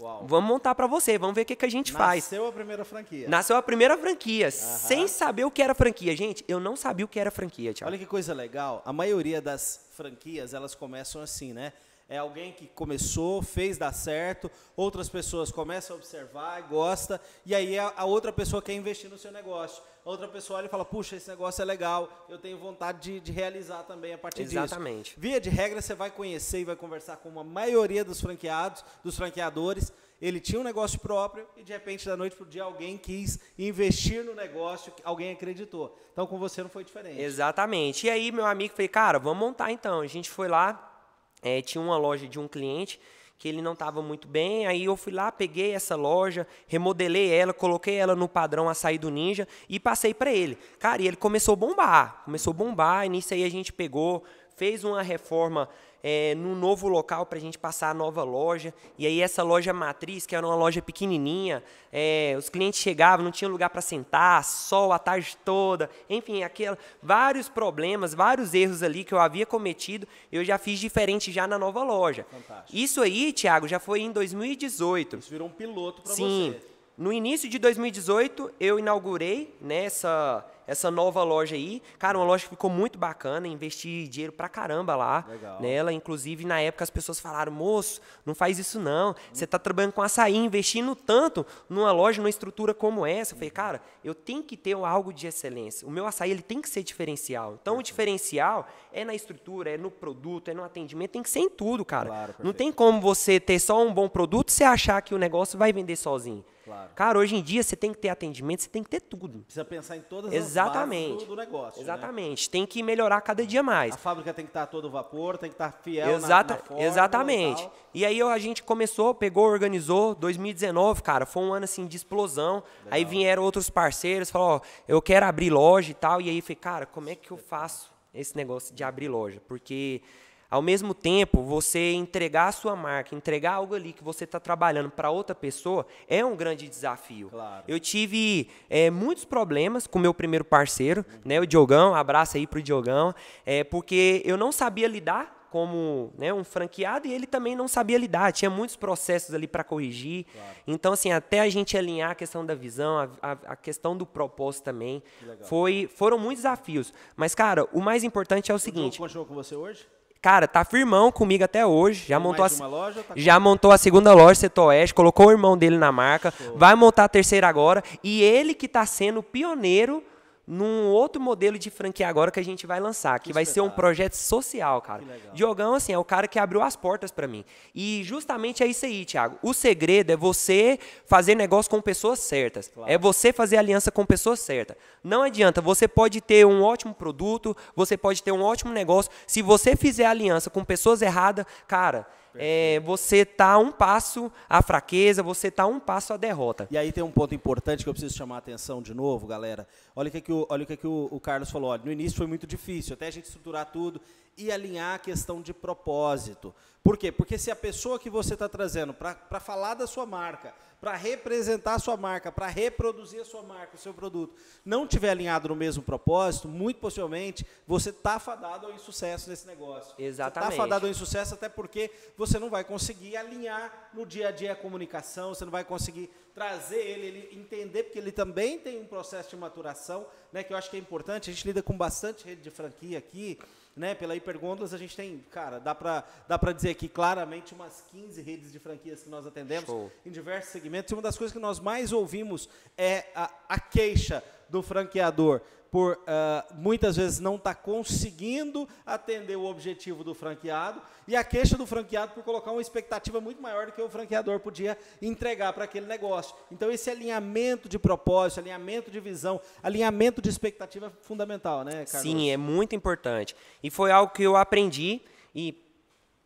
Uau. 0.00 0.24
Vamos 0.28 0.48
montar 0.48 0.76
para 0.76 0.86
você, 0.86 1.18
vamos 1.18 1.34
ver 1.34 1.42
o 1.42 1.44
que, 1.44 1.56
que 1.56 1.66
a 1.66 1.68
gente 1.68 1.92
Nasceu 1.92 2.06
faz. 2.06 2.24
Nasceu 2.24 2.46
a 2.46 2.52
primeira 2.52 2.84
franquia. 2.84 3.28
Nasceu 3.28 3.56
a 3.56 3.62
primeira 3.62 3.98
franquia, 3.98 4.46
uhum. 4.46 4.50
sem 4.52 5.08
saber 5.08 5.44
o 5.44 5.50
que 5.50 5.60
era 5.60 5.74
franquia. 5.74 6.16
Gente, 6.16 6.44
eu 6.46 6.60
não 6.60 6.76
sabia 6.76 7.04
o 7.04 7.08
que 7.08 7.18
era 7.18 7.32
franquia, 7.32 7.74
Thiago. 7.74 7.90
Olha 7.90 7.98
que 7.98 8.06
coisa 8.06 8.32
legal. 8.32 8.80
A 8.84 8.92
maioria 8.92 9.42
das 9.42 9.88
franquias, 9.96 10.54
elas 10.54 10.72
começam 10.72 11.20
assim, 11.20 11.52
né? 11.52 11.72
é 12.08 12.16
alguém 12.16 12.52
que 12.52 12.66
começou, 12.68 13.42
fez 13.42 13.76
dar 13.76 13.92
certo, 13.92 14.50
outras 14.74 15.10
pessoas 15.10 15.52
começam 15.52 15.94
a 15.94 15.98
observar, 15.98 16.62
gosta, 16.62 17.20
e 17.44 17.54
aí 17.54 17.78
a, 17.78 17.92
a, 17.94 18.06
outra 18.06 18.32
pessoa 18.32 18.62
quer 18.62 18.72
investir 18.72 19.10
no 19.10 19.18
seu 19.18 19.30
negócio. 19.30 19.82
Outra 20.08 20.26
pessoa 20.26 20.58
olha 20.58 20.64
e 20.64 20.70
fala, 20.70 20.86
puxa, 20.86 21.16
esse 21.16 21.28
negócio 21.28 21.60
é 21.60 21.66
legal, 21.66 22.08
eu 22.30 22.38
tenho 22.38 22.56
vontade 22.56 22.98
de, 22.98 23.20
de 23.20 23.30
realizar 23.30 23.82
também 23.82 24.14
a 24.14 24.16
partir 24.16 24.40
Exatamente. 24.40 24.64
disso. 24.64 24.74
Exatamente. 24.74 25.14
Via 25.20 25.38
de 25.38 25.50
regra, 25.50 25.82
você 25.82 25.94
vai 25.94 26.10
conhecer 26.10 26.60
e 26.60 26.64
vai 26.64 26.76
conversar 26.76 27.18
com 27.18 27.28
uma 27.28 27.44
maioria 27.44 28.02
dos 28.02 28.18
franqueados, 28.18 28.82
dos 29.04 29.18
franqueadores, 29.18 29.92
ele 30.18 30.40
tinha 30.40 30.58
um 30.58 30.64
negócio 30.64 30.98
próprio 30.98 31.46
e 31.58 31.62
de 31.62 31.74
repente 31.74 32.06
da 32.06 32.16
noite 32.16 32.34
para 32.34 32.46
o 32.46 32.48
dia 32.48 32.62
alguém 32.62 32.96
quis 32.96 33.38
investir 33.58 34.24
no 34.24 34.34
negócio, 34.34 34.90
alguém 35.04 35.30
acreditou. 35.30 35.94
Então 36.14 36.26
com 36.26 36.38
você 36.38 36.62
não 36.62 36.70
foi 36.70 36.84
diferente. 36.84 37.20
Exatamente. 37.20 38.06
E 38.06 38.10
aí 38.10 38.32
meu 38.32 38.46
amigo 38.46 38.72
falei, 38.72 38.88
cara, 38.88 39.18
vamos 39.18 39.38
montar 39.38 39.70
então. 39.72 40.00
A 40.00 40.06
gente 40.06 40.30
foi 40.30 40.48
lá, 40.48 41.04
é, 41.42 41.60
tinha 41.60 41.82
uma 41.82 41.98
loja 41.98 42.26
de 42.26 42.38
um 42.40 42.48
cliente 42.48 42.98
que 43.38 43.48
ele 43.48 43.62
não 43.62 43.72
estava 43.72 44.02
muito 44.02 44.26
bem, 44.26 44.66
aí 44.66 44.84
eu 44.84 44.96
fui 44.96 45.12
lá, 45.12 45.30
peguei 45.30 45.72
essa 45.72 45.94
loja, 45.94 46.46
remodelei 46.66 47.30
ela, 47.32 47.54
coloquei 47.54 47.94
ela 47.94 48.16
no 48.16 48.28
padrão 48.28 48.68
açaí 48.68 48.98
do 48.98 49.10
Ninja 49.10 49.46
e 49.68 49.78
passei 49.78 50.12
para 50.12 50.32
ele. 50.32 50.58
Cara, 50.78 51.00
e 51.00 51.06
ele 51.06 51.16
começou 51.16 51.52
a 51.52 51.56
bombar, 51.56 52.22
começou 52.24 52.50
a 52.50 52.54
bombar, 52.54 53.06
e 53.06 53.08
nisso 53.08 53.32
aí 53.32 53.44
a 53.44 53.50
gente 53.50 53.72
pegou, 53.72 54.24
fez 54.56 54.82
uma 54.82 55.02
reforma 55.02 55.68
é, 56.02 56.34
num 56.34 56.54
novo 56.54 56.88
local 56.88 57.26
para 57.26 57.38
a 57.38 57.40
gente 57.40 57.58
passar 57.58 57.90
a 57.90 57.94
nova 57.94 58.22
loja. 58.22 58.72
E 58.96 59.06
aí 59.06 59.20
essa 59.20 59.42
loja 59.42 59.72
matriz, 59.72 60.26
que 60.26 60.36
era 60.36 60.46
uma 60.46 60.54
loja 60.54 60.80
pequenininha, 60.80 61.62
é, 61.92 62.34
os 62.38 62.48
clientes 62.48 62.80
chegavam, 62.80 63.24
não 63.24 63.32
tinha 63.32 63.48
lugar 63.48 63.70
para 63.70 63.80
sentar, 63.80 64.44
sol 64.44 64.92
a 64.92 64.98
tarde 64.98 65.36
toda, 65.44 65.90
enfim, 66.08 66.42
aquela, 66.42 66.78
vários 67.02 67.48
problemas, 67.48 68.14
vários 68.14 68.54
erros 68.54 68.82
ali 68.82 69.04
que 69.04 69.12
eu 69.12 69.18
havia 69.18 69.46
cometido, 69.46 70.06
eu 70.30 70.44
já 70.44 70.58
fiz 70.58 70.78
diferente 70.78 71.32
já 71.32 71.46
na 71.46 71.58
nova 71.58 71.82
loja. 71.82 72.26
Fantástico. 72.30 72.76
Isso 72.76 73.00
aí, 73.00 73.32
Thiago, 73.32 73.66
já 73.66 73.78
foi 73.78 74.00
em 74.00 74.12
2018. 74.12 75.16
Isso 75.18 75.30
virou 75.30 75.48
um 75.48 75.52
piloto 75.52 76.02
para 76.02 76.12
você. 76.12 76.22
Sim. 76.22 76.56
No 76.98 77.12
início 77.12 77.48
de 77.48 77.60
2018, 77.60 78.54
eu 78.58 78.76
inaugurei 78.76 79.56
nessa 79.60 80.44
né, 80.44 80.58
essa 80.68 80.90
nova 80.90 81.22
loja 81.22 81.56
aí. 81.56 81.80
Cara, 81.98 82.18
uma 82.18 82.26
loja 82.26 82.44
que 82.44 82.50
ficou 82.50 82.68
muito 82.68 82.98
bacana, 82.98 83.48
investi 83.48 84.06
dinheiro 84.06 84.32
pra 84.32 84.50
caramba 84.50 84.94
lá 84.94 85.24
Legal. 85.26 85.62
nela. 85.62 85.92
Inclusive, 85.92 86.44
na 86.44 86.60
época, 86.60 86.84
as 86.84 86.90
pessoas 86.90 87.18
falaram, 87.18 87.50
moço, 87.50 88.02
não 88.26 88.34
faz 88.34 88.58
isso 88.58 88.78
não. 88.78 89.16
Você 89.32 89.46
tá 89.46 89.58
trabalhando 89.58 89.92
com 89.92 90.02
açaí, 90.02 90.36
investindo 90.36 90.94
tanto 90.94 91.46
numa 91.70 91.90
loja, 91.90 92.20
numa 92.20 92.28
estrutura 92.28 92.74
como 92.74 93.06
essa. 93.06 93.32
Eu 93.32 93.38
falei, 93.38 93.50
cara, 93.50 93.80
eu 94.04 94.14
tenho 94.14 94.42
que 94.42 94.56
ter 94.58 94.74
algo 94.74 95.10
de 95.10 95.26
excelência. 95.26 95.88
O 95.88 95.90
meu 95.90 96.04
açaí, 96.04 96.30
ele 96.30 96.42
tem 96.42 96.60
que 96.60 96.68
ser 96.68 96.82
diferencial. 96.82 97.56
Então, 97.62 97.78
o 97.78 97.82
diferencial 97.82 98.68
é 98.92 99.04
na 99.04 99.14
estrutura, 99.14 99.70
é 99.70 99.78
no 99.78 99.90
produto, 99.90 100.50
é 100.50 100.54
no 100.54 100.62
atendimento, 100.62 101.12
tem 101.12 101.22
que 101.22 101.30
ser 101.30 101.40
em 101.40 101.48
tudo, 101.48 101.84
cara. 101.84 102.08
Claro, 102.08 102.34
não 102.42 102.52
tem 102.52 102.70
como 102.70 103.00
você 103.00 103.40
ter 103.40 103.58
só 103.58 103.82
um 103.82 103.94
bom 103.94 104.08
produto 104.08 104.50
e 104.50 104.52
você 104.52 104.64
achar 104.64 105.00
que 105.00 105.14
o 105.14 105.18
negócio 105.18 105.58
vai 105.58 105.72
vender 105.72 105.96
sozinho. 105.96 106.44
Claro. 106.68 106.90
Cara, 106.94 107.18
hoje 107.18 107.34
em 107.34 107.42
dia 107.42 107.62
você 107.62 107.74
tem 107.74 107.92
que 107.92 107.98
ter 107.98 108.10
atendimento, 108.10 108.60
você 108.60 108.68
tem 108.68 108.82
que 108.82 108.90
ter 108.90 109.00
tudo. 109.00 109.40
Precisa 109.40 109.64
pensar 109.64 109.96
em 109.96 110.02
todas 110.02 110.32
Exatamente. 110.32 111.04
as 111.04 111.12
bases 111.12 111.28
do, 111.28 111.34
do 111.34 111.40
negócio. 111.40 111.78
Né? 111.78 111.82
Exatamente. 111.82 112.46
Né? 112.46 112.52
Tem 112.52 112.66
que 112.66 112.82
melhorar 112.82 113.20
cada 113.22 113.46
dia 113.46 113.62
mais. 113.62 113.94
A 113.94 113.96
fábrica 113.96 114.34
tem 114.34 114.44
que 114.44 114.50
estar 114.50 114.66
todo 114.66 114.90
vapor, 114.90 115.38
tem 115.38 115.48
que 115.48 115.54
estar 115.54 115.72
fiel 115.72 116.10
Exata, 116.10 116.54
na, 116.54 116.60
na 116.60 116.66
forma 116.66 116.82
Exatamente. 116.82 117.70
E, 117.94 118.00
e, 118.00 118.04
aí 118.04 118.20
a 118.20 118.38
gente 118.38 118.62
começou, 118.62 119.14
pegou, 119.14 119.46
organizou. 119.46 120.14
2019, 120.14 121.02
cara, 121.02 121.24
foi 121.24 121.42
um 121.42 121.54
ano 121.54 121.64
assim 121.64 121.86
de 121.86 121.96
explosão. 121.96 122.56
Legal. 122.56 122.64
Aí 122.90 123.04
vieram 123.06 123.42
outros 123.42 123.70
parceiros, 123.70 124.30
falaram, 124.30 124.56
ó, 124.56 124.60
eu 124.86 125.00
quero 125.00 125.24
abrir 125.24 125.48
loja 125.48 125.90
e 125.90 125.94
tal. 125.94 126.20
E 126.20 126.28
aí 126.28 126.42
falei, 126.42 126.56
cara, 126.56 126.84
como 126.86 127.08
é 127.08 127.14
que 127.14 127.30
eu 127.30 127.38
faço 127.38 127.90
esse 128.12 128.36
negócio 128.36 128.74
de 128.74 128.84
abrir 128.84 129.08
loja? 129.08 129.40
Porque 129.48 130.02
ao 130.50 130.62
mesmo 130.62 130.94
tempo, 130.94 131.42
você 131.42 131.92
entregar 131.92 132.48
a 132.48 132.52
sua 132.52 132.74
marca, 132.74 133.14
entregar 133.14 133.52
algo 133.52 133.74
ali 133.74 133.92
que 133.92 134.02
você 134.02 134.24
está 134.24 134.40
trabalhando 134.40 134.90
para 134.90 135.10
outra 135.10 135.34
pessoa, 135.34 135.86
é 136.08 136.24
um 136.24 136.34
grande 136.34 136.68
desafio. 136.68 137.28
Claro. 137.28 137.64
Eu 137.68 137.78
tive 137.78 138.48
é, 138.70 138.90
muitos 138.90 139.24
problemas 139.24 139.86
com 139.86 139.98
o 139.98 140.02
meu 140.02 140.14
primeiro 140.14 140.44
parceiro, 140.44 141.04
uhum. 141.06 141.20
né, 141.24 141.40
o 141.40 141.46
Diogão, 141.46 141.94
abraço 141.94 142.36
aí 142.36 142.46
para 142.46 142.58
o 142.58 142.62
Diogão, 142.62 143.14
é, 143.44 143.62
porque 143.62 144.22
eu 144.24 144.36
não 144.36 144.50
sabia 144.50 144.88
lidar 144.88 145.36
como 145.50 146.12
né, 146.18 146.32
um 146.32 146.44
franqueado 146.44 147.06
e 147.06 147.12
ele 147.12 147.26
também 147.26 147.56
não 147.56 147.66
sabia 147.66 147.96
lidar, 147.96 148.32
tinha 148.32 148.50
muitos 148.50 148.76
processos 148.76 149.34
ali 149.34 149.46
para 149.46 149.64
corrigir. 149.64 150.24
Claro. 150.24 150.48
Então, 150.66 150.92
assim, 150.92 151.10
até 151.10 151.40
a 151.40 151.48
gente 151.48 151.76
alinhar 151.76 152.10
a 152.10 152.14
questão 152.14 152.44
da 152.44 152.54
visão, 152.54 152.98
a, 152.98 153.08
a, 153.22 153.32
a 153.32 153.56
questão 153.56 153.96
do 153.96 154.04
propósito 154.04 154.64
também, 154.64 155.02
foi, 155.42 155.88
foram 155.94 156.18
muitos 156.18 156.42
desafios. 156.42 156.92
Mas, 157.16 157.34
cara, 157.34 157.66
o 157.72 157.80
mais 157.80 158.04
importante 158.04 158.50
é 158.50 158.54
o, 158.54 158.56
o 158.56 158.60
seguinte... 158.60 158.98
continuou 158.98 159.26
com 159.26 159.34
você 159.34 159.54
hoje? 159.54 159.86
Cara, 160.20 160.48
tá 160.48 160.64
firmão 160.64 161.12
comigo 161.12 161.44
até 161.44 161.64
hoje. 161.64 162.06
Já 162.08 162.16
Tem 162.16 162.26
montou 162.26 162.44
a, 162.44 162.66
loja? 162.66 163.02
Tá 163.02 163.14
já 163.16 163.38
montou 163.38 163.70
a 163.70 163.78
segunda 163.78 164.12
loja, 164.12 164.40
Setor 164.40 164.66
Oeste, 164.68 164.92
colocou 164.92 165.26
o 165.26 165.30
irmão 165.30 165.56
dele 165.56 165.78
na 165.78 165.92
marca, 165.92 166.34
vai 166.56 166.74
montar 166.74 167.04
a 167.04 167.08
terceira 167.08 167.46
agora. 167.46 167.82
E 168.02 168.22
ele 168.22 168.52
que 168.52 168.66
está 168.66 168.84
sendo 168.84 169.22
pioneiro 169.22 170.02
num 170.48 170.86
outro 170.86 171.20
modelo 171.20 171.58
de 171.58 171.68
franquia 171.68 172.08
agora 172.08 172.30
que 172.30 172.40
a 172.40 172.44
gente 172.44 172.66
vai 172.66 172.80
lançar, 172.80 173.20
que, 173.20 173.34
vai 173.34 173.44
ser 173.44 173.60
um 173.60 173.68
projeto 173.68 174.14
social, 174.14 174.80
cara. 174.80 175.02
Que. 175.02 175.36
Diogão, 175.36 175.74
assim, 175.74 175.92
é 175.92 175.98
o 175.98 176.04
cara 176.04 176.26
que 176.26 176.38
abriu 176.38 176.62
as 176.62 176.74
portas 176.74 177.10
para 177.10 177.28
mim. 177.28 177.44
E 177.74 178.02
justamente 178.02 178.62
é 178.62 178.66
isso 178.66 178.86
aí, 178.86 179.04
Thiago. 179.04 179.38
O 179.42 179.52
segredo 179.52 180.10
é 180.10 180.16
você 180.16 180.78
fazer 181.04 181.34
negócio 181.34 181.70
com 181.70 181.82
pessoas 181.82 182.20
certas. 182.20 182.68
Claro. 182.68 182.90
É 182.90 182.96
você 182.96 183.30
fazer 183.30 183.58
aliança 183.58 183.92
com 183.92 184.06
pessoas 184.06 184.40
certas. 184.40 184.74
Não 185.04 185.22
adianta, 185.22 185.60
você 185.60 185.86
pode 185.86 186.22
ter 186.22 186.46
um 186.46 186.62
ótimo 186.62 186.94
produto, 186.94 187.54
você 187.76 187.98
pode 187.98 188.22
ter 188.22 188.32
um 188.32 188.42
ótimo 188.42 188.72
negócio. 188.72 189.12
Se 189.26 189.42
você 189.42 189.76
fizer 189.76 190.06
aliança 190.06 190.48
com 190.48 190.64
pessoas 190.64 191.02
erradas, 191.02 191.44
cara, 191.66 192.06
é, 192.34 192.80
você 192.80 193.24
tá 193.24 193.58
um 193.58 193.70
passo 193.70 194.30
à 194.48 194.62
fraqueza, 194.62 195.22
você 195.22 195.50
tá 195.50 195.66
um 195.66 195.80
passo 195.80 196.12
à 196.12 196.16
derrota. 196.16 196.66
E 196.70 196.78
aí 196.78 196.92
tem 196.92 197.02
um 197.02 197.10
ponto 197.10 197.34
importante 197.34 197.84
que 197.84 197.88
eu 197.88 197.94
preciso 197.94 198.16
chamar 198.16 198.36
a 198.36 198.38
atenção 198.38 198.82
de 198.82 198.94
novo, 198.94 199.26
galera. 199.26 199.66
Olha 199.94 200.08
o 200.08 200.10
que, 200.10 200.20
que, 200.20 200.32
o, 200.32 200.46
olha 200.48 200.64
o, 200.64 200.66
que, 200.66 200.76
que 200.76 200.86
o, 200.86 201.08
o 201.10 201.20
Carlos 201.20 201.50
falou. 201.50 201.70
Olha, 201.70 201.82
no 201.84 201.92
início 201.92 202.16
foi 202.16 202.26
muito 202.26 202.46
difícil, 202.46 202.94
até 202.94 203.08
a 203.08 203.10
gente 203.10 203.24
estruturar 203.24 203.66
tudo 203.66 204.00
e 204.38 204.50
alinhar 204.52 204.94
a 204.94 204.98
questão 204.98 205.42
de 205.42 205.52
propósito. 205.52 206.54
Por 206.82 206.96
quê? 206.96 207.12
Porque 207.12 207.36
se 207.36 207.50
a 207.50 207.56
pessoa 207.56 207.98
que 207.98 208.08
você 208.08 208.32
está 208.32 208.48
trazendo 208.48 208.94
para 208.94 209.40
falar 209.40 209.74
da 209.74 209.86
sua 209.86 210.06
marca, 210.06 210.54
para 210.80 210.94
representar 210.94 211.74
a 211.74 211.78
sua 211.78 211.96
marca, 211.96 212.30
para 212.30 212.46
reproduzir 212.46 213.20
a 213.20 213.24
sua 213.24 213.42
marca, 213.42 213.74
o 213.74 213.78
seu 213.78 213.92
produto, 213.92 214.34
não 214.64 214.86
tiver 214.86 215.10
alinhado 215.10 215.48
no 215.48 215.56
mesmo 215.56 215.82
propósito, 215.82 216.46
muito 216.46 216.78
possivelmente 216.78 217.44
você 217.66 217.90
está 217.90 218.18
fadado 218.20 218.66
ao 218.66 218.72
insucesso 218.72 219.28
nesse 219.28 219.46
negócio. 219.46 219.92
Exatamente. 219.98 220.52
Está 220.52 220.62
fadado 220.62 220.86
ao 220.86 220.90
insucesso 220.90 221.34
até 221.34 221.48
porque 221.48 221.90
você 222.16 222.38
não 222.38 222.48
vai 222.48 222.62
conseguir 222.62 223.16
alinhar 223.16 223.90
no 223.92 224.06
dia 224.06 224.28
a 224.28 224.30
dia 224.30 224.52
a 224.52 224.56
comunicação, 224.56 225.34
você 225.34 225.44
não 225.44 225.52
vai 225.52 225.64
conseguir 225.64 226.08
trazer 226.32 226.78
ele, 226.78 227.06
ele 227.08 227.40
entender, 227.40 227.82
porque 227.82 227.98
ele 227.98 228.12
também 228.12 228.60
tem 228.60 228.80
um 228.80 228.86
processo 228.86 229.30
de 229.30 229.36
maturação, 229.36 230.06
né, 230.32 230.44
que 230.44 230.52
eu 230.52 230.56
acho 230.56 230.70
que 230.70 230.76
é 230.76 230.80
importante. 230.80 231.28
A 231.28 231.32
gente 231.32 231.44
lida 231.44 231.60
com 231.60 231.76
bastante 231.76 232.24
rede 232.24 232.40
de 232.40 232.50
franquia 232.50 232.98
aqui, 232.98 233.36
né, 233.78 233.94
pela 233.94 234.16
Hipergôndolas 234.16 234.74
a 234.74 234.78
gente 234.78 234.96
tem, 234.96 235.24
cara, 235.30 235.58
dá 235.58 235.74
para 235.74 236.04
dá 236.26 236.38
pra 236.38 236.52
dizer 236.52 236.70
aqui 236.70 236.88
claramente 236.88 237.54
umas 237.54 237.82
15 237.90 238.20
redes 238.20 238.52
de 238.52 238.58
franquias 238.58 239.02
que 239.02 239.08
nós 239.08 239.26
atendemos 239.26 239.66
Show. 239.66 239.90
em 240.04 240.10
diversos 240.10 240.50
segmentos. 240.50 240.90
E 240.90 240.94
uma 240.94 241.02
das 241.02 241.16
coisas 241.16 241.32
que 241.32 241.40
nós 241.40 241.60
mais 241.60 241.92
ouvimos 241.92 242.48
é 242.76 243.06
a, 243.14 243.30
a 243.48 243.58
queixa 243.58 244.22
do 244.48 244.62
franqueador 244.62 245.40
por 245.70 245.98
ah, 246.06 246.46
muitas 246.54 246.96
vezes 246.96 247.20
não 247.20 247.36
estar 247.36 247.54
conseguindo 247.56 248.68
atender 248.86 249.36
o 249.36 249.44
objetivo 249.44 250.02
do 250.02 250.14
franqueado 250.14 250.80
e 251.06 251.14
a 251.16 251.22
queixa 251.24 251.56
do 251.56 251.66
franqueado 251.66 252.12
por 252.12 252.22
colocar 252.22 252.52
uma 252.52 252.60
expectativa 252.60 253.20
muito 253.20 253.40
maior 253.42 253.66
do 253.66 253.72
que 253.72 253.82
o 253.82 253.88
franqueador 253.88 254.40
podia 254.40 254.78
entregar 255.02 255.52
para 255.52 255.64
aquele 255.64 255.86
negócio. 255.86 256.34
Então 256.50 256.70
esse 256.70 256.90
alinhamento 256.90 257.68
de 257.68 257.78
propósito, 257.78 258.40
alinhamento 258.40 258.90
de 258.90 259.00
visão, 259.00 259.40
alinhamento 259.62 260.22
de 260.22 260.28
expectativa 260.28 260.86
é 260.86 260.90
fundamental, 261.02 261.64
né, 261.64 261.84
Carlos? 261.84 262.00
Sim, 262.02 262.30
é 262.30 262.36
muito 262.36 262.74
importante. 262.74 263.36
E 263.62 263.70
foi 263.70 263.90
algo 263.90 264.12
que 264.12 264.22
eu 264.22 264.36
aprendi 264.36 265.00
e 265.34 265.52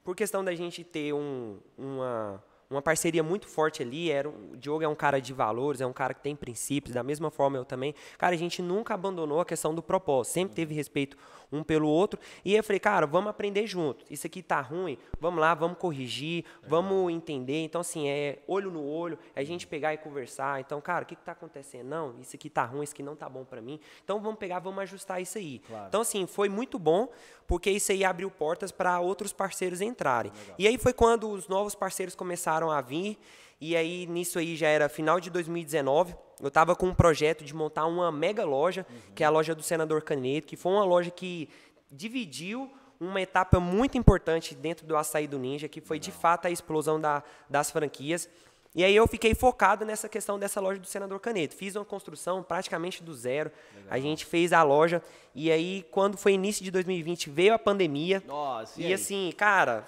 por 0.05 0.15
questão 0.17 0.45
da 0.45 0.55
gente 0.55 0.83
ter 0.85 1.13
um- 1.13 1.59
uma, 1.79 2.43
uma 2.73 2.83
parceria 2.83 3.23
muito 3.23 3.47
forte 3.47 3.83
ali, 3.83 4.11
era, 4.11 4.29
um- 4.29 4.53
o 4.53 4.57
Diogo 4.57 4.83
é 4.83 4.89
um 4.89 4.95
cara 4.95 5.21
de 5.21 5.33
valores, 5.33 5.81
é 5.81 5.87
um 5.87 5.93
cara 5.93 6.15
que 6.15 6.21
tem 6.23 6.35
princípios, 6.35 6.95
da 6.95 7.03
mesma 7.03 7.31
forma 7.31 7.57
eu 7.57 7.65
também. 7.65 7.95
Cara, 8.19 8.35
a 8.35 8.39
gente 8.39 8.61
nunca 8.63 8.95
abandonou 8.95 9.41
a 9.41 9.45
questão 9.45 9.75
do 9.75 9.83
propósito, 9.83 10.33
sempre 10.35 10.55
teve 10.55 10.75
respeito 10.75 11.17
um 11.51 11.63
pelo 11.63 11.87
outro. 11.87 12.19
E 12.45 12.55
eu 12.55 12.65
falei, 12.65 12.81
cara, 12.81 13.07
vamos 13.07 13.29
aprender 13.29 13.67
junto. 13.67 14.05
Isso 14.11 14.27
aqui 14.27 14.43
tá 14.43 14.61
ruim, 14.61 14.97
vamos 15.21 15.39
lá, 15.41 15.55
vamos 15.55 15.77
corrigir, 15.77 16.45
vamos 16.67 17.13
entender. 17.13 17.63
Então, 17.65 17.83
assim, 17.83 18.09
é 18.09 18.39
olho 18.49 18.71
no 18.71 18.83
olho, 18.83 19.19
é 19.37 19.41
a 19.43 19.45
gente 19.45 19.67
pegar 19.67 19.93
e 19.93 19.99
conversar. 19.99 20.61
Então, 20.61 20.81
cara, 20.81 21.05
o 21.05 21.07
que, 21.07 21.15
que 21.15 21.23
tá 21.23 21.33
acontecendo? 21.33 21.87
Não, 21.89 22.15
isso 22.21 22.35
aqui 22.37 22.49
tá 22.49 22.65
ruim, 22.65 22.85
isso 22.85 22.95
aqui 22.95 23.03
não 23.03 23.15
tá 23.15 23.29
bom 23.29 23.45
para 23.45 23.61
mim. 23.61 23.79
Então, 24.03 24.19
vamos 24.19 24.39
pegar, 24.39 24.61
vamos 24.61 24.79
ajustar 24.81 25.21
isso 25.21 25.37
aí. 25.37 25.59
Claro. 25.67 25.89
Então, 25.89 26.01
assim, 26.01 26.27
foi 26.27 26.49
muito 26.49 26.79
bom, 26.79 27.09
porque 27.53 27.71
isso 27.71 27.93
aí 27.93 28.03
abriu 28.03 28.31
portas 28.31 28.73
para 28.73 28.99
outros 28.99 29.31
parceiros 29.31 29.83
entrarem. 29.83 30.33
E 30.59 30.67
aí 30.67 30.79
foi 30.79 30.95
quando 30.95 31.29
os 31.29 31.49
novos 31.49 31.75
parceiros 31.75 32.15
começaram 32.15 32.71
a 32.71 32.81
vir, 32.81 33.19
e 33.61 33.77
aí 33.77 34.07
nisso 34.07 34.39
aí 34.39 34.57
já 34.57 34.69
era 34.69 34.89
final 34.89 35.21
de 35.21 35.29
2019. 35.29 36.15
Eu 36.41 36.49
estava 36.49 36.75
com 36.75 36.87
um 36.87 36.95
projeto 36.95 37.45
de 37.45 37.55
montar 37.55 37.85
uma 37.85 38.11
mega 38.11 38.43
loja, 38.43 38.87
que 39.15 39.23
é 39.23 39.27
a 39.27 39.29
loja 39.29 39.55
do 39.55 39.63
Senador 39.63 40.01
Caneto, 40.01 40.47
que 40.47 40.57
foi 40.57 40.73
uma 40.73 40.83
loja 40.83 41.11
que 41.11 41.47
dividiu 41.91 42.71
uma 42.99 43.21
etapa 43.21 43.61
muito 43.61 43.99
importante 43.99 44.55
dentro 44.55 44.87
do 44.87 44.97
açaí 44.97 45.27
do 45.27 45.39
Ninja, 45.39 45.69
que 45.69 45.83
foi 45.83 45.99
de 45.99 46.11
fato 46.11 46.47
a 46.47 46.51
explosão 46.51 46.99
da- 46.99 47.23
das 47.51 47.71
franquias. 47.71 48.31
E 48.75 48.83
aí 48.83 48.97
eu 48.97 49.07
fiquei 49.07 49.35
focado 49.35 49.85
nessa 49.85 50.09
questão 50.09 50.39
dessa 50.39 50.59
loja 50.61 50.81
do 50.81 50.87
Senador 50.87 51.21
Caneto. 51.21 51.55
Fiz 51.55 51.77
uma 51.77 51.85
construção 51.85 52.43
praticamente 52.43 53.03
do 53.03 53.15
zero. 53.15 53.51
A 53.91 53.99
gente 53.99 54.25
fez 54.25 54.53
a 54.53 54.63
loja 54.63 55.03
e 55.35 55.51
aí 55.53 55.85
quando 55.91 56.17
foi 56.17 56.33
início 56.33 56.65
de 56.65 56.71
2020 56.71 57.29
veio 57.29 57.53
a 57.53 57.59
pandemia. 57.59 58.23
Nossa, 58.27 58.81
e 58.81 58.87
e 58.89 58.95
assim, 58.95 59.31
cara, 59.37 59.87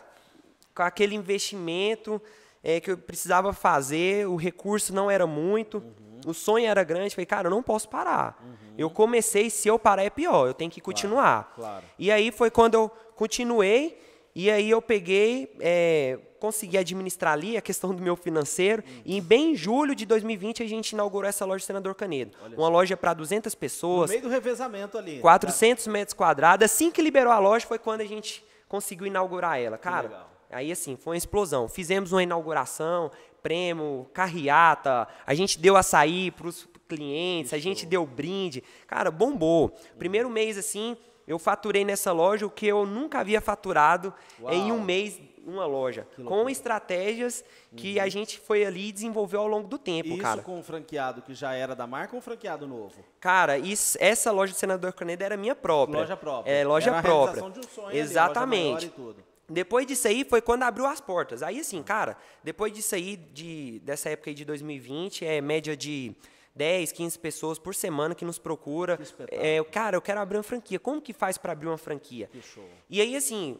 com 0.74 0.82
aquele 0.82 1.14
investimento 1.14 2.20
é, 2.62 2.78
que 2.80 2.90
eu 2.90 2.98
precisava 2.98 3.52
fazer, 3.54 4.26
o 4.28 4.36
recurso 4.36 4.94
não 4.94 5.10
era 5.10 5.26
muito, 5.26 5.78
Uhum. 5.78 6.20
o 6.30 6.34
sonho 6.34 6.66
era 6.66 6.82
grande. 6.84 7.14
Falei, 7.14 7.26
cara, 7.26 7.46
eu 7.46 7.50
não 7.50 7.62
posso 7.62 7.88
parar. 7.88 8.42
Eu 8.76 8.90
comecei, 8.90 9.48
se 9.50 9.66
eu 9.68 9.78
parar 9.78 10.02
é 10.02 10.10
pior, 10.10 10.46
eu 10.46 10.52
tenho 10.54 10.70
que 10.70 10.80
continuar. 10.80 11.52
claro. 11.54 11.84
E 11.98 12.10
aí 12.10 12.30
foi 12.30 12.50
quando 12.50 12.74
eu 12.74 12.90
continuei, 13.14 13.98
e 14.34 14.50
aí 14.50 14.68
eu 14.68 14.82
peguei, 14.82 15.54
é, 15.60 16.18
consegui 16.40 16.76
administrar 16.76 17.32
ali 17.32 17.56
a 17.56 17.62
questão 17.62 17.94
do 17.94 18.02
meu 18.02 18.16
financeiro, 18.16 18.82
e 19.04 19.20
bem 19.20 19.52
em 19.52 19.54
julho 19.54 19.94
de 19.94 20.04
2020 20.04 20.62
a 20.62 20.66
gente 20.66 20.90
inaugurou 20.90 21.28
essa 21.28 21.44
loja 21.44 21.64
Senador 21.64 21.94
Canedo. 21.94 22.36
uma 22.56 22.68
loja 22.68 22.96
para 22.96 23.14
200 23.14 23.54
No 23.54 23.58
pessoas, 23.58 24.10
meio 24.10 24.22
do 24.22 24.28
revezamento 24.28 24.98
ali. 24.98 25.20
400 25.20 25.86
metros 25.86 26.14
quadrados. 26.14 26.64
Assim 26.64 26.90
que 26.90 27.00
liberou 27.00 27.32
a 27.32 27.38
loja 27.38 27.66
foi 27.66 27.78
quando 27.78 28.00
a 28.00 28.06
gente 28.06 28.44
conseguiu 28.68 29.06
inaugurar 29.06 29.60
ela. 29.60 29.78
Cara, 29.78 30.26
aí 30.50 30.72
assim, 30.72 30.96
foi 30.96 31.12
uma 31.12 31.18
explosão. 31.18 31.68
Fizemos 31.68 32.10
uma 32.10 32.22
inauguração, 32.22 33.10
prêmio, 33.42 34.06
carreata, 34.12 35.06
a 35.24 35.34
gente 35.34 35.58
deu 35.58 35.76
açaí 35.76 36.30
para 36.30 36.48
os 36.48 36.68
clientes, 36.88 37.52
a 37.52 37.58
gente 37.58 37.86
deu 37.86 38.04
brinde. 38.04 38.62
Cara, 38.86 39.10
bombou. 39.10 39.72
Primeiro 39.98 40.28
mês, 40.28 40.58
assim, 40.58 40.96
eu 41.26 41.38
faturei 41.38 41.84
nessa 41.84 42.12
loja 42.12 42.46
o 42.46 42.50
que 42.50 42.66
eu 42.66 42.84
nunca 42.86 43.20
havia 43.20 43.40
faturado 43.40 44.12
em 44.50 44.70
um 44.72 44.76
Uau. 44.76 44.80
mês 44.84 45.20
uma 45.46 45.66
loja. 45.66 46.06
Com. 46.16 46.22
Uhum. 46.22 46.48
estratégias 46.48 47.44
que 47.76 48.00
a 48.00 48.08
gente 48.08 48.38
foi 48.38 48.64
ali 48.64 48.88
e 48.88 48.92
desenvolveu 48.92 49.40
ao 49.40 49.46
longo 49.46 49.68
do 49.68 49.76
tempo, 49.76 50.08
Isso 50.08 50.18
cara. 50.22 50.40
com 50.42 50.58
um 50.58 50.62
franqueado 50.62 51.20
que 51.20 51.34
já 51.34 51.52
era 51.52 51.74
da 51.76 51.86
marca 51.86 52.14
ou 52.14 52.18
um 52.18 52.22
franqueado 52.22 52.66
novo? 52.66 52.94
Cara, 53.20 53.58
isso- 53.58 53.98
essa 54.00 54.30
loja 54.32 54.54
do 54.54 54.56
Senador 54.58 54.94
Canedo 54.94 55.22
era 55.22 55.36
minha 55.36 55.54
própria. 55.54 56.00
Loja 56.00 56.16
própria. 56.16 56.50
É, 56.50 56.64
loja 56.64 56.90
Era 56.90 57.02
própria. 57.02 57.42
de 57.50 57.58
um 57.60 57.62
sonho 57.62 57.88
ali, 57.88 57.98
Exatamente. 57.98 58.88
tudo. 58.88 59.16
Depois 59.46 59.86
disso 59.86 60.08
aí 60.08 60.24
foi 60.24 60.40
quando 60.40 60.62
abriu 60.62 60.86
as 60.86 61.02
portas. 61.02 61.42
Aí 61.42 61.60
assim, 61.60 61.82
cara, 61.82 62.16
depois 62.42 62.72
disso 62.72 62.94
aí, 62.94 63.16
de, 63.16 63.80
dessa 63.84 64.08
época 64.08 64.30
aí 64.30 64.34
de 64.34 64.46
2020, 64.46 65.26
é 65.26 65.42
média 65.42 65.76
de 65.76 66.14
10, 66.54 66.92
15 66.92 67.18
pessoas 67.18 67.58
por 67.58 67.74
semana 67.74 68.14
que 68.14 68.24
nos 68.24 68.38
procura. 68.38 68.98
espetáculo. 69.00 69.42
É, 69.44 69.62
cara, 69.64 69.96
eu 69.96 70.02
quero 70.02 70.20
abrir 70.20 70.36
uma 70.36 70.42
franquia. 70.42 70.78
Como 70.78 71.00
que 71.00 71.12
faz 71.12 71.36
para 71.36 71.52
abrir 71.52 71.66
uma 71.66 71.78
franquia? 71.78 72.28
Que. 72.32 72.42
E 72.88 73.00
aí, 73.00 73.16
assim, 73.16 73.58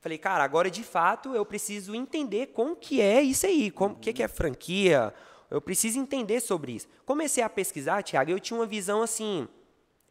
falei, 0.00 0.18
cara, 0.18 0.44
agora 0.44 0.70
de 0.70 0.84
fato 0.84 1.34
eu 1.34 1.44
preciso 1.46 1.94
entender 1.94 2.48
como 2.48 2.76
que 2.76 3.00
é 3.00 3.22
isso 3.22 3.46
aí, 3.46 3.70
como 3.70 3.94
o 3.94 3.98
que, 3.98 4.12
que 4.12 4.22
é 4.22 4.28
franquia. 4.28 5.14
Eu 5.50 5.60
preciso 5.60 5.98
entender 5.98 6.40
sobre 6.40 6.72
isso. 6.72 6.88
Comecei 7.04 7.42
a 7.42 7.48
pesquisar, 7.48 8.02
Thiago, 8.02 8.30
e 8.30 8.32
eu 8.32 8.40
tinha 8.40 8.58
uma 8.58 8.66
visão 8.66 9.00
assim, 9.00 9.48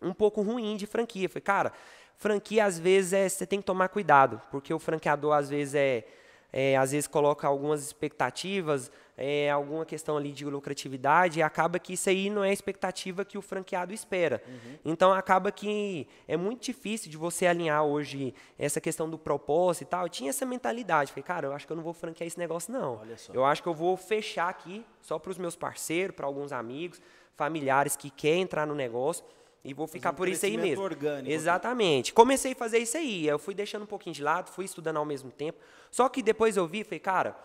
um 0.02 0.14
pouco 0.14 0.42
ruim 0.42 0.76
de 0.78 0.88
franquia. 0.88 1.30
Falei, 1.30 1.42
cara, 1.42 1.74
franquia 2.18 2.66
às 2.66 2.80
vezes 2.80 3.14
é, 3.14 3.30
você 3.30 3.46
tem 3.46 3.60
que 3.60 3.66
tomar 3.66 3.90
cuidado, 3.90 4.42
porque 4.50 4.74
o 4.74 4.80
franqueador 4.80 5.34
às 5.34 5.50
vezes 5.50 5.76
é, 5.76 6.06
é, 6.52 6.78
às 6.78 6.92
vezes 6.92 7.06
coloca 7.06 7.46
algumas 7.46 7.84
expectativas, 7.84 8.90
é, 9.18 9.50
alguma 9.50 9.86
questão 9.86 10.18
ali 10.18 10.32
de 10.32 10.46
lucratividade, 10.46 11.40
e 11.40 11.42
acaba 11.42 11.80
que 11.80 11.94
isso 11.94 12.10
aí 12.10 12.30
não 12.30 12.44
é 12.44 12.50
a 12.50 12.54
expectativa 12.54 13.24
que 13.24 13.38
o 13.38 13.42
franqueado 13.42 13.94
espera. 13.94 14.44
Então 14.84 15.14
acaba 15.14 15.52
que 15.52 16.08
é 16.28 16.36
muito 16.36 16.64
difícil 16.64 17.10
de 17.10 17.18
você 17.18 17.46
alinhar 17.48 17.84
hoje 17.84 18.34
essa 18.58 18.82
questão 18.82 19.10
do 19.10 19.18
propósito 19.18 19.84
e 19.84 19.86
tal. 19.86 20.04
Eu 20.04 20.10
tinha 20.10 20.30
essa 20.30 20.46
mentalidade, 20.46 21.12
falei, 21.12 21.24
cara, 21.24 21.48
eu 21.48 21.54
acho 21.54 21.66
que 21.66 21.72
eu 21.72 21.78
não 21.78 21.84
vou 21.84 21.94
franquear 21.94 22.28
esse 22.28 22.38
negócio 22.40 22.74
não. 22.74 23.00
Olha 23.02 23.18
só. 23.18 23.34
Eu 23.34 23.46
acho 23.46 23.64
que 23.64 23.70
eu 23.70 23.74
vou 23.74 23.96
fechar 23.96 24.50
aqui 24.50 24.86
só 25.02 25.18
para 25.18 25.32
os 25.32 25.38
meus 25.38 25.56
parceiros, 25.56 26.16
para 26.16 26.26
alguns 26.26 26.52
amigos, 26.52 27.02
familiares 27.36 27.96
que 27.96 28.10
querem 28.10 28.42
entrar 28.42 28.66
no 28.66 28.76
negócio. 28.76 29.24
E 29.64 29.74
vou 29.74 29.88
ficar 29.88 30.12
um 30.12 30.16
por 30.16 30.28
isso 30.28 30.46
aí 30.46 30.58
mesmo. 30.58 30.84
orgânico. 30.84 31.34
Exatamente. 31.34 32.14
Comecei 32.14 32.52
a 32.52 32.56
fazer 32.56 32.78
isso 32.78 32.98
aí. 32.98 33.28
Eu 33.28 33.40
fui 33.40 33.56
deixando 33.56 33.82
um 33.82 33.88
pouquinho 33.88 34.14
de 34.14 34.22
lado, 34.22 34.52
fui 34.52 34.64
estudando 34.64 34.98
ao 34.98 35.06
mesmo 35.06 35.32
tempo. 35.32 35.58
Só 35.90 36.08
que 36.08 36.22
depois 36.22 36.56
eu 36.56 36.68
vi, 36.68 36.84
falei, 36.84 37.00
cara, 37.00 37.36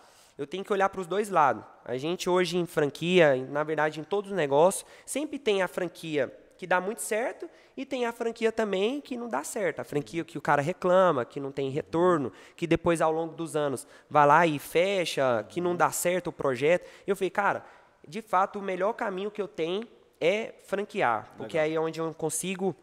eu 0.41 0.47
tenho 0.47 0.63
que 0.63 0.73
olhar 0.73 0.89
para 0.89 0.99
os 0.99 1.05
dois 1.05 1.29
lados. 1.29 1.63
A 1.85 1.95
gente 1.97 2.27
hoje 2.27 2.57
em 2.57 2.65
franquia, 2.65 3.35
na 3.47 3.63
verdade 3.63 3.99
em 3.99 4.03
todos 4.03 4.31
os 4.31 4.35
negócios, 4.35 4.83
sempre 5.05 5.37
tem 5.37 5.61
a 5.61 5.67
franquia 5.67 6.35
que 6.57 6.65
dá 6.65 6.81
muito 6.81 7.01
certo, 7.01 7.49
e 7.77 7.85
tem 7.85 8.05
a 8.05 8.11
franquia 8.11 8.51
também 8.51 9.01
que 9.01 9.15
não 9.15 9.29
dá 9.29 9.43
certo. 9.43 9.79
A 9.79 9.83
franquia 9.83 10.23
que 10.23 10.37
o 10.37 10.41
cara 10.41 10.61
reclama, 10.61 11.25
que 11.25 11.39
não 11.39 11.51
tem 11.51 11.69
retorno, 11.69 12.31
que 12.55 12.65
depois 12.65 13.01
ao 13.01 13.11
longo 13.11 13.35
dos 13.35 13.55
anos 13.55 13.87
vai 14.09 14.27
lá 14.27 14.47
e 14.47 14.57
fecha, 14.57 15.45
que 15.47 15.61
não 15.61 15.75
dá 15.75 15.91
certo 15.91 16.27
o 16.27 16.31
projeto. 16.33 16.87
Eu 17.05 17.15
falei, 17.15 17.29
cara, 17.29 17.63
de 18.07 18.21
fato, 18.21 18.57
o 18.59 18.61
melhor 18.63 18.93
caminho 18.93 19.31
que 19.31 19.41
eu 19.41 19.47
tenho 19.47 19.87
é 20.19 20.55
franquear, 20.63 21.31
porque 21.37 21.57
Legal. 21.57 21.65
aí 21.65 21.75
é 21.75 21.79
onde 21.79 21.99
eu 21.99 22.13
consigo 22.13 22.75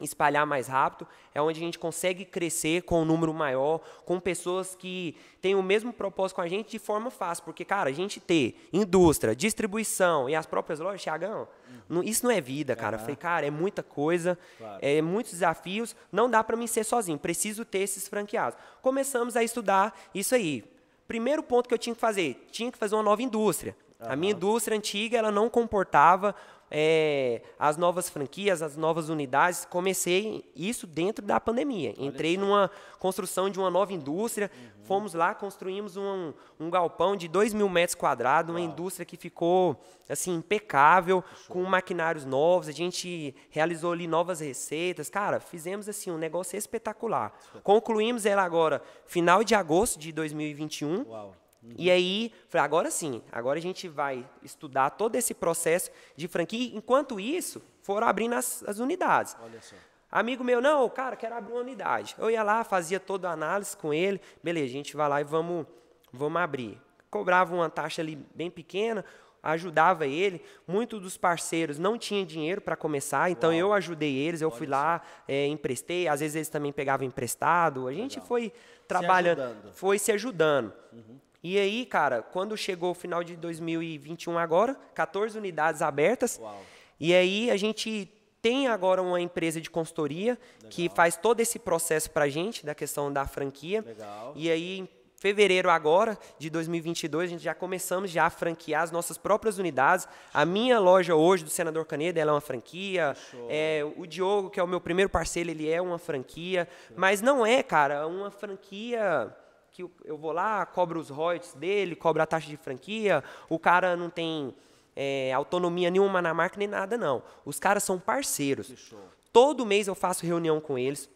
espalhar 0.00 0.46
mais 0.46 0.68
rápido, 0.68 1.08
é 1.34 1.40
onde 1.40 1.58
a 1.58 1.62
gente 1.62 1.78
consegue 1.78 2.24
crescer 2.24 2.82
com 2.82 3.02
um 3.02 3.04
número 3.04 3.32
maior, 3.32 3.80
com 4.04 4.20
pessoas 4.20 4.74
que 4.74 5.16
têm 5.40 5.54
o 5.54 5.62
mesmo 5.62 5.92
propósito 5.92 6.36
com 6.36 6.42
a 6.42 6.48
gente 6.48 6.70
de 6.70 6.78
forma 6.78 7.10
fácil, 7.10 7.44
porque, 7.44 7.64
cara, 7.64 7.88
a 7.88 7.92
gente 7.92 8.20
ter 8.20 8.68
indústria, 8.72 9.34
distribuição 9.34 10.28
e 10.28 10.34
as 10.34 10.44
próprias 10.44 10.80
lojas, 10.80 11.02
Thiagão, 11.02 11.48
uhum. 11.88 12.02
isso 12.02 12.24
não 12.24 12.30
é 12.30 12.40
vida, 12.40 12.76
cara. 12.76 12.96
Uhum. 12.96 13.02
Falei, 13.02 13.16
cara, 13.16 13.46
é 13.46 13.50
muita 13.50 13.82
coisa, 13.82 14.38
claro. 14.58 14.78
é 14.82 15.00
muitos 15.00 15.32
desafios, 15.32 15.96
não 16.12 16.28
dá 16.28 16.44
para 16.44 16.56
mim 16.56 16.66
ser 16.66 16.84
sozinho, 16.84 17.18
preciso 17.18 17.64
ter 17.64 17.78
esses 17.78 18.06
franqueados. 18.06 18.58
Começamos 18.82 19.36
a 19.36 19.42
estudar 19.42 19.98
isso 20.14 20.34
aí. 20.34 20.62
Primeiro 21.08 21.42
ponto 21.42 21.68
que 21.68 21.74
eu 21.74 21.78
tinha 21.78 21.94
que 21.94 22.00
fazer, 22.00 22.46
tinha 22.50 22.70
que 22.70 22.76
fazer 22.76 22.96
uma 22.96 23.02
nova 23.02 23.22
indústria. 23.22 23.76
Uhum. 24.00 24.06
A 24.10 24.16
minha 24.16 24.32
indústria 24.32 24.76
antiga, 24.76 25.16
ela 25.16 25.30
não 25.30 25.48
comportava 25.48 26.34
é, 26.70 27.42
as 27.58 27.76
novas 27.76 28.08
franquias, 28.08 28.62
as 28.62 28.76
novas 28.76 29.08
unidades. 29.08 29.64
Comecei 29.64 30.50
isso 30.54 30.86
dentro 30.86 31.24
da 31.24 31.38
pandemia. 31.38 31.94
Entrei 31.98 32.36
numa 32.36 32.70
construção 32.98 33.48
de 33.50 33.58
uma 33.58 33.70
nova 33.70 33.92
indústria. 33.92 34.50
Uhum. 34.54 34.84
Fomos 34.84 35.14
lá, 35.14 35.34
construímos 35.34 35.96
um, 35.96 36.32
um 36.58 36.70
galpão 36.70 37.16
de 37.16 37.28
2 37.28 37.54
mil 37.54 37.68
metros 37.68 37.94
quadrados, 37.94 38.50
uma 38.50 38.60
Uau. 38.60 38.68
indústria 38.68 39.04
que 39.04 39.16
ficou 39.16 39.80
assim 40.08 40.34
impecável, 40.34 41.22
com 41.48 41.62
maquinários 41.64 42.24
novos. 42.24 42.68
A 42.68 42.72
gente 42.72 43.34
realizou 43.50 43.92
ali 43.92 44.06
novas 44.06 44.40
receitas. 44.40 45.08
Cara, 45.08 45.40
fizemos 45.40 45.88
assim 45.88 46.10
um 46.10 46.18
negócio 46.18 46.56
espetacular. 46.56 47.32
espetacular. 47.36 47.62
Concluímos 47.62 48.26
ela 48.26 48.42
agora, 48.42 48.82
final 49.06 49.42
de 49.42 49.54
agosto 49.54 49.98
de 49.98 50.12
2021. 50.12 51.04
Uau 51.08 51.34
Uhum. 51.66 51.74
E 51.76 51.90
aí, 51.90 52.32
falei, 52.48 52.64
agora 52.64 52.90
sim, 52.90 53.22
agora 53.32 53.58
a 53.58 53.62
gente 53.62 53.88
vai 53.88 54.28
estudar 54.42 54.90
todo 54.90 55.16
esse 55.16 55.34
processo 55.34 55.90
de 56.14 56.28
franquia. 56.28 56.76
Enquanto 56.76 57.18
isso, 57.18 57.60
foram 57.82 58.06
abrindo 58.06 58.34
as, 58.34 58.62
as 58.66 58.78
unidades. 58.78 59.36
Olha 59.42 59.60
só. 59.60 59.74
Amigo 60.10 60.44
meu, 60.44 60.60
não, 60.60 60.88
cara, 60.88 61.16
quero 61.16 61.34
abrir 61.34 61.52
uma 61.52 61.60
unidade. 61.60 62.14
Eu 62.18 62.30
ia 62.30 62.42
lá, 62.42 62.62
fazia 62.62 63.00
toda 63.00 63.28
a 63.28 63.32
análise 63.32 63.76
com 63.76 63.92
ele. 63.92 64.20
Beleza, 64.42 64.66
a 64.66 64.72
gente 64.72 64.96
vai 64.96 65.08
lá 65.08 65.20
e 65.20 65.24
vamos, 65.24 65.66
vamos 66.12 66.40
abrir. 66.40 66.80
Cobrava 67.10 67.54
uma 67.54 67.68
taxa 67.68 68.02
ali 68.02 68.16
bem 68.34 68.50
pequena, 68.50 69.04
ajudava 69.42 70.06
ele. 70.06 70.40
Muitos 70.66 71.00
dos 71.00 71.16
parceiros 71.16 71.78
não 71.78 71.98
tinham 71.98 72.24
dinheiro 72.24 72.60
para 72.60 72.76
começar, 72.76 73.30
então 73.30 73.50
Uau. 73.50 73.58
eu 73.58 73.72
ajudei 73.72 74.16
eles, 74.16 74.40
eu 74.40 74.48
Olha 74.48 74.56
fui 74.56 74.66
lá, 74.66 75.02
é, 75.26 75.46
emprestei, 75.46 76.06
às 76.08 76.20
vezes 76.20 76.36
eles 76.36 76.48
também 76.48 76.72
pegavam 76.72 77.06
emprestado. 77.06 77.88
A 77.88 77.92
gente 77.92 78.14
Legal. 78.14 78.26
foi 78.26 78.52
trabalhando, 78.86 79.70
se 79.70 79.78
foi 79.78 79.98
se 79.98 80.12
ajudando. 80.12 80.72
Uhum. 80.92 81.18
E 81.48 81.60
aí, 81.60 81.86
cara, 81.86 82.22
quando 82.22 82.56
chegou 82.56 82.90
o 82.90 82.94
final 82.94 83.22
de 83.22 83.36
2021 83.36 84.36
agora, 84.36 84.74
14 84.96 85.38
unidades 85.38 85.80
abertas. 85.80 86.40
Uau. 86.42 86.60
E 86.98 87.14
aí 87.14 87.52
a 87.52 87.56
gente 87.56 88.10
tem 88.42 88.66
agora 88.66 89.00
uma 89.00 89.20
empresa 89.20 89.60
de 89.60 89.70
consultoria 89.70 90.36
Legal. 90.56 90.70
que 90.70 90.88
faz 90.88 91.16
todo 91.16 91.38
esse 91.38 91.60
processo 91.60 92.10
para 92.10 92.24
a 92.24 92.28
gente, 92.28 92.66
da 92.66 92.74
questão 92.74 93.12
da 93.12 93.28
franquia. 93.28 93.80
Legal. 93.86 94.32
E 94.34 94.50
aí, 94.50 94.80
em 94.80 94.88
fevereiro 95.14 95.70
agora, 95.70 96.18
de 96.36 96.50
2022, 96.50 97.30
a 97.30 97.32
gente 97.34 97.44
já 97.44 97.54
começamos 97.54 98.10
já 98.10 98.26
a 98.26 98.30
franquear 98.30 98.82
as 98.82 98.90
nossas 98.90 99.16
próprias 99.16 99.56
unidades. 99.56 100.08
A 100.34 100.44
minha 100.44 100.80
loja 100.80 101.14
hoje, 101.14 101.44
do 101.44 101.50
Senador 101.50 101.84
Caneda, 101.84 102.18
ela 102.18 102.32
é 102.32 102.34
uma 102.34 102.40
franquia. 102.40 103.16
É, 103.48 103.86
o 103.96 104.04
Diogo, 104.04 104.50
que 104.50 104.58
é 104.58 104.62
o 104.64 104.66
meu 104.66 104.80
primeiro 104.80 105.08
parceiro, 105.08 105.48
ele 105.48 105.70
é 105.70 105.80
uma 105.80 105.96
franquia. 105.96 106.66
Mas 106.96 107.22
não 107.22 107.46
é, 107.46 107.62
cara, 107.62 108.04
uma 108.08 108.32
franquia 108.32 109.32
que 109.76 109.84
eu 110.06 110.16
vou 110.16 110.32
lá, 110.32 110.64
cobro 110.64 110.98
os 110.98 111.10
royalties 111.10 111.52
dele, 111.52 111.94
cobro 111.94 112.22
a 112.22 112.26
taxa 112.26 112.48
de 112.48 112.56
franquia, 112.56 113.22
o 113.46 113.58
cara 113.58 113.94
não 113.94 114.08
tem 114.08 114.54
é, 114.94 115.30
autonomia 115.34 115.90
nenhuma 115.90 116.22
na 116.22 116.32
marca 116.32 116.56
nem 116.56 116.66
nada, 116.66 116.96
não. 116.96 117.22
Os 117.44 117.60
caras 117.60 117.84
são 117.84 117.98
parceiros. 117.98 118.94
Todo 119.30 119.66
mês 119.66 119.86
eu 119.86 119.94
faço 119.94 120.24
reunião 120.24 120.60
com 120.62 120.78
eles. 120.78 121.10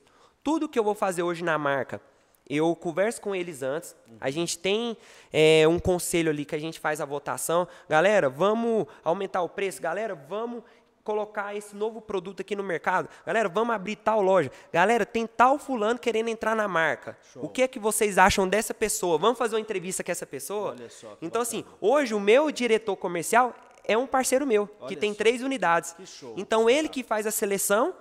Tudo 0.45 0.69
que 0.69 0.79
eu 0.79 0.85
vou 0.85 0.95
fazer 0.95 1.23
hoje 1.23 1.43
na 1.43 1.57
marca, 1.57 2.03
eu 2.47 2.77
converso 2.77 3.23
com 3.23 3.35
eles 3.35 3.63
antes. 3.63 3.97
A 4.21 4.31
gente 4.31 4.59
tem 4.59 4.95
é, 5.33 5.67
um 5.67 5.79
conselho 5.79 6.29
ali 6.29 6.45
que 6.45 6.55
a 6.55 6.59
gente 6.59 6.79
faz 6.79 7.01
a 7.01 7.07
votação. 7.07 7.67
Galera, 7.89 8.29
vamos 8.29 8.87
aumentar 9.03 9.41
o 9.41 9.49
preço. 9.49 9.81
Galera, 9.81 10.15
vamos 10.15 10.63
colocar 11.11 11.57
esse 11.57 11.75
novo 11.75 12.01
produto 12.01 12.41
aqui 12.41 12.55
no 12.55 12.63
mercado. 12.63 13.09
Galera, 13.27 13.49
vamos 13.49 13.75
abrir 13.75 13.97
tal 13.97 14.23
loja. 14.23 14.49
Galera, 14.73 15.05
tem 15.05 15.27
tal 15.27 15.59
fulano 15.59 15.99
querendo 15.99 16.29
entrar 16.29 16.55
na 16.55 16.69
marca. 16.69 17.19
Show. 17.33 17.45
O 17.45 17.49
que 17.49 17.63
é 17.63 17.69
que 17.69 17.81
vocês 17.81 18.17
acham 18.17 18.49
dessa 18.49 18.73
pessoa? 18.73 19.19
Vamos 19.19 19.37
fazer 19.37 19.57
uma 19.57 19.61
entrevista 19.61 20.05
com 20.05 20.13
essa 20.13 20.25
pessoa? 20.25 20.77
Só, 20.89 21.17
então, 21.21 21.43
assim, 21.43 21.65
hoje 21.81 22.15
o 22.15 22.21
meu 22.21 22.51
diretor 22.53 22.95
comercial 22.97 23.53
é 23.85 23.99
um 23.99 24.07
parceiro 24.07 24.47
meu, 24.47 24.69
Olha 24.79 24.89
que 24.89 24.95
tem 24.95 25.11
só. 25.13 25.19
três 25.19 25.43
unidades. 25.43 25.97
Então, 26.37 26.71
ele 26.71 26.89
que 26.89 27.03
faz 27.03 27.27
a 27.27 27.31
seleção, 27.33 27.93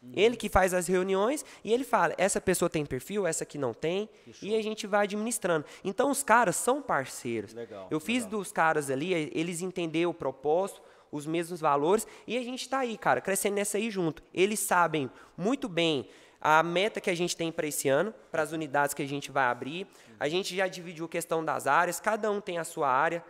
Uhum. 0.00 0.12
Ele 0.14 0.36
que 0.36 0.48
faz 0.48 0.72
as 0.72 0.86
reuniões 0.86 1.44
e 1.64 1.72
ele 1.74 1.82
fala: 1.82 2.14
essa 2.16 2.40
pessoa 2.40 2.70
tem 2.70 2.86
perfil, 2.86 3.26
essa 3.26 3.42
aqui 3.42 3.58
não 3.58 3.74
tem, 3.74 4.08
e 4.40 4.54
a 4.54 4.62
gente 4.62 4.86
vai 4.86 5.02
administrando. 5.02 5.64
Então 5.82 6.08
os 6.08 6.22
caras 6.22 6.54
são 6.54 6.80
parceiros. 6.80 7.52
Legal, 7.52 7.88
Eu 7.90 7.98
fiz 7.98 8.22
legal. 8.22 8.38
dos 8.38 8.52
caras 8.52 8.90
ali, 8.90 9.12
eles 9.34 9.60
entenderam 9.60 10.10
o 10.10 10.14
propósito, 10.14 10.80
os 11.10 11.26
mesmos 11.26 11.60
valores, 11.60 12.06
e 12.26 12.36
a 12.36 12.42
gente 12.42 12.62
está 12.62 12.80
aí, 12.80 12.96
cara, 12.96 13.20
crescendo 13.20 13.54
nessa 13.54 13.78
aí 13.78 13.90
junto. 13.90 14.22
Eles 14.32 14.60
sabem 14.60 15.10
muito 15.36 15.68
bem 15.68 16.08
a 16.40 16.62
meta 16.62 17.00
que 17.00 17.10
a 17.10 17.14
gente 17.14 17.36
tem 17.36 17.50
para 17.50 17.66
esse 17.66 17.88
ano, 17.88 18.14
para 18.30 18.42
as 18.42 18.52
unidades 18.52 18.94
que 18.94 19.02
a 19.02 19.08
gente 19.08 19.30
vai 19.30 19.44
abrir. 19.44 19.86
A 20.20 20.28
gente 20.28 20.54
já 20.54 20.66
dividiu 20.66 21.06
a 21.06 21.08
questão 21.08 21.44
das 21.44 21.66
áreas, 21.66 22.00
cada 22.00 22.30
um 22.30 22.40
tem 22.40 22.58
a 22.58 22.64
sua 22.64 22.88
área. 22.88 23.24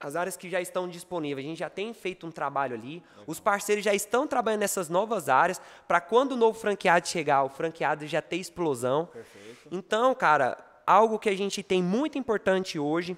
As 0.00 0.14
áreas 0.14 0.36
que 0.36 0.48
já 0.48 0.60
estão 0.60 0.86
disponíveis, 0.86 1.44
a 1.44 1.48
gente 1.48 1.58
já 1.58 1.68
tem 1.68 1.92
feito 1.92 2.24
um 2.26 2.30
trabalho 2.30 2.74
ali. 2.74 3.02
Os 3.26 3.40
parceiros 3.40 3.84
já 3.84 3.92
estão 3.92 4.28
trabalhando 4.28 4.60
nessas 4.60 4.88
novas 4.88 5.28
áreas, 5.28 5.60
para 5.88 6.00
quando 6.00 6.32
o 6.32 6.36
novo 6.36 6.58
franqueado 6.58 7.08
chegar, 7.08 7.42
o 7.42 7.48
franqueado 7.48 8.06
já 8.06 8.22
ter 8.22 8.36
explosão. 8.36 9.06
Perfeito. 9.06 9.68
Então, 9.72 10.14
cara, 10.14 10.56
algo 10.86 11.18
que 11.18 11.28
a 11.28 11.36
gente 11.36 11.62
tem 11.64 11.82
muito 11.82 12.16
importante 12.16 12.78
hoje 12.78 13.16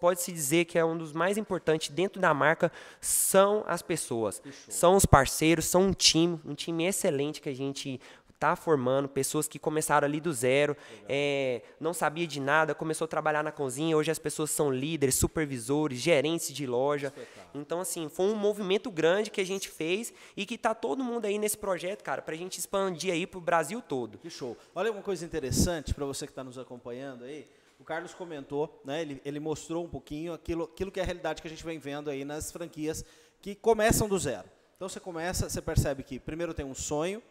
pode-se 0.00 0.32
dizer 0.32 0.64
que 0.64 0.78
é 0.78 0.84
um 0.84 0.96
dos 0.96 1.12
mais 1.12 1.36
importantes 1.36 1.90
dentro 1.90 2.20
da 2.20 2.32
marca 2.32 2.70
são 3.00 3.64
as 3.66 3.82
pessoas, 3.82 4.42
são 4.68 4.96
os 4.96 5.06
parceiros, 5.06 5.64
são 5.66 5.88
um 5.88 5.92
time, 5.92 6.40
um 6.44 6.54
time 6.54 6.84
excelente 6.86 7.40
que 7.40 7.48
a 7.48 7.54
gente 7.54 8.00
está 8.38 8.54
formando, 8.54 9.08
pessoas 9.08 9.48
que 9.48 9.58
começaram 9.58 10.06
ali 10.06 10.20
do 10.20 10.32
zero, 10.32 10.76
é, 11.08 11.60
não 11.80 11.92
sabia 11.92 12.26
de 12.26 12.38
nada, 12.40 12.72
começou 12.72 13.04
a 13.04 13.08
trabalhar 13.08 13.42
na 13.42 13.50
cozinha, 13.50 13.96
hoje 13.96 14.12
as 14.12 14.18
pessoas 14.18 14.50
são 14.50 14.70
líderes, 14.72 15.16
supervisores, 15.16 15.98
gerentes 15.98 16.52
de 16.52 16.64
loja. 16.64 17.12
Então, 17.52 17.80
assim, 17.80 18.08
foi 18.08 18.26
um 18.26 18.36
movimento 18.36 18.90
grande 18.92 19.30
que 19.30 19.40
a 19.40 19.46
gente 19.46 19.68
fez 19.68 20.12
e 20.36 20.46
que 20.46 20.54
está 20.54 20.72
todo 20.72 21.02
mundo 21.02 21.24
aí 21.24 21.36
nesse 21.36 21.58
projeto, 21.58 22.04
cara, 22.04 22.22
para 22.22 22.34
a 22.34 22.38
gente 22.38 22.58
expandir 22.58 23.12
aí 23.12 23.26
para 23.26 23.38
o 23.38 23.40
Brasil 23.40 23.82
todo. 23.82 24.18
Que 24.18 24.30
show. 24.30 24.56
Olha 24.72 24.92
uma 24.92 25.02
coisa 25.02 25.24
interessante 25.24 25.92
para 25.92 26.06
você 26.06 26.24
que 26.24 26.32
está 26.32 26.44
nos 26.44 26.58
acompanhando 26.58 27.24
aí, 27.24 27.48
Carlos 27.88 28.12
comentou, 28.12 28.82
né, 28.84 29.00
ele, 29.00 29.18
ele 29.24 29.40
mostrou 29.40 29.82
um 29.82 29.88
pouquinho 29.88 30.34
aquilo, 30.34 30.64
aquilo 30.64 30.92
que 30.92 31.00
é 31.00 31.02
a 31.02 31.06
realidade 31.06 31.40
que 31.40 31.48
a 31.48 31.50
gente 31.50 31.64
vem 31.64 31.78
vendo 31.78 32.10
aí 32.10 32.22
nas 32.22 32.52
franquias 32.52 33.02
que 33.40 33.54
começam 33.54 34.06
do 34.06 34.18
zero. 34.18 34.46
Então 34.76 34.90
você 34.90 35.00
começa, 35.00 35.48
você 35.48 35.62
percebe 35.62 36.02
que 36.02 36.20
primeiro 36.20 36.52
tem 36.52 36.66
um 36.66 36.74
sonho, 36.74 37.22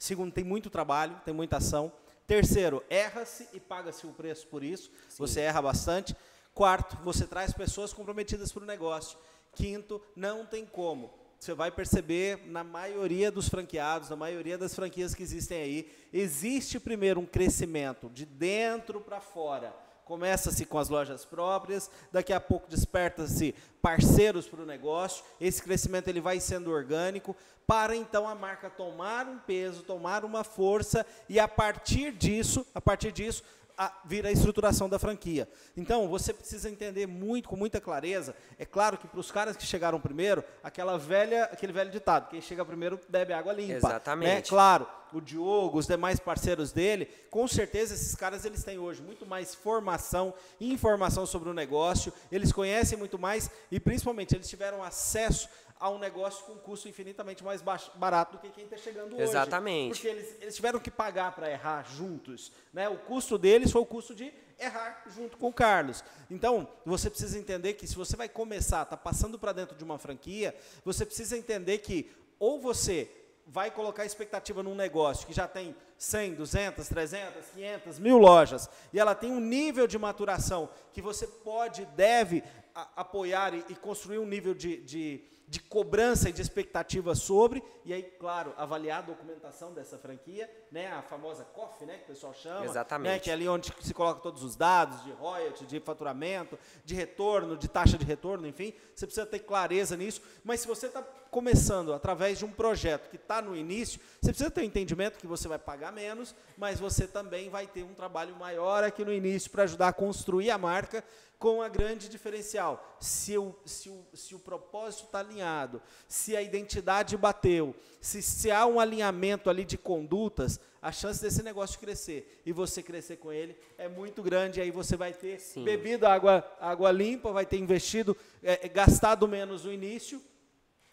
segundo 0.00 0.32
tem 0.32 0.42
muito 0.42 0.68
trabalho, 0.68 1.20
tem 1.24 1.32
muita 1.32 1.58
ação, 1.58 1.92
terceiro 2.26 2.82
erra-se 2.90 3.46
e 3.52 3.60
paga-se 3.60 4.04
o 4.04 4.10
preço 4.10 4.48
por 4.48 4.64
isso, 4.64 4.90
Sim. 5.08 5.16
você 5.16 5.42
erra 5.42 5.62
bastante. 5.62 6.16
Quarto, 6.52 6.96
você 7.04 7.24
traz 7.24 7.52
pessoas 7.52 7.92
comprometidas 7.92 8.50
para 8.50 8.64
o 8.64 8.66
negócio. 8.66 9.16
Quinto, 9.54 10.02
não 10.16 10.44
tem 10.44 10.66
como. 10.66 11.14
Você 11.38 11.54
vai 11.54 11.70
perceber 11.70 12.48
na 12.48 12.64
maioria 12.64 13.30
dos 13.30 13.48
franqueados, 13.48 14.10
na 14.10 14.16
maioria 14.16 14.58
das 14.58 14.74
franquias 14.74 15.14
que 15.14 15.22
existem 15.22 15.62
aí, 15.62 15.92
existe 16.12 16.80
primeiro 16.80 17.20
um 17.20 17.26
crescimento 17.26 18.10
de 18.10 18.26
dentro 18.26 19.00
para 19.00 19.20
fora 19.20 19.72
Começa-se 20.10 20.64
com 20.64 20.76
as 20.76 20.88
lojas 20.88 21.24
próprias, 21.24 21.88
daqui 22.10 22.32
a 22.32 22.40
pouco 22.40 22.68
desperta-se 22.68 23.54
parceiros 23.80 24.48
para 24.48 24.60
o 24.60 24.66
negócio, 24.66 25.22
esse 25.40 25.62
crescimento 25.62 26.08
ele 26.08 26.20
vai 26.20 26.40
sendo 26.40 26.72
orgânico, 26.72 27.36
para 27.64 27.94
então 27.94 28.28
a 28.28 28.34
marca 28.34 28.68
tomar 28.68 29.28
um 29.28 29.38
peso, 29.38 29.84
tomar 29.84 30.24
uma 30.24 30.42
força 30.42 31.06
e 31.28 31.38
a 31.38 31.46
partir 31.46 32.10
disso, 32.10 32.66
a 32.74 32.80
partir 32.80 33.12
disso, 33.12 33.44
a, 33.80 33.90
vir 34.04 34.26
a 34.26 34.30
estruturação 34.30 34.90
da 34.90 34.98
franquia. 34.98 35.48
Então, 35.74 36.06
você 36.06 36.34
precisa 36.34 36.68
entender 36.68 37.06
muito, 37.06 37.48
com 37.48 37.56
muita 37.56 37.80
clareza. 37.80 38.36
É 38.58 38.66
claro 38.66 38.98
que 38.98 39.08
para 39.08 39.18
os 39.18 39.30
caras 39.30 39.56
que 39.56 39.64
chegaram 39.64 39.98
primeiro, 39.98 40.44
aquela 40.62 40.98
velha, 40.98 41.44
aquele 41.44 41.72
velho 41.72 41.90
ditado: 41.90 42.28
quem 42.28 42.42
chega 42.42 42.62
primeiro 42.62 43.00
bebe 43.08 43.32
água 43.32 43.54
limpa. 43.54 43.72
Exatamente. 43.72 44.34
Né? 44.34 44.42
Claro, 44.42 44.86
o 45.14 45.18
Diogo, 45.18 45.78
os 45.78 45.86
demais 45.86 46.20
parceiros 46.20 46.72
dele, 46.72 47.08
com 47.30 47.48
certeza 47.48 47.94
esses 47.94 48.14
caras 48.14 48.44
eles 48.44 48.62
têm 48.62 48.78
hoje 48.78 49.00
muito 49.00 49.24
mais 49.24 49.54
formação 49.54 50.34
informação 50.60 51.24
sobre 51.24 51.48
o 51.48 51.54
negócio, 51.54 52.12
eles 52.30 52.52
conhecem 52.52 52.98
muito 52.98 53.18
mais 53.18 53.50
e 53.70 53.80
principalmente 53.80 54.34
eles 54.34 54.48
tiveram 54.48 54.82
acesso 54.82 55.48
a 55.80 55.88
um 55.88 55.98
negócio 55.98 56.44
com 56.44 56.56
custo 56.56 56.88
infinitamente 56.88 57.42
mais 57.42 57.62
baixo, 57.62 57.90
barato 57.96 58.36
do 58.36 58.38
que 58.38 58.50
quem 58.50 58.64
está 58.64 58.76
chegando 58.76 59.14
hoje. 59.14 59.22
Exatamente. 59.22 59.94
Porque 59.94 60.08
eles, 60.08 60.36
eles 60.42 60.54
tiveram 60.54 60.78
que 60.78 60.90
pagar 60.90 61.34
para 61.34 61.50
errar 61.50 61.84
juntos. 61.84 62.52
Né? 62.70 62.86
O 62.88 62.98
custo 62.98 63.38
deles 63.38 63.72
foi 63.72 63.80
o 63.80 63.86
custo 63.86 64.14
de 64.14 64.30
errar 64.58 65.02
junto 65.08 65.38
com 65.38 65.48
o 65.48 65.52
Carlos. 65.52 66.04
Então, 66.30 66.68
você 66.84 67.08
precisa 67.08 67.38
entender 67.38 67.74
que 67.74 67.86
se 67.86 67.96
você 67.96 68.14
vai 68.14 68.28
começar, 68.28 68.82
está 68.82 68.96
passando 68.96 69.38
para 69.38 69.52
dentro 69.52 69.74
de 69.74 69.82
uma 69.82 69.98
franquia, 69.98 70.54
você 70.84 71.06
precisa 71.06 71.36
entender 71.36 71.78
que 71.78 72.10
ou 72.38 72.60
você 72.60 73.10
vai 73.46 73.70
colocar 73.70 74.04
expectativa 74.04 74.62
num 74.62 74.74
negócio 74.74 75.26
que 75.26 75.32
já 75.32 75.48
tem 75.48 75.74
100, 75.98 76.34
200, 76.34 76.88
300, 76.88 77.46
500, 77.54 77.98
mil 77.98 78.16
lojas, 78.16 78.70
e 78.92 79.00
ela 79.00 79.14
tem 79.14 79.32
um 79.32 79.40
nível 79.40 79.86
de 79.86 79.98
maturação 79.98 80.68
que 80.92 81.02
você 81.02 81.26
pode, 81.26 81.84
deve 81.96 82.44
a, 82.74 82.88
apoiar 82.96 83.52
e, 83.54 83.64
e, 83.68 83.74
construir 83.74 84.18
um 84.18 84.26
nível 84.26 84.54
de, 84.54 84.76
de 84.82 85.24
de 85.50 85.58
cobrança 85.58 86.28
e 86.28 86.32
de 86.32 86.40
expectativa 86.40 87.12
sobre, 87.16 87.60
e 87.84 87.92
aí, 87.92 88.04
claro, 88.04 88.54
avaliar 88.56 89.00
a 89.00 89.02
documentação 89.02 89.74
dessa 89.74 89.98
franquia, 89.98 90.48
né, 90.70 90.86
a 90.92 91.02
famosa 91.02 91.42
COF, 91.42 91.84
né, 91.84 91.96
que 91.96 92.04
o 92.04 92.06
pessoal 92.14 92.32
chama, 92.32 92.64
Exatamente. 92.64 93.10
Né, 93.10 93.18
que 93.18 93.30
é 93.30 93.32
ali 93.32 93.48
onde 93.48 93.74
se 93.80 93.92
coloca 93.92 94.20
todos 94.20 94.44
os 94.44 94.54
dados 94.54 95.02
de 95.02 95.10
royalty, 95.10 95.66
de 95.66 95.80
faturamento, 95.80 96.56
de 96.84 96.94
retorno, 96.94 97.56
de 97.56 97.66
taxa 97.66 97.98
de 97.98 98.04
retorno, 98.04 98.46
enfim, 98.46 98.72
você 98.94 99.06
precisa 99.06 99.26
ter 99.26 99.40
clareza 99.40 99.96
nisso, 99.96 100.22
mas 100.44 100.60
se 100.60 100.68
você 100.68 100.86
está 100.86 101.02
começando 101.32 101.92
através 101.92 102.38
de 102.38 102.44
um 102.44 102.52
projeto 102.52 103.10
que 103.10 103.16
está 103.16 103.42
no 103.42 103.56
início, 103.56 104.00
você 104.20 104.30
precisa 104.30 104.52
ter 104.52 104.60
um 104.60 104.64
entendimento 104.64 105.18
que 105.18 105.26
você 105.26 105.48
vai 105.48 105.58
pagar 105.58 105.90
menos, 105.90 106.32
mas 106.56 106.78
você 106.78 107.08
também 107.08 107.50
vai 107.50 107.66
ter 107.66 107.82
um 107.82 107.92
trabalho 107.92 108.36
maior 108.36 108.84
aqui 108.84 109.04
no 109.04 109.12
início 109.12 109.50
para 109.50 109.64
ajudar 109.64 109.88
a 109.88 109.92
construir 109.92 110.52
a 110.52 110.58
marca, 110.58 111.02
com 111.40 111.62
a 111.62 111.68
grande 111.68 112.06
diferencial. 112.06 112.96
Se 113.00 113.36
o, 113.38 113.56
se 113.64 113.88
o, 113.88 114.04
se 114.12 114.34
o 114.34 114.38
propósito 114.38 115.06
está 115.06 115.20
alinhado, 115.20 115.80
se 116.06 116.36
a 116.36 116.42
identidade 116.42 117.16
bateu, 117.16 117.74
se, 117.98 118.20
se 118.20 118.50
há 118.50 118.66
um 118.66 118.78
alinhamento 118.78 119.48
ali 119.48 119.64
de 119.64 119.78
condutas, 119.78 120.60
a 120.82 120.92
chance 120.92 121.20
desse 121.20 121.42
negócio 121.42 121.80
crescer 121.80 122.42
e 122.44 122.52
você 122.52 122.82
crescer 122.82 123.16
com 123.16 123.32
ele 123.32 123.56
é 123.78 123.88
muito 123.88 124.22
grande. 124.22 124.60
Aí 124.60 124.70
você 124.70 124.98
vai 124.98 125.14
ter 125.14 125.40
Sim. 125.40 125.64
bebido 125.64 126.06
água, 126.06 126.44
água 126.60 126.92
limpa, 126.92 127.32
vai 127.32 127.46
ter 127.46 127.56
investido, 127.56 128.14
é, 128.42 128.66
é 128.66 128.68
gastado 128.68 129.26
menos 129.26 129.64
no 129.64 129.72
início 129.72 130.22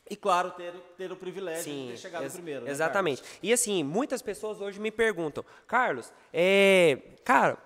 e, 0.09 0.15
claro, 0.15 0.51
ter, 0.51 0.71
ter 0.97 1.11
o 1.11 1.17
privilégio 1.17 1.63
Sim, 1.65 1.87
de 1.87 1.91
ter 1.91 1.97
chegado 1.97 2.23
ex 2.23 2.33
primeiro. 2.33 2.63
Né, 2.63 2.71
exatamente. 2.71 3.21
e, 3.43 3.51
assim, 3.51 3.83
muitas 3.83 4.21
pessoas 4.21 4.61
hoje 4.61 4.79
me 4.79 4.91
perguntam, 4.91 5.43
Carlos, 5.67 6.13
é, 6.31 6.99
cara, 7.25 7.57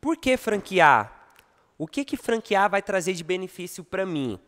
por 0.00 0.16
que 0.16 0.36
franquear? 0.36 1.19
O 1.80 1.86
que 1.86 2.04
que 2.04 2.14
franquear 2.14 2.68
vai 2.68 2.82
trazer 2.82 3.14
de 3.14 3.24
benefício 3.24 3.82
para 3.82 4.04
mim? 4.04 4.38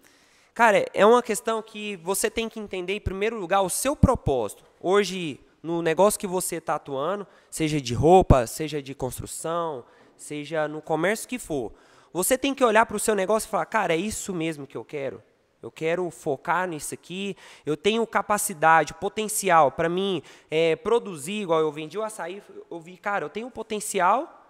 Cara, 0.52 0.84
é 0.92 1.06
uma 1.06 1.22
questão 1.22 1.62
que 1.62 1.96
você 1.96 2.28
tem 2.28 2.46
que 2.46 2.60
entender, 2.60 2.92
em 2.92 3.00
primeiro 3.00 3.38
lugar, 3.38 3.62
o 3.62 3.70
seu 3.70 3.96
propósito. 3.96 4.62
Hoje, 4.78 5.40
no 5.62 5.80
negócio 5.80 6.20
que 6.20 6.26
você 6.26 6.56
está 6.56 6.74
atuando, 6.74 7.26
seja 7.48 7.80
de 7.80 7.94
roupa, 7.94 8.46
seja 8.46 8.82
de 8.82 8.94
construção, 8.94 9.82
seja 10.14 10.68
no 10.68 10.82
comércio 10.82 11.26
que 11.26 11.38
for, 11.38 11.72
você 12.12 12.36
tem 12.36 12.54
que 12.54 12.62
olhar 12.62 12.84
para 12.84 12.98
o 12.98 13.00
seu 13.00 13.14
negócio 13.14 13.46
e 13.46 13.50
falar, 13.50 13.64
cara, 13.64 13.94
é 13.94 13.96
isso 13.96 14.34
mesmo 14.34 14.66
que 14.66 14.76
eu 14.76 14.84
quero? 14.84 15.22
Eu 15.62 15.70
quero 15.70 16.10
focar 16.10 16.68
nisso 16.68 16.92
aqui. 16.92 17.34
Eu 17.64 17.78
tenho 17.78 18.06
capacidade, 18.06 18.92
potencial 18.92 19.72
para 19.72 19.88
mim 19.88 20.22
é, 20.50 20.76
produzir, 20.76 21.40
igual 21.40 21.60
eu 21.60 21.72
vendi 21.72 21.96
o 21.96 22.02
açaí. 22.02 22.42
Eu 22.70 22.78
vi, 22.78 22.98
cara, 22.98 23.24
eu 23.24 23.30
tenho 23.30 23.50
potencial 23.50 24.41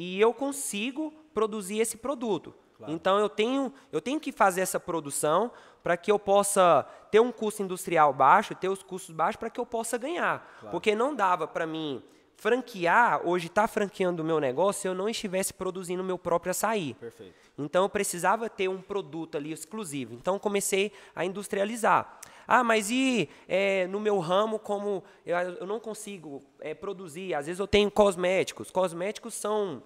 e 0.00 0.20
eu 0.20 0.32
consigo 0.32 1.12
produzir 1.34 1.80
esse 1.80 1.96
produto. 1.96 2.54
Claro. 2.76 2.92
Então 2.92 3.18
eu 3.18 3.28
tenho, 3.28 3.72
eu 3.90 4.00
tenho 4.00 4.20
que 4.20 4.30
fazer 4.30 4.60
essa 4.60 4.78
produção 4.78 5.50
para 5.82 5.96
que 5.96 6.08
eu 6.08 6.20
possa 6.20 6.86
ter 7.10 7.18
um 7.18 7.32
custo 7.32 7.64
industrial 7.64 8.12
baixo, 8.12 8.54
ter 8.54 8.68
os 8.68 8.80
custos 8.80 9.12
baixos 9.12 9.40
para 9.40 9.50
que 9.50 9.58
eu 9.58 9.66
possa 9.66 9.98
ganhar. 9.98 10.48
Claro. 10.60 10.70
Porque 10.70 10.94
não 10.94 11.16
dava 11.16 11.48
para 11.48 11.66
mim 11.66 12.00
franquear, 12.38 13.20
hoje 13.26 13.48
estar 13.48 13.62
tá 13.62 13.68
franqueando 13.68 14.22
o 14.22 14.24
meu 14.24 14.38
negócio 14.38 14.82
se 14.82 14.88
eu 14.88 14.94
não 14.94 15.08
estivesse 15.08 15.52
produzindo 15.52 16.02
o 16.02 16.06
meu 16.06 16.16
próprio 16.16 16.52
açaí. 16.52 16.94
Perfeito. 16.94 17.34
Então 17.58 17.82
eu 17.82 17.88
precisava 17.88 18.48
ter 18.48 18.68
um 18.68 18.80
produto 18.80 19.36
ali 19.36 19.52
exclusivo. 19.52 20.14
Então 20.14 20.38
comecei 20.38 20.92
a 21.14 21.24
industrializar. 21.24 22.20
Ah, 22.46 22.62
mas 22.62 22.90
e 22.90 23.28
é, 23.48 23.88
no 23.88 23.98
meu 23.98 24.20
ramo, 24.20 24.58
como 24.58 25.02
eu, 25.26 25.36
eu 25.36 25.66
não 25.66 25.80
consigo 25.80 26.40
é, 26.60 26.72
produzir? 26.74 27.34
Às 27.34 27.46
vezes 27.46 27.58
eu 27.58 27.66
tenho 27.66 27.90
cosméticos. 27.90 28.70
Cosméticos 28.70 29.34
são 29.34 29.82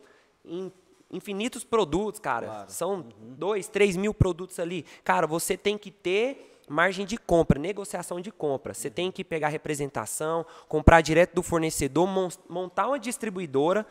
infinitos 1.11 1.64
produtos, 1.64 2.20
cara. 2.20 2.46
Claro. 2.46 2.70
São 2.70 2.94
uhum. 2.96 3.34
dois, 3.34 3.66
três 3.66 3.96
mil 3.96 4.12
produtos 4.12 4.61
ali. 4.61 4.84
Cara, 5.03 5.26
você 5.26 5.57
tem 5.57 5.78
que 5.78 5.90
ter 5.90 6.51
margem 6.68 7.04
de 7.04 7.16
compra, 7.16 7.58
negociação 7.58 8.20
de 8.20 8.30
compra. 8.30 8.74
Você 8.74 8.90
tem 8.90 9.10
que 9.10 9.24
pegar 9.24 9.48
representação, 9.48 10.46
comprar 10.68 11.00
direto 11.00 11.34
do 11.34 11.42
fornecedor, 11.42 12.08
montar 12.48 12.88
uma 12.88 12.98
distribuidora, 12.98 13.86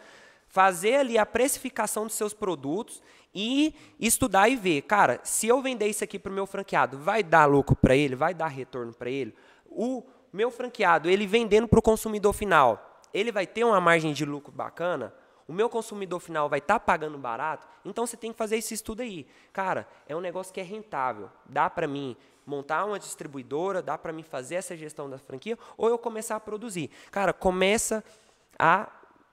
fazer 0.47 0.95
ali 0.95 1.17
a 1.17 1.26
precificação 1.26 2.05
dos 2.05 2.15
seus 2.15 2.34
produtos 2.34 3.01
e 3.34 3.74
estudar 3.99 4.49
e 4.49 4.55
ver, 4.55 4.82
cara, 4.82 5.19
se 5.24 5.47
eu 5.47 5.61
vender 5.61 5.88
isso 5.88 6.03
aqui 6.03 6.19
para 6.19 6.32
o 6.32 6.36
meu 6.36 6.45
franqueado, 6.45 6.97
vai 6.97 7.24
dar 7.24 7.45
lucro 7.45 7.76
para 7.76 7.95
ele, 7.95 8.15
vai 8.15 8.34
dar 8.34 8.47
retorno 8.47 8.93
para 8.93 9.09
ele. 9.09 9.34
O 9.69 10.03
meu 10.34 10.51
franqueado, 10.51 11.09
ele 11.09 11.26
vendendo 11.26 11.67
para 11.67 11.80
o 11.80 11.82
consumidor 11.82 12.34
final, 12.34 13.01
ele 13.13 13.32
vai 13.32 13.47
ter 13.47 13.63
uma 13.63 13.80
margem 13.80 14.13
de 14.13 14.26
lucro 14.26 14.51
bacana? 14.51 15.13
O 15.47 15.53
meu 15.53 15.69
consumidor 15.69 16.19
final 16.19 16.47
vai 16.47 16.59
estar 16.59 16.76
tá 16.76 16.80
pagando 16.80 17.17
barato? 17.17 17.67
Então 17.84 18.05
você 18.05 18.15
tem 18.15 18.32
que 18.32 18.38
fazer 18.38 18.57
esse 18.57 18.74
estudo 18.74 19.01
aí. 19.01 19.28
Cara, 19.51 19.88
é 20.07 20.15
um 20.15 20.22
negócio 20.22 20.53
que 20.53 20.61
é 20.61 20.63
rentável. 20.63 21.30
Dá 21.45 21.69
para 21.69 21.88
mim 21.88 22.15
montar 22.46 22.86
uma 22.86 23.00
distribuidora, 23.00 23.82
dá 23.82 23.98
para 23.98 24.14
mim 24.14 24.24
fazer 24.24 24.56
essa 24.56 24.76
gestão 24.76 25.10
da 25.10 25.18
franquia 25.18 25.58
ou 25.78 25.89
eu 25.89 25.98
começar 25.98 26.36
a 26.36 26.39
produzir. 26.39 26.89
Cara, 27.12 27.34
começa 27.34 28.04
a 28.58 28.89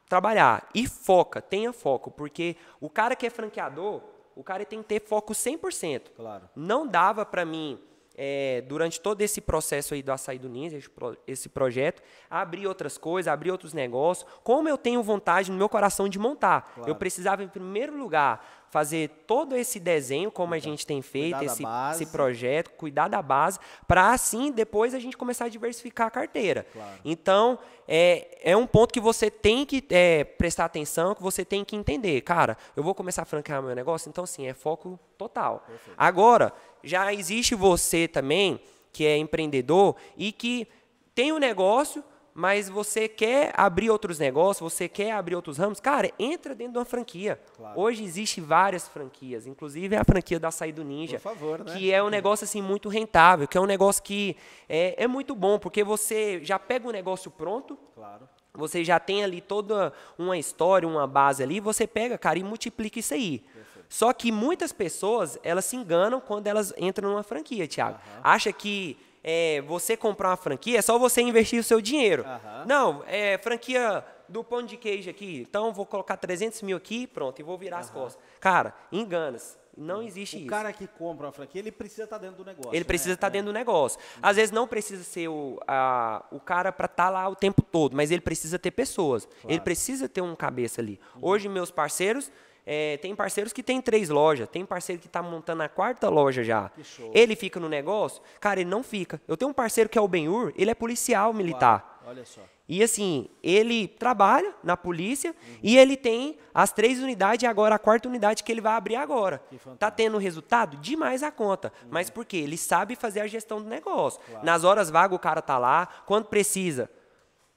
trabalhar. 0.09 0.69
E 0.75 0.87
foca, 0.87 1.41
tenha 1.41 1.73
foco, 1.73 2.11
porque 2.11 2.57
o 2.81 2.89
cara 2.89 3.15
que 3.15 3.27
é 3.27 3.31
franqueador, 3.31 4.03
o 4.35 4.43
cara 4.43 4.65
tem 4.65 4.83
que 4.83 4.89
ter 4.89 5.01
foco 5.01 5.33
100%. 5.33 6.13
Claro. 6.17 6.49
Não 6.57 6.87
dava 6.87 7.27
para 7.27 7.45
mim, 7.45 7.79
é, 8.17 8.63
durante 8.63 9.01
todo 9.01 9.21
esse 9.21 9.41
processo 9.41 9.95
aí 9.95 10.03
do 10.03 10.11
Açaí 10.11 10.39
do 10.39 10.49
Ninja, 10.49 10.79
esse 11.27 11.49
projeto, 11.49 12.03
abrir 12.29 12.67
outras 12.67 12.99
coisas, 12.99 13.33
abrir 13.33 13.53
outros 13.53 13.73
negócios. 13.73 14.29
Como 14.43 14.69
eu 14.69 14.77
tenho 14.77 15.03
vontade 15.03 15.53
no 15.53 15.57
meu 15.57 15.69
coração 15.69 16.09
de 16.09 16.19
montar, 16.19 16.73
claro. 16.75 16.91
eu 16.91 16.97
precisava, 16.97 17.45
em 17.45 17.49
primeiro 17.49 17.97
lugar, 17.97 18.58
fazer 18.71 19.09
todo 19.27 19.57
esse 19.57 19.81
desenho, 19.81 20.31
como 20.31 20.55
a 20.55 20.59
gente 20.59 20.87
tem 20.87 21.01
feito, 21.01 21.43
esse, 21.43 21.63
esse, 21.93 22.07
projeto, 22.07 22.71
cuidar 22.73 23.09
da 23.09 23.23
base, 23.23 23.59
para 23.87 24.11
assim 24.13 24.53
depois 24.53 24.95
a 24.95 24.99
gente 24.99 25.17
começar 25.17 25.47
a 25.47 25.49
diversificar 25.49 26.09
a 26.09 26.11
carteira. 26.11 26.67
Claro. 26.73 27.01
Então, 27.05 27.59
é, 27.87 28.39
é 28.43 28.57
um 28.57 28.67
ponto 28.67 28.93
que 28.93 29.01
você 29.01 29.31
tem 29.31 29.65
que 29.65 29.83
é, 29.91 30.25
prestar 30.25 30.67
atenção, 30.67 31.15
que 31.15 31.23
você 31.23 31.45
tem 31.45 31.65
que 31.65 31.75
entender. 31.75 32.21
Cara, 32.21 32.57
eu 32.77 32.83
vou 32.83 32.95
começar 32.95 33.23
a 33.23 33.25
franquear 33.25 33.63
meu 33.63 33.75
negócio, 33.75 34.09
então 34.09 34.27
sim, 34.27 34.47
é 34.47 34.55
foco 34.55 34.99
total. 35.17 35.65
Perfeito. 35.67 35.95
Agora, 35.97 36.53
já 36.83 37.13
existe 37.13 37.55
você 37.55 38.07
também, 38.07 38.61
que 38.93 39.07
é 39.07 39.17
empreendedor 39.17 39.97
e 40.17 40.31
que 40.33 40.69
tem 41.15 41.33
um 41.33 41.39
negócio 41.39 42.05
mas 42.39 42.69
você 42.69 43.09
quer 43.09 43.53
abrir 43.57 43.91
outros 43.91 44.21
negócios, 44.21 44.73
você 44.73 44.89
quer 44.89 45.11
abrir 45.11 45.35
outros 45.35 45.59
ramos, 45.59 45.81
cara, 45.81 46.13
entra 46.17 46.55
dentro 46.55 46.75
de 46.75 46.79
uma 46.79 46.85
franquia. 46.85 47.41
Claro. 47.57 47.81
Hoje 47.81 48.05
existe 48.05 48.41
várias 48.41 48.87
franquias, 48.87 49.45
inclusive 49.45 49.97
a 49.97 50.05
franquia 50.05 50.39
da 50.39 50.53
Saído 50.53 50.85
Ninja, 50.85 51.19
favor, 51.19 51.65
né? 51.65 51.75
que 51.75 51.93
é 51.93 52.01
um 52.01 52.09
negócio 52.09 52.45
assim 52.45 52.63
muito 52.63 52.89
rentável, 52.89 53.49
que 53.49 53.59
é 53.59 53.61
um 53.61 53.67
negócio 53.67 54.01
que 54.05 54.37
é, 54.69 55.03
é 55.03 55.09
muito 55.09 55.35
bom, 55.35 55.59
porque 55.59 55.83
você 55.83 56.39
já 56.45 56.61
pega 56.61 56.87
o 56.87 56.91
um 56.91 56.93
negócio 56.93 57.29
pronto, 57.29 57.77
claro. 57.93 58.29
você 58.55 58.85
já 58.85 59.01
tem 59.01 59.25
ali 59.25 59.41
toda 59.41 59.93
uma 60.17 60.39
história, 60.39 60.89
uma 60.89 61.09
base 61.09 61.43
ali, 61.43 61.59
você 61.59 61.89
pega, 61.89 62.17
cara, 62.17 62.39
e 62.39 62.45
multiplica 62.45 63.01
isso 63.01 63.15
aí. 63.15 63.41
Perfeito. 63.41 63.87
Só 63.89 64.13
que 64.13 64.31
muitas 64.31 64.73
pessoas, 64.73 65.41
elas 65.43 65.65
se 65.65 65.75
enganam 65.75 66.21
quando 66.21 66.47
elas 66.47 66.73
entram 66.79 67.11
numa 67.11 67.25
franquia, 67.25 67.67
Thiago. 67.67 67.97
Uhum. 67.97 68.21
Acha 68.23 68.53
que 68.53 68.97
é, 69.31 69.61
você 69.61 69.95
comprar 69.95 70.31
uma 70.31 70.37
franquia, 70.39 70.79
é 70.79 70.83
só 70.83 70.99
você 70.99 71.21
investir 71.21 71.61
o 71.61 71.63
seu 71.63 71.83
dinheiro. 71.83 72.25
Uhum. 72.25 72.65
Não, 72.67 73.05
é 73.07 73.37
franquia 73.37 74.03
do 74.27 74.43
pão 74.43 74.63
de 74.63 74.79
queijo 74.79 75.11
aqui, 75.11 75.47
então 75.47 75.71
vou 75.71 75.85
colocar 75.85 76.17
300 76.17 76.63
mil 76.63 76.79
aqui 76.79 77.07
pronto, 77.07 77.39
e 77.39 77.43
vou 77.43 77.59
virar 77.59 77.77
uhum. 77.77 77.83
as 77.83 77.91
costas. 77.91 78.25
Cara, 78.41 78.73
engana-se. 78.91 79.59
Não 79.77 80.03
existe 80.03 80.35
o 80.35 80.39
isso. 80.39 80.47
O 80.47 80.51
cara 80.51 80.73
que 80.73 80.89
compra 80.89 81.27
uma 81.27 81.33
franquia, 81.33 81.61
ele 81.61 81.71
precisa 81.71 82.05
estar 82.05 82.19
tá 82.19 82.23
dentro 82.23 82.43
do 82.43 82.45
negócio. 82.45 82.75
Ele 82.75 82.85
precisa 82.85 83.11
né? 83.11 83.15
estar 83.15 83.27
tá 83.27 83.33
dentro 83.33 83.47
do 83.47 83.53
negócio. 83.53 84.01
Às 84.21 84.35
vezes 84.37 84.51
não 84.51 84.67
precisa 84.67 85.05
ser 85.05 85.29
o, 85.29 85.61
a, 85.69 86.25
o 86.33 86.41
cara 86.41 86.73
para 86.73 86.87
estar 86.87 87.05
tá 87.05 87.11
lá 87.11 87.29
o 87.29 87.37
tempo 87.37 87.63
todo, 87.63 87.95
mas 87.95 88.11
ele 88.11 88.23
precisa 88.23 88.59
ter 88.59 88.73
pessoas. 88.73 89.27
Claro. 89.27 89.47
Ele 89.47 89.61
precisa 89.61 90.09
ter 90.09 90.21
um 90.23 90.35
cabeça 90.35 90.81
ali. 90.81 90.99
Uhum. 91.15 91.29
Hoje, 91.29 91.49
meus 91.49 91.71
parceiros, 91.71 92.33
é, 92.71 92.99
tem 92.99 93.17
parceiros 93.17 93.51
que 93.51 93.63
tem 93.63 93.81
três 93.81 94.11
lojas, 94.11 94.47
tem 94.47 94.63
parceiro 94.67 95.01
que 95.01 95.07
está 95.07 95.23
montando 95.23 95.63
a 95.63 95.71
quarta 95.71 96.11
loja 96.11 96.45
já. 96.45 96.71
Ele 97.15 97.35
fica 97.35 97.59
no 97.59 97.67
negócio? 97.67 98.21
Cara, 98.39 98.61
ele 98.61 98.69
não 98.69 98.83
fica. 98.83 99.19
Eu 99.27 99.39
tenho 99.39 99.51
um 99.51 99.55
parceiro 99.55 99.89
que 99.89 99.97
é 99.97 100.01
o 100.01 100.07
Benhur, 100.07 100.53
ele 100.55 100.71
é 100.71 100.75
policial 100.75 101.33
militar. 101.33 102.03
Olha 102.07 102.27
só. 102.27 102.43
E 102.69 102.83
assim, 102.83 103.31
ele 103.43 103.89
trabalha 103.89 104.53
na 104.63 104.77
polícia 104.77 105.31
uhum. 105.31 105.59
e 105.63 105.79
ele 105.79 105.97
tem 105.97 106.37
as 106.53 106.71
três 106.71 107.03
unidades 107.03 107.43
e 107.43 107.47
agora 107.47 107.77
a 107.77 107.79
quarta 107.79 108.07
unidade 108.07 108.45
que 108.45 108.53
ele 108.53 108.61
vai 108.61 108.75
abrir 108.75 108.97
agora. 108.97 109.43
Tá 109.79 109.91
tendo 109.91 110.19
resultado 110.19 110.77
demais 110.77 111.23
a 111.23 111.31
conta. 111.31 111.73
Uhum. 111.83 111.89
Mas 111.91 112.11
por 112.11 112.27
quê? 112.27 112.37
Ele 112.37 112.59
sabe 112.59 112.95
fazer 112.95 113.21
a 113.21 113.27
gestão 113.27 113.63
do 113.63 113.69
negócio. 113.69 114.21
Claro. 114.29 114.45
Nas 114.45 114.63
horas 114.65 114.91
vagas 114.91 115.17
o 115.17 115.19
cara 115.19 115.41
tá 115.41 115.57
lá, 115.57 115.89
quando 116.05 116.27
precisa, 116.27 116.91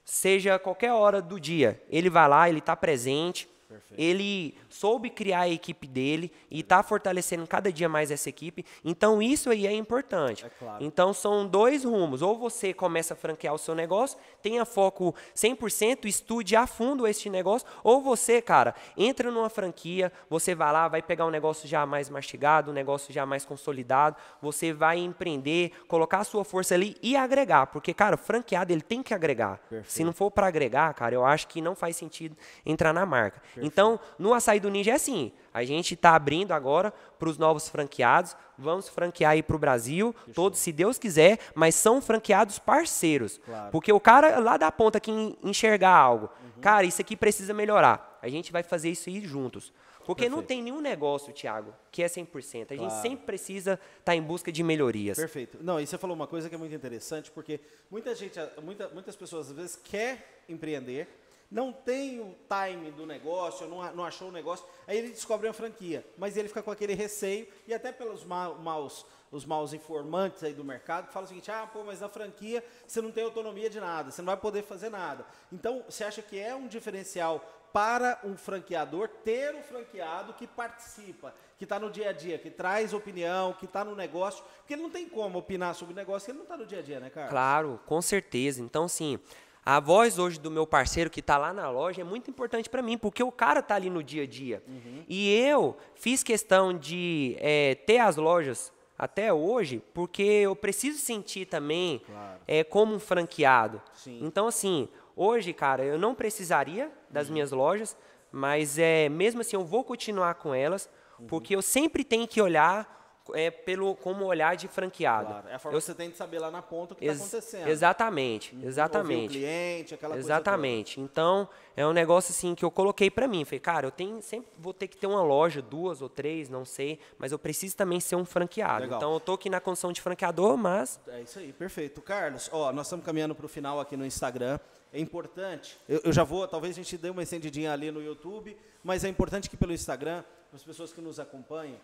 seja 0.06 0.58
qualquer 0.58 0.94
hora 0.94 1.22
do 1.22 1.38
dia, 1.38 1.84
ele 1.90 2.10
vai 2.10 2.30
lá, 2.30 2.48
ele 2.48 2.60
está 2.60 2.78
presente, 2.78 3.52
Perfeito. 3.72 4.02
Ele 4.02 4.58
soube 4.70 5.10
criar 5.10 5.42
a 5.42 5.50
equipe 5.50 5.88
dele 5.88 6.32
e 6.50 6.60
está 6.60 6.84
fortalecendo 6.84 7.48
cada 7.48 7.72
dia 7.72 7.88
mais 7.88 8.12
essa 8.12 8.28
equipe. 8.28 8.66
Então, 8.84 9.22
isso 9.22 9.50
aí 9.50 9.66
é 9.66 9.74
importante. 9.74 10.46
É 10.46 10.50
claro. 10.50 10.84
Então, 10.84 11.14
são 11.14 11.48
dois 11.48 11.86
rumos. 11.86 12.22
Ou 12.22 12.38
você 12.38 12.74
começa 12.74 13.14
a 13.14 13.18
franquear 13.18 13.54
o 13.54 13.58
seu 13.58 13.74
negócio, 13.74 14.18
tenha 14.42 14.66
foco 14.66 15.16
100%, 15.34 16.06
estude 16.06 16.56
a 16.56 16.68
fundo 16.68 17.08
este 17.08 17.30
negócio. 17.30 17.68
Ou 17.82 18.02
você, 18.02 18.42
cara, 18.42 18.76
entra 18.98 19.32
numa 19.32 19.50
franquia, 19.50 20.12
você 20.30 20.54
vai 20.54 20.74
lá, 20.74 20.88
vai 20.90 21.02
pegar 21.02 21.26
um 21.26 21.32
negócio 21.32 21.68
já 21.68 21.86
mais 21.86 22.10
mastigado, 22.10 22.72
um 22.72 22.74
negócio 22.74 23.14
já 23.14 23.26
mais 23.26 23.46
consolidado. 23.46 24.18
Você 24.42 24.74
vai 24.74 24.98
empreender, 24.98 25.72
colocar 25.88 26.20
a 26.20 26.24
sua 26.26 26.44
força 26.44 26.74
ali 26.74 26.98
e 27.02 27.16
agregar. 27.16 27.68
Porque, 27.68 27.94
cara, 27.94 28.18
franqueado, 28.18 28.74
ele 28.74 28.82
tem 28.82 29.02
que 29.02 29.14
agregar. 29.14 29.60
Perfeito. 29.70 29.92
Se 29.92 30.04
não 30.04 30.12
for 30.12 30.30
para 30.30 30.48
agregar, 30.48 30.94
cara, 30.94 31.16
eu 31.16 31.26
acho 31.26 31.48
que 31.48 31.62
não 31.62 31.76
faz 31.76 31.96
sentido 31.96 32.36
entrar 32.66 32.94
na 32.94 33.06
marca. 33.06 33.40
Perfeito. 33.40 33.61
Então, 33.62 34.00
no 34.18 34.34
açaí 34.34 34.60
do 34.60 34.70
Ninja 34.70 34.92
é 34.92 34.96
assim. 34.96 35.32
A 35.54 35.64
gente 35.64 35.94
está 35.94 36.16
abrindo 36.16 36.52
agora 36.52 36.94
para 37.20 37.30
os 37.30 37.38
novos 37.38 37.70
franqueados. 37.70 38.36
Vamos 38.58 38.90
franquear 38.90 39.32
aí 39.32 39.44
para 39.44 39.56
o 39.56 39.60
Brasil, 39.60 40.14
Fechou. 40.14 40.34
todos, 40.34 40.60
se 40.60 40.72
Deus 40.72 40.98
quiser, 40.98 41.40
mas 41.56 41.76
são 41.76 42.02
franqueados 42.02 42.60
parceiros. 42.60 43.40
Claro. 43.44 43.72
Porque 43.72 43.92
o 43.92 44.00
cara 44.00 44.40
lá 44.40 44.58
da 44.58 44.72
ponta 44.72 45.00
que 45.00 45.12
enxergar 45.44 45.96
algo, 45.96 46.30
uhum. 46.44 46.62
cara, 46.62 46.86
isso 46.86 47.02
aqui 47.02 47.16
precisa 47.16 47.54
melhorar. 47.54 48.20
A 48.22 48.30
gente 48.30 48.52
vai 48.52 48.64
fazer 48.64 48.90
isso 48.90 49.10
aí 49.10 49.22
juntos. 49.22 49.74
Porque 50.06 50.24
Perfeito. 50.24 50.36
não 50.36 50.44
tem 50.44 50.62
nenhum 50.62 50.82
negócio, 50.82 51.32
Thiago, 51.32 51.74
que 51.92 52.02
é 52.02 52.08
100%. 52.08 52.72
A 52.72 52.76
gente 52.76 52.94
sempre 53.02 53.26
precisa 53.26 53.74
estar 53.74 54.04
tá 54.04 54.16
em 54.16 54.22
busca 54.22 54.52
de 54.52 54.64
melhorias. 54.64 55.18
Perfeito. 55.18 55.58
Não, 55.62 55.80
e 55.80 55.86
você 55.86 55.98
falou 55.98 56.16
uma 56.16 56.28
coisa 56.28 56.50
que 56.50 56.56
é 56.56 56.58
muito 56.58 56.74
interessante, 56.74 57.30
porque 57.32 57.60
muita 57.90 58.14
gente, 58.16 58.40
muita, 58.64 58.90
muitas 58.90 59.16
pessoas 59.16 59.50
às 59.50 59.56
vezes 59.56 59.76
quer 59.76 60.44
empreender, 60.50 61.08
não 61.52 61.74
tem 61.74 62.22
o 62.22 62.34
time 62.48 62.92
do 62.92 63.06
negócio, 63.06 63.68
não, 63.68 63.94
não 63.94 64.06
achou 64.06 64.30
o 64.30 64.32
negócio, 64.32 64.66
aí 64.88 64.98
ele 64.98 65.10
descobre 65.10 65.48
uma 65.48 65.54
franquia, 65.54 66.06
mas 66.18 66.38
ele 66.38 66.48
fica 66.48 66.64
com 66.64 66.72
aquele 66.72 66.94
receio, 66.94 67.46
e 67.68 67.74
até 67.74 67.92
pelos 67.92 68.24
ma 68.24 68.54
maus, 68.54 69.06
os 69.30 69.46
maus 69.46 69.74
informantes 69.74 70.44
aí 70.44 70.54
do 70.54 70.64
mercado, 70.64 71.08
que 71.08 71.14
falam 71.14 71.26
o 71.26 71.28
seguinte, 71.28 71.52
ah, 71.52 71.68
pô, 71.72 71.84
mas 71.84 72.00
na 72.00 72.08
franquia 72.08 72.64
você 72.88 73.02
não 73.02 73.12
tem 73.12 73.24
autonomia 73.24 73.70
de 73.70 73.82
nada, 73.82 74.12
você 74.12 74.22
não 74.22 74.28
vai 74.28 74.38
poder 74.38 74.64
fazer 74.64 74.90
nada. 74.90 75.26
Então, 75.52 75.84
você 75.90 76.06
acha 76.06 76.22
que 76.22 76.40
é 76.40 76.56
um 76.56 76.68
diferencial 76.68 77.44
para 77.74 78.20
um 78.24 78.36
franqueador 78.36 79.08
ter 79.24 79.56
um 79.56 79.64
franqueado 79.64 80.34
que 80.34 80.46
participa, 80.46 81.34
que 81.58 81.64
está 81.64 81.80
no 81.80 81.90
dia 81.90 82.10
a 82.10 82.14
dia, 82.14 82.38
que 82.38 82.50
traz 82.50 82.94
opinião, 82.94 83.54
que 83.54 83.66
está 83.66 83.84
no 83.84 83.96
negócio, 83.96 84.44
porque 84.58 84.74
ele 84.74 84.82
não 84.82 84.90
tem 84.90 85.08
como 85.08 85.40
opinar 85.40 85.76
sobre 85.76 85.94
o 85.94 85.96
negócio, 85.96 86.32
ele 86.32 86.38
não 86.38 86.44
está 86.44 86.58
no 86.58 86.66
dia 86.66 86.80
a 86.80 86.82
dia, 86.82 87.00
né, 87.00 87.10
cara? 87.10 87.30
Claro, 87.30 87.80
com 87.86 88.02
certeza. 88.02 88.62
Então, 88.62 88.88
sim, 88.88 89.20
a 89.64 89.80
voz 89.80 90.18
hoje 90.18 90.40
do 90.40 90.50
meu 90.50 90.66
parceiro 90.66 91.10
que 91.10 91.20
está 91.20 91.38
lá 91.38 91.54
na 91.54 91.70
loja 91.70 92.02
é 92.02 92.04
muito 92.04 92.30
importante 92.30 92.70
para 92.70 92.82
mim, 92.82 92.98
porque 92.98 93.22
o 93.22 93.32
cara 93.32 93.60
está 93.60 93.76
ali 93.76 93.90
no 93.90 94.04
dia 94.04 94.24
a 94.24 94.28
dia. 94.28 94.64
Uhum. 94.68 95.04
E 95.08 95.32
eu 95.36 95.78
fiz 95.94 96.24
questão 96.24 96.74
de 96.74 97.36
é, 97.40 97.76
ter 97.76 98.00
as 98.00 98.16
lojas 98.16 98.74
até 98.98 99.32
hoje, 99.34 99.82
porque 99.94 100.22
eu 100.22 100.56
preciso 100.56 101.00
sentir 101.00 101.46
também 101.46 102.02
claro. 102.06 102.40
é, 102.48 102.64
como 102.64 102.96
um 102.96 103.00
franqueado. 103.00 103.82
Sim. 103.94 104.20
Então, 104.22 104.48
assim, 104.48 104.88
hoje, 105.16 105.54
cara, 105.54 105.84
eu 105.84 105.98
não 105.98 106.16
precisaria 106.16 106.92
das 107.10 107.28
uhum. 107.28 107.34
minhas 107.34 107.52
lojas, 107.52 107.98
mas 108.32 108.80
é, 108.80 109.10
mesmo 109.10 109.42
assim 109.42 109.56
eu 109.56 109.66
vou 109.66 109.84
continuar 109.84 110.36
com 110.36 110.54
elas, 110.54 110.90
uhum. 111.20 111.28
porque 111.28 111.56
eu 111.56 111.62
sempre 111.62 112.04
tenho 112.04 112.28
que 112.28 112.42
olhar 112.42 113.01
é, 113.34 113.52
pelo, 113.52 113.96
como 113.96 114.26
olhar 114.26 114.56
de 114.56 114.68
franqueado. 114.68 115.28
Claro, 115.28 115.48
é 115.48 115.54
a 115.54 115.60
forma 115.60 115.78
eu, 115.78 115.80
que 115.80 115.86
você 115.86 115.94
tem 115.94 116.10
de 116.10 116.18
saber 116.18 116.40
lá 116.40 116.50
na 116.50 116.62
ponta 116.62 116.94
o 116.94 116.98
que 116.98 117.06
está 117.06 117.24
acontecendo. 117.24 117.68
Exatamente, 117.68 118.58
exatamente. 118.64 119.38
o 119.38 119.40
cliente, 119.40 119.94
aquela 119.94 120.18
Exatamente. 120.18 121.00
Então, 121.00 121.48
é 121.76 121.86
um 121.86 121.94
negócio 121.94 122.32
assim 122.32 122.56
que 122.56 122.66
eu 122.66 122.72
coloquei 122.72 123.10
para 123.10 123.28
mim. 123.28 123.46
Falei, 123.46 123.60
cara, 123.60 123.88
eu 123.88 123.92
tenho, 123.92 124.22
sempre 124.22 124.52
vou 124.58 124.74
ter 124.74 124.88
que 124.88 124.98
ter 124.98 125.08
uma 125.08 125.22
loja, 125.22 125.62
duas 125.62 126.02
ou 126.02 126.10
três, 126.10 126.50
não 126.50 126.66
sei, 126.66 127.00
mas 127.18 127.32
eu 127.32 127.40
preciso 127.40 127.76
também 127.76 128.00
ser 128.00 128.16
um 128.16 128.26
franqueado. 128.26 128.82
Legal. 128.82 128.98
Então, 128.98 129.14
eu 129.14 129.20
tô 129.20 129.34
aqui 129.34 129.50
na 129.50 129.60
condição 129.60 129.92
de 129.92 130.02
franqueador, 130.02 130.58
mas... 130.58 131.00
É 131.08 131.22
isso 131.22 131.40
aí, 131.40 131.54
perfeito. 131.54 132.02
Carlos, 132.02 132.50
ó, 132.52 132.72
nós 132.72 132.88
estamos 132.88 133.06
caminhando 133.06 133.36
para 133.36 133.46
o 133.46 133.50
final 133.50 133.80
aqui 133.80 133.96
no 133.96 134.06
Instagram. 134.06 134.60
É 134.94 135.00
importante, 135.00 135.78
eu, 135.88 136.02
eu 136.04 136.12
já 136.12 136.24
vou, 136.24 136.46
talvez 136.48 136.76
a 136.76 136.82
gente 136.82 136.98
dê 136.98 137.10
uma 137.10 137.24
estendidinha 137.24 137.72
ali 137.72 137.90
no 137.92 138.02
YouTube, 138.02 138.58
mas 138.84 139.06
é 139.06 139.08
importante 139.08 139.50
que 139.50 139.56
pelo 139.56 139.72
Instagram, 139.72 140.22
as 140.54 140.64
pessoas 140.64 140.92
que 140.92 141.00
nos 141.00 141.18
acompanham, 141.18 141.78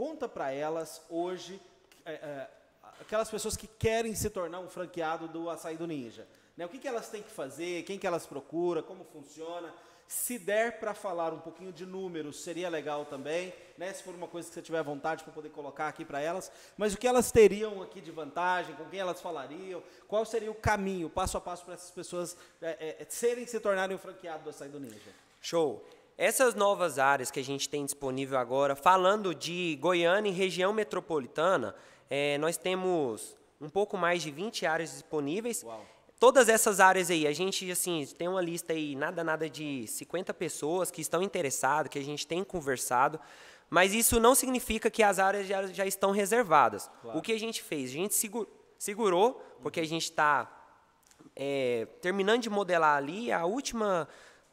Conta 0.00 0.26
para 0.26 0.50
elas 0.50 1.02
hoje, 1.10 1.60
é, 2.06 2.12
é, 2.12 2.50
aquelas 3.02 3.28
pessoas 3.28 3.54
que 3.54 3.66
querem 3.66 4.14
se 4.14 4.30
tornar 4.30 4.58
um 4.60 4.66
franqueado 4.66 5.28
do 5.28 5.50
Açaí 5.50 5.76
do 5.76 5.86
Ninja. 5.86 6.26
Né? 6.56 6.64
O 6.64 6.70
que, 6.70 6.78
que 6.78 6.88
elas 6.88 7.10
têm 7.10 7.22
que 7.22 7.30
fazer, 7.30 7.82
quem 7.82 7.98
que 7.98 8.06
elas 8.06 8.24
procuram, 8.24 8.82
como 8.82 9.04
funciona. 9.04 9.70
Se 10.08 10.38
der 10.38 10.80
para 10.80 10.94
falar 10.94 11.34
um 11.34 11.40
pouquinho 11.40 11.70
de 11.70 11.84
números, 11.84 12.42
seria 12.42 12.70
legal 12.70 13.04
também, 13.04 13.52
né? 13.76 13.92
Se 13.92 14.02
for 14.02 14.14
uma 14.14 14.26
coisa 14.26 14.48
que 14.48 14.54
você 14.54 14.62
tiver 14.62 14.82
vontade 14.82 15.22
para 15.22 15.34
poder 15.34 15.50
colocar 15.50 15.88
aqui 15.88 16.02
para 16.02 16.18
elas. 16.18 16.50
Mas 16.78 16.94
o 16.94 16.96
que 16.96 17.06
elas 17.06 17.30
teriam 17.30 17.82
aqui 17.82 18.00
de 18.00 18.10
vantagem, 18.10 18.74
com 18.76 18.86
quem 18.86 19.00
elas 19.00 19.20
falariam, 19.20 19.82
qual 20.08 20.24
seria 20.24 20.50
o 20.50 20.54
caminho, 20.54 21.10
passo 21.10 21.36
a 21.36 21.42
passo 21.42 21.62
para 21.66 21.74
essas 21.74 21.90
pessoas 21.90 22.38
é, 22.62 22.96
é, 23.02 23.06
serem 23.10 23.46
se 23.46 23.60
tornarem 23.60 23.94
um 23.94 23.98
franqueado 23.98 24.44
do 24.44 24.48
Açaí 24.48 24.70
do 24.70 24.80
Ninja? 24.80 25.12
Show. 25.42 25.86
Essas 26.20 26.54
novas 26.54 26.98
áreas 26.98 27.30
que 27.30 27.40
a 27.40 27.42
gente 27.42 27.66
tem 27.66 27.82
disponível 27.82 28.38
agora, 28.38 28.76
falando 28.76 29.34
de 29.34 29.78
Goiânia 29.80 30.28
e 30.28 30.34
região 30.34 30.70
metropolitana, 30.70 31.74
é, 32.10 32.36
nós 32.36 32.58
temos 32.58 33.34
um 33.58 33.70
pouco 33.70 33.96
mais 33.96 34.22
de 34.22 34.30
20 34.30 34.66
áreas 34.66 34.90
disponíveis. 34.92 35.62
Uau. 35.62 35.82
Todas 36.18 36.50
essas 36.50 36.78
áreas 36.78 37.10
aí, 37.10 37.26
a 37.26 37.32
gente 37.32 37.70
assim, 37.70 38.06
tem 38.18 38.28
uma 38.28 38.42
lista 38.42 38.74
aí, 38.74 38.94
nada, 38.94 39.24
nada 39.24 39.48
de 39.48 39.86
50 39.86 40.34
pessoas 40.34 40.90
que 40.90 41.00
estão 41.00 41.22
interessadas, 41.22 41.90
que 41.90 41.98
a 41.98 42.04
gente 42.04 42.26
tem 42.26 42.44
conversado, 42.44 43.18
mas 43.70 43.94
isso 43.94 44.20
não 44.20 44.34
significa 44.34 44.90
que 44.90 45.02
as 45.02 45.18
áreas 45.18 45.46
já, 45.46 45.68
já 45.68 45.86
estão 45.86 46.10
reservadas. 46.10 46.90
Claro. 47.00 47.18
O 47.18 47.22
que 47.22 47.32
a 47.32 47.40
gente 47.40 47.62
fez? 47.62 47.88
A 47.88 47.94
gente 47.94 48.14
segurou, 48.78 49.42
porque 49.62 49.80
a 49.80 49.86
gente 49.86 50.02
está 50.02 50.54
é, 51.34 51.86
terminando 52.02 52.42
de 52.42 52.50
modelar 52.50 52.98
ali 52.98 53.32
a 53.32 53.46
última 53.46 54.06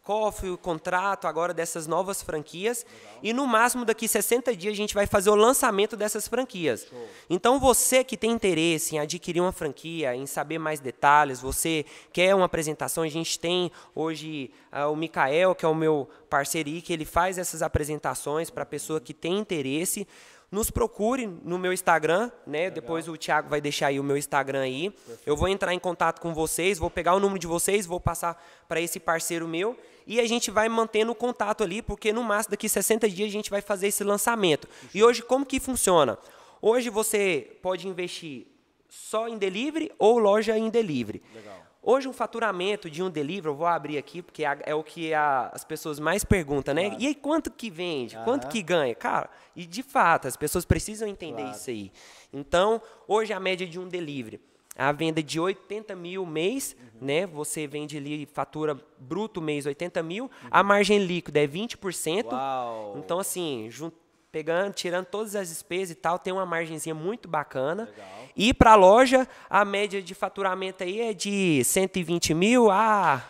cofre, 0.07 0.49
o 0.49 0.57
contrato 0.57 1.27
agora 1.27 1.53
dessas 1.53 1.85
novas 1.85 2.21
franquias. 2.21 2.85
Legal. 2.85 3.19
E 3.21 3.33
no 3.33 3.45
máximo 3.45 3.83
daqui 3.83 4.07
60 4.07 4.55
dias 4.55 4.71
a 4.71 4.77
gente 4.77 4.93
vai 4.93 5.05
fazer 5.05 5.29
o 5.29 5.35
lançamento 5.35 5.97
dessas 5.97 6.29
franquias. 6.29 6.87
Show. 6.89 7.07
Então 7.29 7.59
você 7.59 8.05
que 8.05 8.15
tem 8.15 8.31
interesse 8.31 8.95
em 8.95 8.99
adquirir 8.99 9.41
uma 9.41 9.51
franquia, 9.51 10.15
em 10.15 10.25
saber 10.25 10.59
mais 10.59 10.79
detalhes, 10.79 11.41
você 11.41 11.85
quer 12.13 12.33
uma 12.33 12.45
apresentação, 12.45 13.03
a 13.03 13.09
gente 13.09 13.37
tem 13.37 13.69
hoje 13.93 14.49
uh, 14.71 14.89
o 14.89 14.95
Mikael, 14.95 15.53
que 15.53 15.65
é 15.65 15.67
o 15.67 15.75
meu 15.75 16.07
parceiro, 16.29 16.69
que 16.81 16.93
ele 16.93 17.03
faz 17.03 17.37
essas 17.37 17.61
apresentações 17.61 18.49
para 18.49 18.63
a 18.63 18.65
pessoa 18.65 19.01
que 19.01 19.13
tem 19.13 19.37
interesse 19.37 20.07
nos 20.51 20.71
procure 20.71 21.27
no 21.27 21.59
meu 21.59 21.73
Instagram, 21.73 22.31
né? 22.45 22.59
Legal. 22.59 22.75
Depois 22.75 23.07
o 23.07 23.17
Thiago 23.17 23.49
vai 23.49 23.59
deixar 23.59 23.87
aí 23.87 23.99
o 23.99 24.03
meu 24.03 24.17
Instagram 24.17 24.61
aí. 24.61 24.89
Perfeito. 24.89 25.21
Eu 25.25 25.35
vou 25.35 25.47
entrar 25.47 25.73
em 25.73 25.79
contato 25.79 26.21
com 26.21 26.33
vocês, 26.33 26.77
vou 26.77 26.89
pegar 26.89 27.15
o 27.15 27.19
número 27.19 27.39
de 27.39 27.47
vocês, 27.47 27.85
vou 27.85 27.99
passar 27.99 28.41
para 28.67 28.79
esse 28.79 28.99
parceiro 28.99 29.47
meu 29.47 29.77
e 30.05 30.21
a 30.21 30.25
gente 30.25 30.49
vai 30.49 30.69
mantendo 30.69 31.11
o 31.11 31.15
contato 31.15 31.63
ali, 31.63 31.81
porque 31.81 32.13
no 32.13 32.23
máximo 32.23 32.51
daqui 32.51 32.69
60 32.69 33.09
dias 33.09 33.27
a 33.27 33.31
gente 33.31 33.49
vai 33.49 33.61
fazer 33.61 33.87
esse 33.87 34.03
lançamento. 34.03 34.67
E 34.93 35.03
hoje 35.03 35.21
como 35.21 35.45
que 35.45 35.59
funciona? 35.59 36.17
Hoje 36.61 36.89
você 36.89 37.57
pode 37.61 37.87
investir 37.87 38.47
só 38.89 39.27
em 39.27 39.37
delivery 39.37 39.91
ou 39.99 40.17
loja 40.17 40.57
em 40.57 40.69
delivery. 40.69 41.21
Legal. 41.35 41.66
Hoje, 41.89 42.05
um 42.05 42.11
faturamento 42.11 42.89
de 42.89 43.01
um 43.01 43.09
delivery, 43.09 43.47
eu 43.47 43.55
vou 43.55 43.65
abrir 43.65 43.97
aqui, 43.97 44.21
porque 44.21 44.43
é 44.43 44.75
o 44.75 44.83
que 44.83 45.13
a, 45.13 45.49
as 45.53 45.63
pessoas 45.63 46.01
mais 46.01 46.21
perguntam, 46.21 46.73
né? 46.73 46.89
Claro. 46.89 47.01
E 47.01 47.07
aí, 47.07 47.15
quanto 47.15 47.49
que 47.49 47.69
vende? 47.69 48.17
Uhum. 48.17 48.23
Quanto 48.25 48.49
que 48.49 48.61
ganha? 48.61 48.93
Cara, 48.93 49.29
e 49.55 49.65
de 49.65 49.81
fato, 49.81 50.27
as 50.27 50.35
pessoas 50.35 50.65
precisam 50.65 51.07
entender 51.07 51.43
claro. 51.43 51.55
isso 51.55 51.69
aí. 51.69 51.89
Então, 52.33 52.81
hoje, 53.07 53.31
a 53.31 53.39
média 53.39 53.65
de 53.65 53.79
um 53.79 53.87
delivery, 53.87 54.41
a 54.75 54.91
venda 54.91 55.23
de 55.23 55.39
80 55.39 55.95
mil 55.95 56.25
mês, 56.25 56.75
uhum. 56.77 57.07
né? 57.07 57.25
Você 57.25 57.65
vende 57.65 57.95
ali, 57.95 58.25
fatura 58.25 58.77
bruto 58.99 59.41
mês 59.41 59.65
80 59.65 60.03
mil, 60.03 60.25
uhum. 60.25 60.29
a 60.51 60.61
margem 60.61 60.99
líquida 60.99 61.39
é 61.39 61.47
20%. 61.47 62.33
Uau. 62.33 62.95
Então, 62.97 63.17
assim, 63.17 63.69
junto 63.71 63.95
pegando, 64.31 64.73
tirando 64.73 65.05
todas 65.05 65.35
as 65.35 65.49
despesas 65.49 65.91
e 65.91 65.95
tal, 65.95 66.19
tem 66.19 66.33
uma 66.33 66.45
margenzinha 66.45 66.95
muito 66.95 67.27
bacana. 67.27 67.85
Legal. 67.85 68.07
E 68.35 68.53
para 68.53 68.73
a 68.73 68.75
loja, 68.75 69.27
a 69.49 69.65
média 69.65 70.01
de 70.01 70.13
faturamento 70.13 70.83
aí 70.83 71.01
é 71.01 71.13
de 71.13 71.63
120 71.63 72.33
mil 72.33 72.69
a 72.69 73.23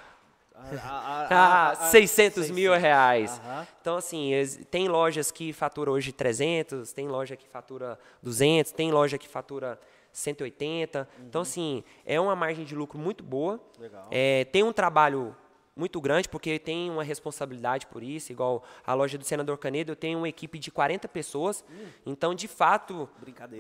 a, 0.84 1.28
a, 1.30 1.70
a 1.72 1.76
600 1.76 2.50
mil 2.52 2.74
reais. 2.74 3.40
Então, 3.82 3.98
assim, 3.98 4.32
tem 4.70 4.88
lojas 4.88 5.32
que 5.32 5.54
faturam 5.54 5.94
hoje 5.94 6.12
300, 6.12 6.92
tem 6.92 7.08
loja 7.08 7.36
que 7.36 7.48
fatura 7.48 8.00
200, 8.22 8.72
tem 8.72 8.92
loja 8.92 9.18
que 9.18 9.28
fatura 9.28 9.80
180. 10.12 11.00
Uhum. 11.00 11.26
Então, 11.26 11.42
assim, 11.42 11.84
é 12.06 12.20
uma 12.20 12.36
margem 12.36 12.66
de 12.66 12.76
lucro 12.76 12.98
muito 12.98 13.24
boa. 13.24 13.60
É, 14.12 14.46
tem 14.46 14.64
um 14.64 14.74
trabalho 14.74 15.36
muito 15.78 16.02
grande, 16.02 16.28
porque 16.28 16.58
tem 16.58 16.90
uma 16.90 17.04
responsabilidade 17.04 17.86
por 17.88 18.02
isso, 18.02 18.32
igual 18.32 18.64
a 18.86 18.94
loja 18.94 19.18
do 19.18 19.24
Senador 19.24 19.58
Canedo, 19.58 19.92
eu 19.92 19.96
tenho 19.96 20.18
uma 20.18 20.30
equipe 20.30 20.58
de 20.58 20.72
40 20.72 21.08
pessoas, 21.08 21.64
hum. 21.70 21.86
então, 22.06 22.34
de 22.34 22.48
fato, 22.48 23.08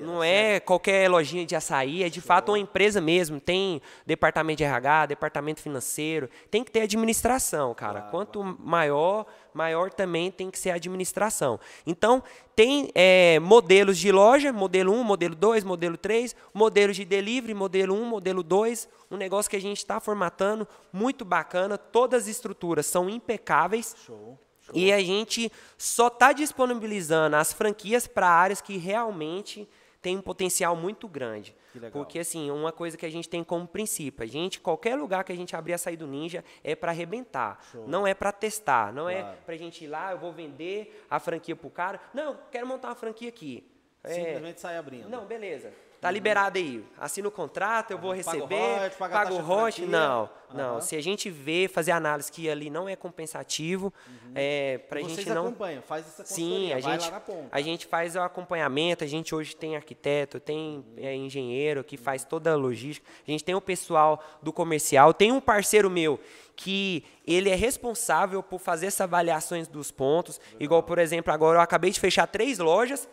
não 0.02 0.24
é 0.24 0.60
qualquer 0.60 1.10
lojinha 1.10 1.46
de 1.46 1.56
açaí, 1.56 2.04
é 2.04 2.10
de 2.10 2.20
Show. 2.20 2.28
fato 2.28 2.52
uma 2.52 2.60
empresa 2.60 3.00
mesmo, 3.00 3.40
tem 3.40 3.82
departamento 4.06 4.58
de 4.58 4.64
RH, 4.64 5.06
departamento 5.08 5.62
financeiro, 5.62 6.30
tem 6.50 6.64
que 6.64 6.72
ter 6.72 6.82
administração, 6.82 7.74
cara. 7.74 8.00
Claro, 8.00 8.12
Quanto 8.12 8.44
maior, 8.44 9.26
maior 9.58 9.92
também 9.92 10.32
tem 10.32 10.52
que 10.52 10.60
ser 10.60 10.70
a 10.70 10.76
administração. 10.76 11.60
Então, 11.86 12.24
tem 12.56 12.90
é, 12.94 13.40
modelos 13.40 13.98
de 13.98 14.12
loja, 14.12 14.54
modelo 14.54 14.94
1, 14.94 15.04
modelo 15.04 15.36
2, 15.36 15.64
modelo 15.64 15.98
3, 15.98 16.36
modelos 16.54 16.96
de 16.96 17.04
delivery, 17.04 17.54
modelo 17.54 17.96
1, 17.96 18.06
modelo 18.06 18.44
2, 18.44 18.88
um 19.10 19.18
negócio 19.18 19.50
que 19.50 19.58
a 19.58 19.62
gente 19.62 19.78
está 19.78 20.00
formatando, 20.00 20.68
muito 20.94 21.26
bacana, 21.26 21.78
todas 21.78 22.24
as 22.24 22.30
estruturas 22.30 22.86
são 22.86 23.10
impecáveis. 23.10 23.96
Show. 24.06 24.40
Show. 24.62 24.76
E 24.76 24.94
a 24.94 25.00
gente 25.00 25.52
só 25.78 26.08
está 26.08 26.32
disponibilizando 26.32 27.36
as 27.36 27.52
franquias 27.52 28.06
para 28.06 28.30
áreas 28.30 28.62
que 28.62 28.78
realmente 28.78 29.68
tem 30.08 30.18
um 30.18 30.22
potencial 30.22 30.74
muito 30.74 31.06
grande. 31.06 31.54
Porque, 31.92 32.18
assim, 32.20 32.50
uma 32.50 32.72
coisa 32.72 32.96
que 32.96 33.06
a 33.06 33.10
gente 33.10 33.28
tem 33.28 33.44
como 33.44 33.68
princípio, 33.68 34.24
a 34.24 34.26
gente, 34.26 34.58
qualquer 34.58 34.96
lugar 34.96 35.26
que 35.26 35.34
a 35.34 35.36
gente 35.36 35.54
abrir 35.54 35.74
a 35.74 35.78
sair 35.78 35.98
do 35.98 36.08
Ninja 36.08 36.46
é 36.64 36.78
para 36.78 36.94
arrebentar. 36.94 37.62
Show. 37.74 37.86
Não 37.86 38.08
é 38.08 38.14
para 38.14 38.32
testar, 38.32 38.94
não 38.94 39.10
é 39.10 39.20
claro. 39.20 39.38
é 39.38 39.42
para 39.42 39.54
a 39.54 39.58
gente 39.58 39.84
ir 39.84 39.88
lá, 39.88 40.14
eu 40.14 40.18
vou 40.18 40.32
vender 40.32 41.06
a 41.10 41.20
franquia 41.20 41.58
para 41.58 41.68
o 41.68 41.70
cara. 41.70 42.00
Não, 42.14 42.40
quero 42.50 42.66
montar 42.66 42.88
uma 42.88 42.96
franquia 42.96 43.28
aqui. 43.28 43.70
É 44.02 44.14
Simplesmente 44.14 44.56
é... 44.56 44.60
sai 44.60 44.78
abrindo. 44.78 45.10
Não, 45.10 45.26
beleza. 45.26 45.74
Tá 46.00 46.12
liberado 46.12 46.60
aí. 46.60 46.86
Assina 47.00 47.28
o 47.28 47.32
contrato, 47.32 47.90
eu 47.92 47.98
vou 47.98 48.14
receber, 48.14 48.92
pago 49.00 49.34
o 49.34 49.40
rote. 49.40 49.84
Não, 49.84 50.30
não. 50.54 50.76
Uhum. 50.76 50.82
Se 50.82 50.96
a 50.96 51.02
gente 51.02 51.28
vê, 51.28 51.68
fazer 51.68 51.92
análise 51.92 52.32
que 52.32 52.48
ali 52.48 52.70
não 52.70 52.88
é 52.88 52.96
compensativo, 52.96 53.92
uhum. 54.08 54.32
é, 54.36 54.78
para 54.78 55.00
a 55.00 55.04
gente 55.04 55.28
não. 55.28 55.48
acompanha, 55.48 55.82
faz 55.82 56.06
essa 56.06 56.24
Sim, 56.24 56.72
a 56.72 56.80
gente, 56.80 57.12
a 57.52 57.62
gente 57.62 57.88
faz 57.88 58.16
o 58.16 58.20
acompanhamento. 58.20 59.04
A 59.04 59.08
gente 59.08 59.34
hoje 59.34 59.56
tem 59.56 59.76
arquiteto, 59.76 60.40
tem 60.40 60.78
uhum. 60.78 60.86
é, 60.98 61.16
engenheiro 61.16 61.84
que 61.84 61.98
faz 61.98 62.24
toda 62.24 62.52
a 62.52 62.56
logística. 62.56 63.08
A 63.28 63.32
gente 63.32 63.44
tem 63.44 63.56
o 63.56 63.62
pessoal 63.62 64.24
do 64.44 64.54
comercial. 64.54 65.16
Tem 65.16 65.32
um 65.32 65.42
parceiro 65.42 65.90
meu 65.90 66.20
que 66.56 67.04
ele 67.26 67.50
é 67.50 67.56
responsável 67.56 68.44
por 68.44 68.60
fazer 68.60 68.88
essas 68.88 69.02
avaliações 69.02 69.68
dos 69.68 69.90
pontos. 69.90 70.40
Legal. 70.40 70.58
Igual, 70.60 70.84
por 70.84 71.00
exemplo, 71.00 71.34
agora 71.34 71.58
eu 71.58 71.62
acabei 71.62 71.90
de 71.90 72.00
fechar 72.00 72.28
três 72.28 72.60
lojas 72.60 73.10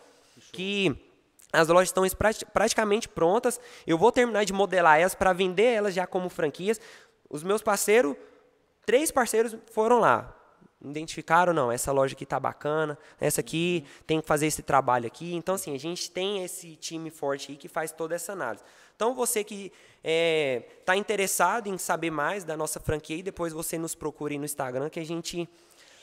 que 0.51 0.95
as 1.55 1.67
lojas 1.67 1.89
estão 1.89 2.03
praticamente 2.53 3.07
prontas. 3.07 3.59
Eu 3.85 3.97
vou 3.97 4.11
terminar 4.11 4.43
de 4.43 4.53
modelar 4.53 4.99
elas 4.99 5.15
para 5.15 5.33
vender 5.33 5.73
elas 5.73 5.93
já 5.93 6.05
como 6.05 6.29
franquias. 6.29 6.79
Os 7.29 7.43
meus 7.43 7.61
parceiros, 7.61 8.15
três 8.85 9.11
parceiros 9.11 9.55
foram 9.71 9.99
lá. 9.99 10.33
Identificaram, 10.83 11.51
não, 11.51 11.71
essa 11.71 11.91
loja 11.91 12.13
aqui 12.13 12.25
está 12.25 12.39
bacana, 12.39 12.97
essa 13.19 13.41
aqui 13.41 13.83
tem 14.05 14.21
que 14.21 14.27
fazer 14.27 14.45
esse 14.45 14.61
trabalho 14.61 15.07
aqui. 15.07 15.33
Então, 15.33 15.55
assim, 15.55 15.73
a 15.73 15.79
gente 15.79 16.11
tem 16.11 16.43
esse 16.43 16.75
time 16.75 17.09
forte 17.09 17.51
aí 17.51 17.57
que 17.57 17.67
faz 17.67 17.91
toda 17.91 18.13
essa 18.13 18.33
análise. 18.33 18.63
Então, 18.95 19.15
você 19.15 19.43
que 19.43 19.65
está 19.65 19.73
é, 20.03 20.63
tá 20.85 20.95
interessado 20.95 21.67
em 21.67 21.77
saber 21.77 22.11
mais 22.11 22.43
da 22.43 22.55
nossa 22.55 22.79
franquia, 22.79 23.23
depois 23.23 23.51
você 23.51 23.77
nos 23.77 23.95
procure 23.95 24.37
no 24.37 24.45
Instagram 24.45 24.89
que 24.89 24.99
a 24.99 25.05
gente 25.05 25.49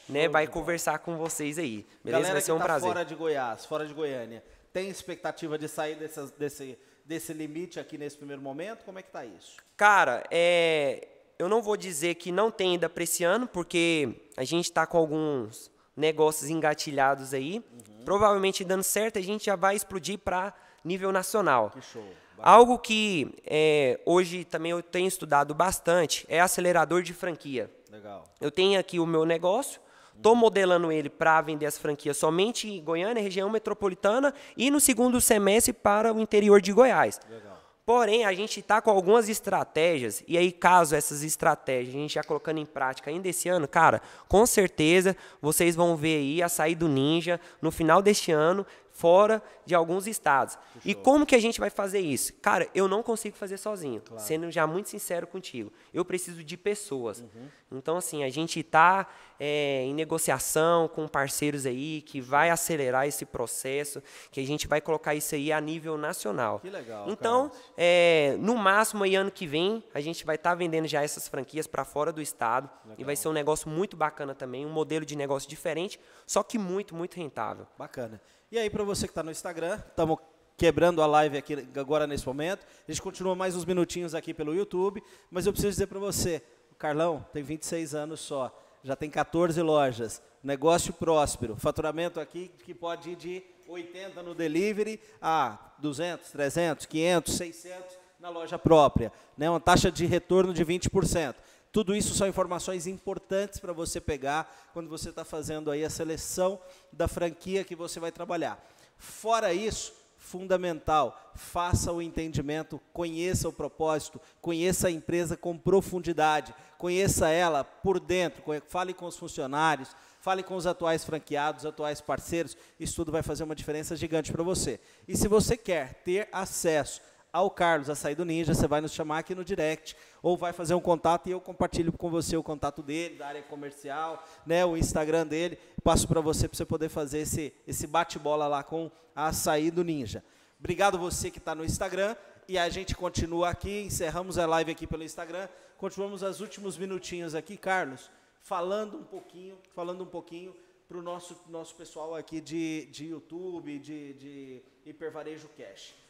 né, 0.08 0.28
vai 0.28 0.48
conversar 0.48 0.98
com 0.98 1.16
vocês 1.16 1.58
aí. 1.58 1.86
Beleza? 2.02 2.22
Galera 2.22 2.32
vai 2.32 2.42
ser 2.42 2.52
um 2.52 2.58
tá 2.58 2.64
prazer. 2.64 2.88
fora 2.88 3.04
de 3.04 3.14
Goiás, 3.14 3.64
fora 3.64 3.86
de 3.86 3.94
Goiânia 3.94 4.42
tem 4.72 4.88
expectativa 4.88 5.58
de 5.58 5.68
sair 5.68 5.96
dessas, 5.96 6.30
desse, 6.30 6.78
desse 7.04 7.32
limite 7.32 7.78
aqui 7.78 7.98
nesse 7.98 8.16
primeiro 8.16 8.42
momento? 8.42 8.84
Como 8.84 8.98
é 8.98 9.02
que 9.02 9.08
está 9.08 9.24
isso? 9.24 9.56
Cara, 9.76 10.24
é, 10.30 11.08
eu 11.38 11.48
não 11.48 11.60
vou 11.60 11.76
dizer 11.76 12.14
que 12.14 12.32
não 12.32 12.50
tem 12.50 12.72
ainda 12.72 12.88
para 12.88 13.02
esse 13.02 13.24
ano, 13.24 13.46
porque 13.46 14.14
a 14.36 14.44
gente 14.44 14.66
está 14.66 14.86
com 14.86 14.96
alguns 14.96 15.70
negócios 15.96 16.48
engatilhados 16.48 17.34
aí. 17.34 17.58
Uhum. 17.58 18.04
Provavelmente 18.04 18.64
dando 18.64 18.82
certo, 18.82 19.18
a 19.18 19.22
gente 19.22 19.46
já 19.46 19.56
vai 19.56 19.76
explodir 19.76 20.18
para 20.18 20.54
nível 20.84 21.12
nacional. 21.12 21.70
Que 21.70 21.82
show. 21.82 22.04
Algo 22.38 22.78
que 22.78 23.32
é, 23.46 24.00
hoje 24.04 24.44
também 24.44 24.72
eu 24.72 24.82
tenho 24.82 25.06
estudado 25.06 25.54
bastante 25.54 26.26
é 26.28 26.40
acelerador 26.40 27.02
de 27.02 27.14
franquia. 27.14 27.70
Legal. 27.90 28.24
Eu 28.40 28.50
tenho 28.50 28.80
aqui 28.80 28.98
o 28.98 29.06
meu 29.06 29.24
negócio, 29.24 29.80
Estou 30.22 30.36
modelando 30.36 30.92
ele 30.92 31.10
para 31.10 31.40
vender 31.40 31.66
as 31.66 31.76
franquias 31.76 32.16
somente 32.16 32.68
em 32.68 32.80
Goiânia, 32.80 33.20
região 33.20 33.50
metropolitana, 33.50 34.32
e 34.56 34.70
no 34.70 34.78
segundo 34.78 35.20
semestre 35.20 35.72
para 35.72 36.14
o 36.14 36.20
interior 36.20 36.60
de 36.60 36.72
Goiás. 36.72 37.18
Legal. 37.28 37.58
Porém, 37.84 38.24
a 38.24 38.32
gente 38.32 38.60
está 38.60 38.80
com 38.80 38.92
algumas 38.92 39.28
estratégias, 39.28 40.22
e 40.28 40.38
aí, 40.38 40.52
caso 40.52 40.94
essas 40.94 41.24
estratégias 41.24 41.92
a 41.92 41.98
gente 41.98 42.14
já 42.14 42.22
colocando 42.22 42.58
em 42.58 42.64
prática 42.64 43.10
ainda 43.10 43.28
esse 43.28 43.48
ano, 43.48 43.66
cara, 43.66 44.00
com 44.28 44.46
certeza 44.46 45.16
vocês 45.40 45.74
vão 45.74 45.96
ver 45.96 46.18
aí 46.18 46.40
a 46.40 46.48
sair 46.48 46.76
do 46.76 46.86
Ninja 46.86 47.40
no 47.60 47.72
final 47.72 48.00
deste 48.00 48.30
ano, 48.30 48.64
fora 48.92 49.42
de 49.64 49.74
alguns 49.74 50.06
estados. 50.06 50.58
E 50.84 50.94
como 50.94 51.26
que 51.26 51.34
a 51.34 51.38
gente 51.38 51.58
vai 51.58 51.70
fazer 51.70 52.00
isso? 52.00 52.32
Cara, 52.34 52.68
eu 52.74 52.86
não 52.86 53.02
consigo 53.02 53.36
fazer 53.36 53.56
sozinho, 53.56 54.02
claro. 54.02 54.22
sendo 54.22 54.50
já 54.50 54.66
muito 54.66 54.88
sincero 54.88 55.26
contigo. 55.26 55.72
Eu 55.92 56.04
preciso 56.04 56.44
de 56.44 56.56
pessoas. 56.56 57.20
Uhum. 57.20 57.48
Então, 57.78 57.96
assim, 57.96 58.22
a 58.22 58.28
gente 58.28 58.60
está 58.60 59.08
é, 59.40 59.82
em 59.84 59.94
negociação 59.94 60.88
com 60.88 61.08
parceiros 61.08 61.64
aí 61.64 62.02
que 62.02 62.20
vai 62.20 62.50
acelerar 62.50 63.06
esse 63.06 63.24
processo, 63.24 64.02
que 64.30 64.40
a 64.40 64.46
gente 64.46 64.68
vai 64.68 64.80
colocar 64.80 65.14
isso 65.14 65.34
aí 65.34 65.50
a 65.50 65.60
nível 65.60 65.96
nacional. 65.96 66.60
Que 66.60 66.68
legal. 66.70 67.08
Então, 67.08 67.50
é, 67.76 68.36
no 68.38 68.54
máximo 68.56 69.04
aí 69.04 69.16
ano 69.16 69.30
que 69.30 69.46
vem, 69.46 69.82
a 69.94 70.00
gente 70.00 70.24
vai 70.24 70.36
estar 70.36 70.50
tá 70.50 70.54
vendendo 70.54 70.86
já 70.86 71.02
essas 71.02 71.26
franquias 71.26 71.66
para 71.66 71.84
fora 71.84 72.12
do 72.12 72.20
estado 72.20 72.68
legal. 72.84 72.96
e 72.98 73.04
vai 73.04 73.16
ser 73.16 73.28
um 73.28 73.32
negócio 73.32 73.70
muito 73.70 73.96
bacana 73.96 74.34
também, 74.34 74.66
um 74.66 74.70
modelo 74.70 75.06
de 75.06 75.16
negócio 75.16 75.48
diferente, 75.48 75.98
só 76.26 76.42
que 76.42 76.58
muito, 76.58 76.94
muito 76.94 77.16
rentável. 77.16 77.66
Bacana. 77.78 78.20
E 78.52 78.58
aí, 78.58 78.68
para 78.68 78.84
você 78.84 79.06
que 79.06 79.12
está 79.12 79.22
no 79.22 79.30
Instagram, 79.30 79.80
estamos 79.88 80.18
quebrando 80.58 81.00
a 81.00 81.06
live 81.06 81.38
aqui 81.38 81.66
agora 81.74 82.06
nesse 82.06 82.26
momento. 82.26 82.66
A 82.86 82.92
gente 82.92 83.00
continua 83.00 83.34
mais 83.34 83.56
uns 83.56 83.64
minutinhos 83.64 84.14
aqui 84.14 84.34
pelo 84.34 84.54
YouTube, 84.54 85.02
mas 85.30 85.46
eu 85.46 85.52
preciso 85.54 85.70
dizer 85.72 85.86
para 85.86 85.98
você, 85.98 86.42
o 86.70 86.74
Carlão 86.74 87.24
tem 87.32 87.42
26 87.42 87.94
anos 87.94 88.20
só, 88.20 88.54
já 88.84 88.94
tem 88.94 89.08
14 89.08 89.62
lojas, 89.62 90.20
negócio 90.44 90.92
próspero, 90.92 91.56
faturamento 91.56 92.20
aqui 92.20 92.50
que 92.62 92.74
pode 92.74 93.12
ir 93.12 93.16
de 93.16 93.42
80 93.66 94.22
no 94.22 94.34
delivery 94.34 95.00
a 95.18 95.72
200, 95.78 96.30
300, 96.30 96.84
500, 96.84 97.34
600 97.34 97.98
na 98.20 98.28
loja 98.28 98.58
própria, 98.58 99.10
né? 99.34 99.48
Uma 99.48 99.60
taxa 99.60 99.90
de 99.90 100.04
retorno 100.04 100.52
de 100.52 100.62
20%. 100.62 101.36
Tudo 101.72 101.96
isso 101.96 102.14
são 102.14 102.28
informações 102.28 102.86
importantes 102.86 103.58
para 103.58 103.72
você 103.72 103.98
pegar 103.98 104.70
quando 104.74 104.90
você 104.90 105.08
está 105.08 105.24
fazendo 105.24 105.70
aí 105.70 105.82
a 105.82 105.88
seleção 105.88 106.60
da 106.92 107.08
franquia 107.08 107.64
que 107.64 107.74
você 107.74 107.98
vai 107.98 108.12
trabalhar. 108.12 108.62
Fora 108.98 109.54
isso, 109.54 109.94
fundamental, 110.18 111.32
faça 111.34 111.90
o 111.90 112.02
entendimento, 112.02 112.78
conheça 112.92 113.48
o 113.48 113.52
propósito, 113.52 114.20
conheça 114.40 114.88
a 114.88 114.90
empresa 114.90 115.34
com 115.34 115.56
profundidade, 115.56 116.54
conheça 116.76 117.30
ela 117.30 117.64
por 117.64 117.98
dentro, 117.98 118.42
fale 118.68 118.92
com 118.92 119.06
os 119.06 119.16
funcionários, 119.16 119.96
fale 120.20 120.42
com 120.42 120.54
os 120.54 120.66
atuais 120.66 121.04
franqueados, 121.04 121.66
atuais 121.66 122.00
parceiros, 122.02 122.56
isso 122.78 122.96
tudo 122.96 123.10
vai 123.10 123.22
fazer 123.22 123.44
uma 123.44 123.56
diferença 123.56 123.96
gigante 123.96 124.30
para 124.30 124.42
você. 124.42 124.78
E 125.08 125.16
se 125.16 125.26
você 125.26 125.56
quer 125.56 126.02
ter 126.04 126.28
acesso 126.30 127.00
ao 127.32 127.50
Carlos, 127.50 127.88
a 127.88 127.94
sair 127.94 128.14
do 128.14 128.24
Ninja, 128.24 128.52
você 128.52 128.68
vai 128.68 128.80
nos 128.80 128.92
chamar 128.92 129.18
aqui 129.20 129.34
no 129.34 129.44
direct, 129.44 129.96
ou 130.22 130.36
vai 130.36 130.52
fazer 130.52 130.74
um 130.74 130.80
contato 130.80 131.28
e 131.28 131.32
eu 131.32 131.40
compartilho 131.40 131.90
com 131.90 132.10
você 132.10 132.36
o 132.36 132.42
contato 132.42 132.82
dele, 132.82 133.16
da 133.16 133.28
área 133.28 133.42
comercial, 133.42 134.22
né, 134.44 134.64
o 134.66 134.76
Instagram 134.76 135.26
dele, 135.26 135.58
passo 135.82 136.06
para 136.06 136.20
você 136.20 136.46
para 136.46 136.56
você 136.56 136.66
poder 136.66 136.90
fazer 136.90 137.20
esse, 137.20 137.54
esse 137.66 137.86
bate-bola 137.86 138.46
lá 138.46 138.62
com 138.62 138.90
a 139.16 139.32
sair 139.32 139.70
do 139.70 139.82
Ninja. 139.82 140.22
Obrigado 140.60 140.98
você 140.98 141.30
que 141.30 141.38
está 141.38 141.54
no 141.54 141.64
Instagram 141.64 142.14
e 142.46 142.58
a 142.58 142.68
gente 142.68 142.94
continua 142.94 143.48
aqui, 143.48 143.80
encerramos 143.80 144.36
a 144.36 144.44
live 144.44 144.70
aqui 144.70 144.86
pelo 144.86 145.02
Instagram, 145.02 145.48
continuamos 145.78 146.22
os 146.22 146.40
últimos 146.40 146.76
minutinhos 146.76 147.34
aqui, 147.34 147.56
Carlos, 147.56 148.10
falando 148.42 148.98
um 148.98 149.04
pouquinho, 149.04 149.58
falando 149.74 150.04
um 150.04 150.06
pouquinho 150.06 150.54
para 150.86 150.98
o 150.98 151.02
nosso, 151.02 151.34
nosso 151.48 151.74
pessoal 151.74 152.14
aqui 152.14 152.42
de, 152.42 152.86
de 152.86 153.06
YouTube, 153.06 153.78
de, 153.78 154.12
de 154.12 154.62
Hipervarejo 154.84 155.48
Cash. 155.56 156.01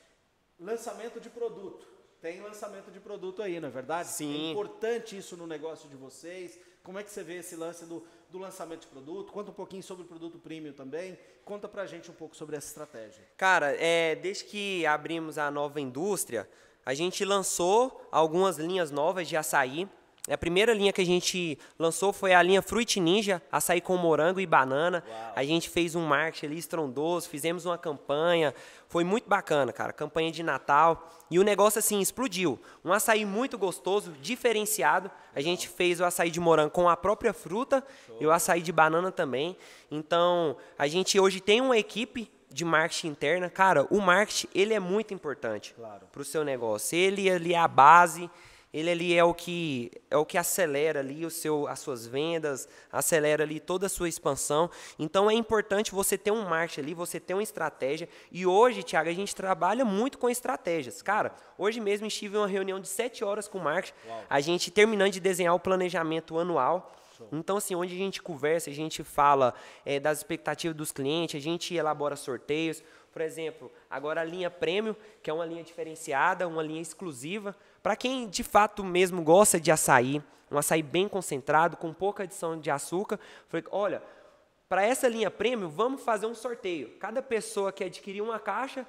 Lançamento 0.62 1.20
de 1.20 1.28
produto. 1.28 1.86
Tem 2.20 2.40
lançamento 2.40 2.88
de 2.92 3.00
produto 3.00 3.42
aí, 3.42 3.58
não 3.58 3.68
é 3.68 3.70
verdade? 3.70 4.08
Sim. 4.08 4.48
É 4.48 4.50
importante 4.52 5.18
isso 5.18 5.36
no 5.36 5.44
negócio 5.44 5.88
de 5.88 5.96
vocês. 5.96 6.56
Como 6.84 6.96
é 6.96 7.02
que 7.02 7.10
você 7.10 7.24
vê 7.24 7.38
esse 7.38 7.56
lance 7.56 7.84
do, 7.84 8.06
do 8.30 8.38
lançamento 8.38 8.82
de 8.82 8.86
produto? 8.86 9.32
Conta 9.32 9.50
um 9.50 9.54
pouquinho 9.54 9.82
sobre 9.82 10.04
o 10.04 10.06
produto 10.06 10.38
premium 10.38 10.72
também. 10.72 11.18
Conta 11.44 11.68
pra 11.68 11.84
gente 11.84 12.12
um 12.12 12.14
pouco 12.14 12.36
sobre 12.36 12.56
essa 12.56 12.68
estratégia. 12.68 13.24
Cara, 13.36 13.74
é, 13.76 14.14
desde 14.14 14.44
que 14.44 14.86
abrimos 14.86 15.36
a 15.36 15.50
nova 15.50 15.80
indústria, 15.80 16.48
a 16.86 16.94
gente 16.94 17.24
lançou 17.24 18.08
algumas 18.12 18.56
linhas 18.56 18.92
novas 18.92 19.26
de 19.26 19.36
açaí. 19.36 19.88
A 20.30 20.38
primeira 20.38 20.72
linha 20.72 20.92
que 20.92 21.00
a 21.00 21.04
gente 21.06 21.58
lançou 21.76 22.12
foi 22.12 22.32
a 22.32 22.40
linha 22.40 22.62
Fruit 22.62 23.00
Ninja, 23.00 23.42
açaí 23.50 23.80
com 23.80 23.96
morango 23.96 24.38
e 24.38 24.46
banana. 24.46 25.02
Uau. 25.04 25.32
A 25.34 25.42
gente 25.42 25.68
fez 25.68 25.96
um 25.96 26.06
marketing 26.06 26.46
ali 26.46 26.58
estrondoso, 26.58 27.28
fizemos 27.28 27.66
uma 27.66 27.76
campanha. 27.76 28.54
Foi 28.88 29.02
muito 29.02 29.28
bacana, 29.28 29.72
cara. 29.72 29.92
Campanha 29.92 30.30
de 30.30 30.44
Natal. 30.44 31.10
E 31.28 31.40
o 31.40 31.42
negócio, 31.42 31.80
assim, 31.80 32.00
explodiu. 32.00 32.56
Um 32.84 32.92
açaí 32.92 33.24
muito 33.24 33.58
gostoso, 33.58 34.12
diferenciado. 34.22 35.10
A 35.34 35.40
gente 35.40 35.68
fez 35.68 35.98
o 35.98 36.04
açaí 36.04 36.30
de 36.30 36.38
morango 36.38 36.70
com 36.70 36.88
a 36.88 36.96
própria 36.96 37.32
fruta 37.32 37.84
Show. 38.06 38.18
e 38.20 38.26
o 38.26 38.30
açaí 38.30 38.62
de 38.62 38.70
banana 38.70 39.10
também. 39.10 39.56
Então, 39.90 40.56
a 40.78 40.86
gente 40.86 41.18
hoje 41.18 41.40
tem 41.40 41.60
uma 41.60 41.76
equipe 41.76 42.30
de 42.48 42.64
marketing 42.64 43.08
interna. 43.08 43.50
Cara, 43.50 43.88
o 43.90 44.00
marketing, 44.00 44.46
ele 44.54 44.72
é 44.72 44.78
muito 44.78 45.12
importante 45.12 45.74
claro. 45.74 46.06
para 46.12 46.22
o 46.22 46.24
seu 46.24 46.44
negócio. 46.44 46.96
Ele, 46.96 47.28
ele 47.28 47.54
é 47.54 47.58
a 47.58 47.66
base 47.66 48.30
ele 48.72 48.90
ali 48.90 49.14
é 49.14 49.22
o 49.22 49.34
que 49.34 49.90
é 50.10 50.16
o 50.16 50.24
que 50.24 50.38
acelera 50.38 51.00
ali 51.00 51.26
o 51.26 51.30
seu, 51.30 51.66
as 51.68 51.78
suas 51.78 52.06
vendas, 52.06 52.68
acelera 52.90 53.42
ali 53.42 53.60
toda 53.60 53.86
a 53.86 53.88
sua 53.88 54.08
expansão. 54.08 54.70
Então 54.98 55.30
é 55.30 55.34
importante 55.34 55.92
você 55.92 56.16
ter 56.16 56.30
um 56.30 56.48
marketing 56.48 56.80
ali, 56.80 56.94
você 56.94 57.20
ter 57.20 57.34
uma 57.34 57.42
estratégia. 57.42 58.08
E 58.30 58.46
hoje, 58.46 58.82
Thiago, 58.82 59.10
a 59.10 59.14
gente 59.14 59.34
trabalha 59.34 59.84
muito 59.84 60.18
com 60.18 60.28
estratégias. 60.30 61.02
Cara, 61.02 61.34
hoje 61.58 61.80
mesmo 61.80 62.06
estive 62.06 62.36
em 62.36 62.40
uma 62.40 62.46
reunião 62.46 62.80
de 62.80 62.88
sete 62.88 63.22
horas 63.22 63.46
com 63.46 63.58
o 63.58 63.62
marketing, 63.62 63.94
Uau. 64.08 64.24
a 64.30 64.40
gente 64.40 64.70
terminando 64.70 65.12
de 65.12 65.20
desenhar 65.20 65.54
o 65.54 65.60
planejamento 65.60 66.38
anual. 66.38 66.96
Então, 67.30 67.58
assim, 67.58 67.74
onde 67.74 67.94
a 67.94 67.98
gente 67.98 68.20
conversa, 68.20 68.70
a 68.70 68.72
gente 68.72 69.04
fala 69.04 69.54
é, 69.84 70.00
das 70.00 70.18
expectativas 70.18 70.76
dos 70.76 70.90
clientes, 70.90 71.40
a 71.40 71.42
gente 71.42 71.74
elabora 71.74 72.16
sorteios. 72.16 72.82
Por 73.12 73.20
exemplo, 73.20 73.70
agora 73.90 74.22
a 74.22 74.24
linha 74.24 74.50
Prêmio, 74.50 74.96
que 75.22 75.28
é 75.28 75.32
uma 75.32 75.44
linha 75.44 75.62
diferenciada, 75.62 76.48
uma 76.48 76.62
linha 76.62 76.80
exclusiva, 76.80 77.54
para 77.82 77.96
quem 77.96 78.28
de 78.28 78.42
fato 78.42 78.84
mesmo 78.84 79.22
gosta 79.22 79.58
de 79.58 79.70
açaí, 79.70 80.22
um 80.50 80.58
açaí 80.58 80.82
bem 80.82 81.08
concentrado, 81.08 81.76
com 81.76 81.92
pouca 81.92 82.22
adição 82.22 82.58
de 82.58 82.70
açúcar, 82.70 83.18
falei, 83.48 83.64
olha, 83.70 84.02
para 84.68 84.84
essa 84.84 85.08
linha 85.08 85.30
Prêmio, 85.30 85.68
vamos 85.68 86.02
fazer 86.02 86.26
um 86.26 86.34
sorteio. 86.34 86.96
Cada 86.98 87.22
pessoa 87.22 87.72
que 87.72 87.84
adquirir 87.84 88.22
uma 88.22 88.38
caixa 88.38 88.86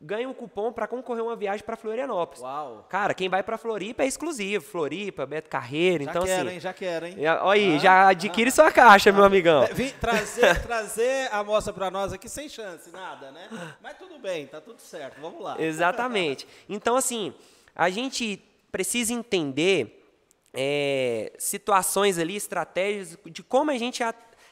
ganha 0.00 0.28
um 0.28 0.32
cupom 0.32 0.72
para 0.72 0.86
concorrer 0.86 1.20
a 1.20 1.26
uma 1.26 1.36
viagem 1.36 1.64
para 1.64 1.76
Florianópolis. 1.76 2.40
Uau. 2.40 2.86
Cara, 2.88 3.12
quem 3.12 3.28
vai 3.28 3.42
para 3.42 3.58
Floripa 3.58 4.02
é 4.02 4.06
exclusivo. 4.06 4.64
Floripa, 4.64 5.26
Beto 5.26 5.50
Carreiro. 5.50 6.04
Já 6.04 6.10
então, 6.10 6.22
quero, 6.24 6.46
assim, 6.46 6.54
hein? 6.54 6.60
Já 6.60 6.72
quero, 6.72 7.06
hein? 7.06 7.16
Olha 7.42 7.52
aí, 7.52 7.76
ah, 7.76 7.78
já 7.78 8.08
adquire 8.08 8.48
ah, 8.48 8.52
sua 8.52 8.72
caixa, 8.72 9.10
ah, 9.10 9.12
meu 9.12 9.24
amigão. 9.24 9.66
Vim 9.72 9.90
trazer, 9.90 10.60
trazer 10.64 11.28
a 11.30 11.40
amostra 11.40 11.72
para 11.72 11.90
nós 11.90 12.12
aqui 12.12 12.28
sem 12.28 12.48
chance, 12.48 12.90
nada, 12.90 13.30
né? 13.30 13.48
Mas 13.82 13.98
tudo 13.98 14.18
bem, 14.18 14.46
tá 14.46 14.60
tudo 14.60 14.80
certo. 14.80 15.20
Vamos 15.20 15.42
lá. 15.42 15.60
Exatamente. 15.60 16.48
Então, 16.68 16.96
assim, 16.96 17.34
a 17.74 17.90
gente 17.90 18.42
precisa 18.70 19.12
entender 19.12 20.00
é, 20.52 21.32
situações 21.38 22.18
ali, 22.18 22.36
estratégias 22.36 23.16
de 23.26 23.42
como 23.42 23.70
a 23.70 23.78
gente 23.78 24.02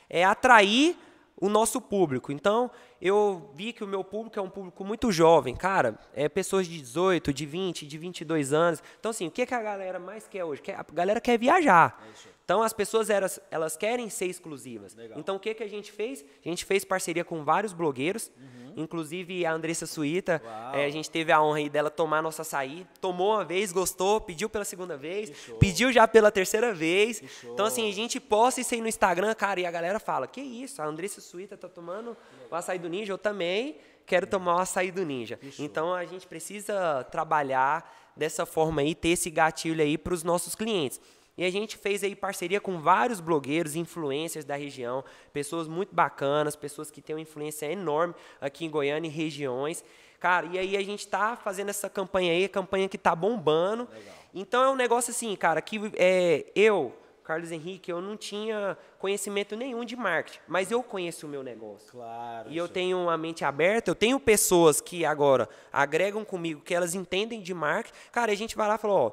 é, 0.09 0.25
atrair 0.25 0.97
o 1.41 1.49
nosso 1.49 1.81
público. 1.81 2.33
Então, 2.33 2.71
eu 3.01 3.51
vi 3.55 3.73
que 3.73 3.85
o 3.85 3.87
meu 3.87 4.03
público 4.03 4.39
é 4.39 4.43
um 4.43 4.51
público 4.51 4.85
muito 4.85 5.13
jovem, 5.13 5.55
cara, 5.55 5.99
é 6.15 6.29
pessoas 6.29 6.67
de 6.67 6.79
18, 6.79 7.33
de 7.33 7.47
20, 7.47 7.87
de 7.87 7.99
22 7.99 8.53
anos. 8.53 8.83
Então, 8.99 9.11
assim, 9.11 9.27
o 9.27 9.31
que, 9.31 9.47
que 9.47 9.55
a 9.55 9.63
galera 9.63 9.99
mais 9.99 10.27
quer 10.27 10.45
hoje? 10.45 10.63
A 10.77 10.85
galera 10.93 11.21
quer 11.21 11.39
viajar. 11.39 12.03
É 12.05 12.39
então, 12.49 12.63
as 12.63 12.73
pessoas, 12.73 13.11
elas, 13.11 13.39
elas 13.51 13.77
querem 13.77 14.09
ser 14.09 14.25
exclusivas. 14.25 14.95
Legal. 14.95 15.19
Então, 15.19 15.37
o 15.37 15.39
que, 15.39 15.53
que 15.53 15.63
a 15.63 15.69
gente 15.69 15.93
fez? 15.93 16.25
A 16.43 16.49
gente 16.49 16.65
fez 16.65 16.83
parceria 16.83 17.23
com 17.23 17.45
vários 17.45 17.75
blogueiros, 17.75 18.33
uhum. 18.39 18.73
inclusive 18.75 19.45
a 19.45 19.53
Andressa 19.53 19.85
Suíta. 19.85 20.41
É, 20.73 20.87
a 20.87 20.89
gente 20.89 21.11
teve 21.11 21.31
a 21.31 21.43
honra 21.43 21.59
aí 21.59 21.69
dela 21.69 21.91
tomar 21.91 22.23
nossa 22.23 22.41
açaí. 22.41 22.87
Tomou 23.03 23.35
uma 23.35 23.45
vez, 23.45 23.71
gostou, 23.71 24.19
pediu 24.19 24.49
pela 24.49 24.65
segunda 24.65 24.97
vez, 24.97 25.31
pediu 25.61 25.93
já 25.93 26.09
pela 26.09 26.31
terceira 26.31 26.73
vez. 26.73 27.23
Então, 27.45 27.67
assim, 27.67 27.87
a 27.87 27.93
gente 27.93 28.19
posta 28.19 28.63
isso 28.63 28.73
aí 28.73 28.81
no 28.81 28.89
Instagram, 28.89 29.35
cara, 29.35 29.61
e 29.61 29.67
a 29.67 29.71
galera 29.71 30.01
fala, 30.01 30.27
que 30.27 30.41
isso, 30.41 30.81
a 30.81 30.87
Andressa 30.87 31.21
Suíta 31.21 31.55
tá 31.55 31.69
tomando 31.69 32.17
o 32.51 32.55
açaí 32.55 32.79
do 32.79 32.88
Ninja, 32.89 33.13
eu 33.13 33.19
também 33.19 33.77
quero 34.07 34.27
tomar 34.27 34.57
o 34.57 34.59
açaí 34.59 34.91
do 34.91 35.05
Ninja. 35.05 35.39
Então, 35.59 35.95
a 35.95 36.05
gente 36.05 36.27
precisa 36.27 37.05
trabalhar 37.05 38.13
dessa 38.17 38.45
forma 38.45 38.81
aí, 38.81 38.95
ter 38.95 39.11
esse 39.11 39.31
gatilho 39.31 39.83
aí 39.83 39.97
para 39.97 40.15
os 40.15 40.25
nossos 40.25 40.55
clientes. 40.55 41.01
E 41.39 41.45
a 41.45 41.51
gente 41.51 41.77
fez 41.77 42.03
aí 42.03 42.17
parceria 42.17 42.61
com 42.61 42.81
vários 42.81 43.21
blogueiros, 43.21 43.77
influencers 43.77 44.45
da 44.45 44.57
região, 44.57 45.05
pessoas 45.33 45.69
muito 45.69 45.95
bacanas, 45.95 46.57
pessoas 46.57 46.91
que 46.91 47.01
têm 47.01 47.15
uma 47.15 47.23
influência 47.23 47.71
enorme 47.71 48.13
aqui 48.41 48.65
em 48.65 48.71
Goiânia 48.71 49.09
e 49.09 49.13
regiões. 49.13 49.85
Cara, 50.19 50.47
e 50.47 50.59
aí 50.59 50.77
a 50.77 50.83
gente 50.83 51.01
está 51.01 51.37
fazendo 51.37 51.69
essa 51.69 51.89
campanha 51.89 52.33
aí, 52.33 52.49
campanha 52.49 52.89
que 52.89 52.97
está 52.97 53.15
bombando. 53.15 53.89
Legal. 53.93 54.15
Então 54.35 54.65
é 54.65 54.69
um 54.69 54.75
negócio 54.75 55.13
assim, 55.13 55.37
cara, 55.37 55.63
que 55.63 55.81
é, 55.95 56.45
eu, 56.57 56.93
Carlos 57.29 57.53
Henrique, 57.53 57.93
eu 57.93 58.01
não 58.01 58.17
tinha 58.17 58.75
conhecimento 58.99 59.55
nenhum 59.55 59.85
de 59.85 59.95
marketing, 59.95 60.39
mas 60.49 60.71
eu 60.71 60.83
conheço 60.83 61.27
o 61.27 61.29
meu 61.29 61.43
negócio. 61.43 61.93
Claro. 61.93 62.51
E 62.51 62.57
eu 62.57 62.67
tenho 62.67 62.99
uma 62.99 63.19
mente 63.19 63.45
aberta, 63.45 63.91
eu 63.91 63.95
tenho 63.95 64.19
pessoas 64.19 64.81
que 64.81 65.05
agora 65.05 65.47
agregam 65.71 66.25
comigo, 66.25 66.63
que 66.63 66.75
elas 66.75 66.95
entendem 66.95 67.43
de 67.43 67.53
marketing. 67.53 67.95
Cara, 68.11 68.33
a 68.33 68.35
gente 68.35 68.57
vai 68.57 68.67
lá 68.67 68.77
e 68.77 68.79
fala, 68.79 68.95
ó, 68.95 69.13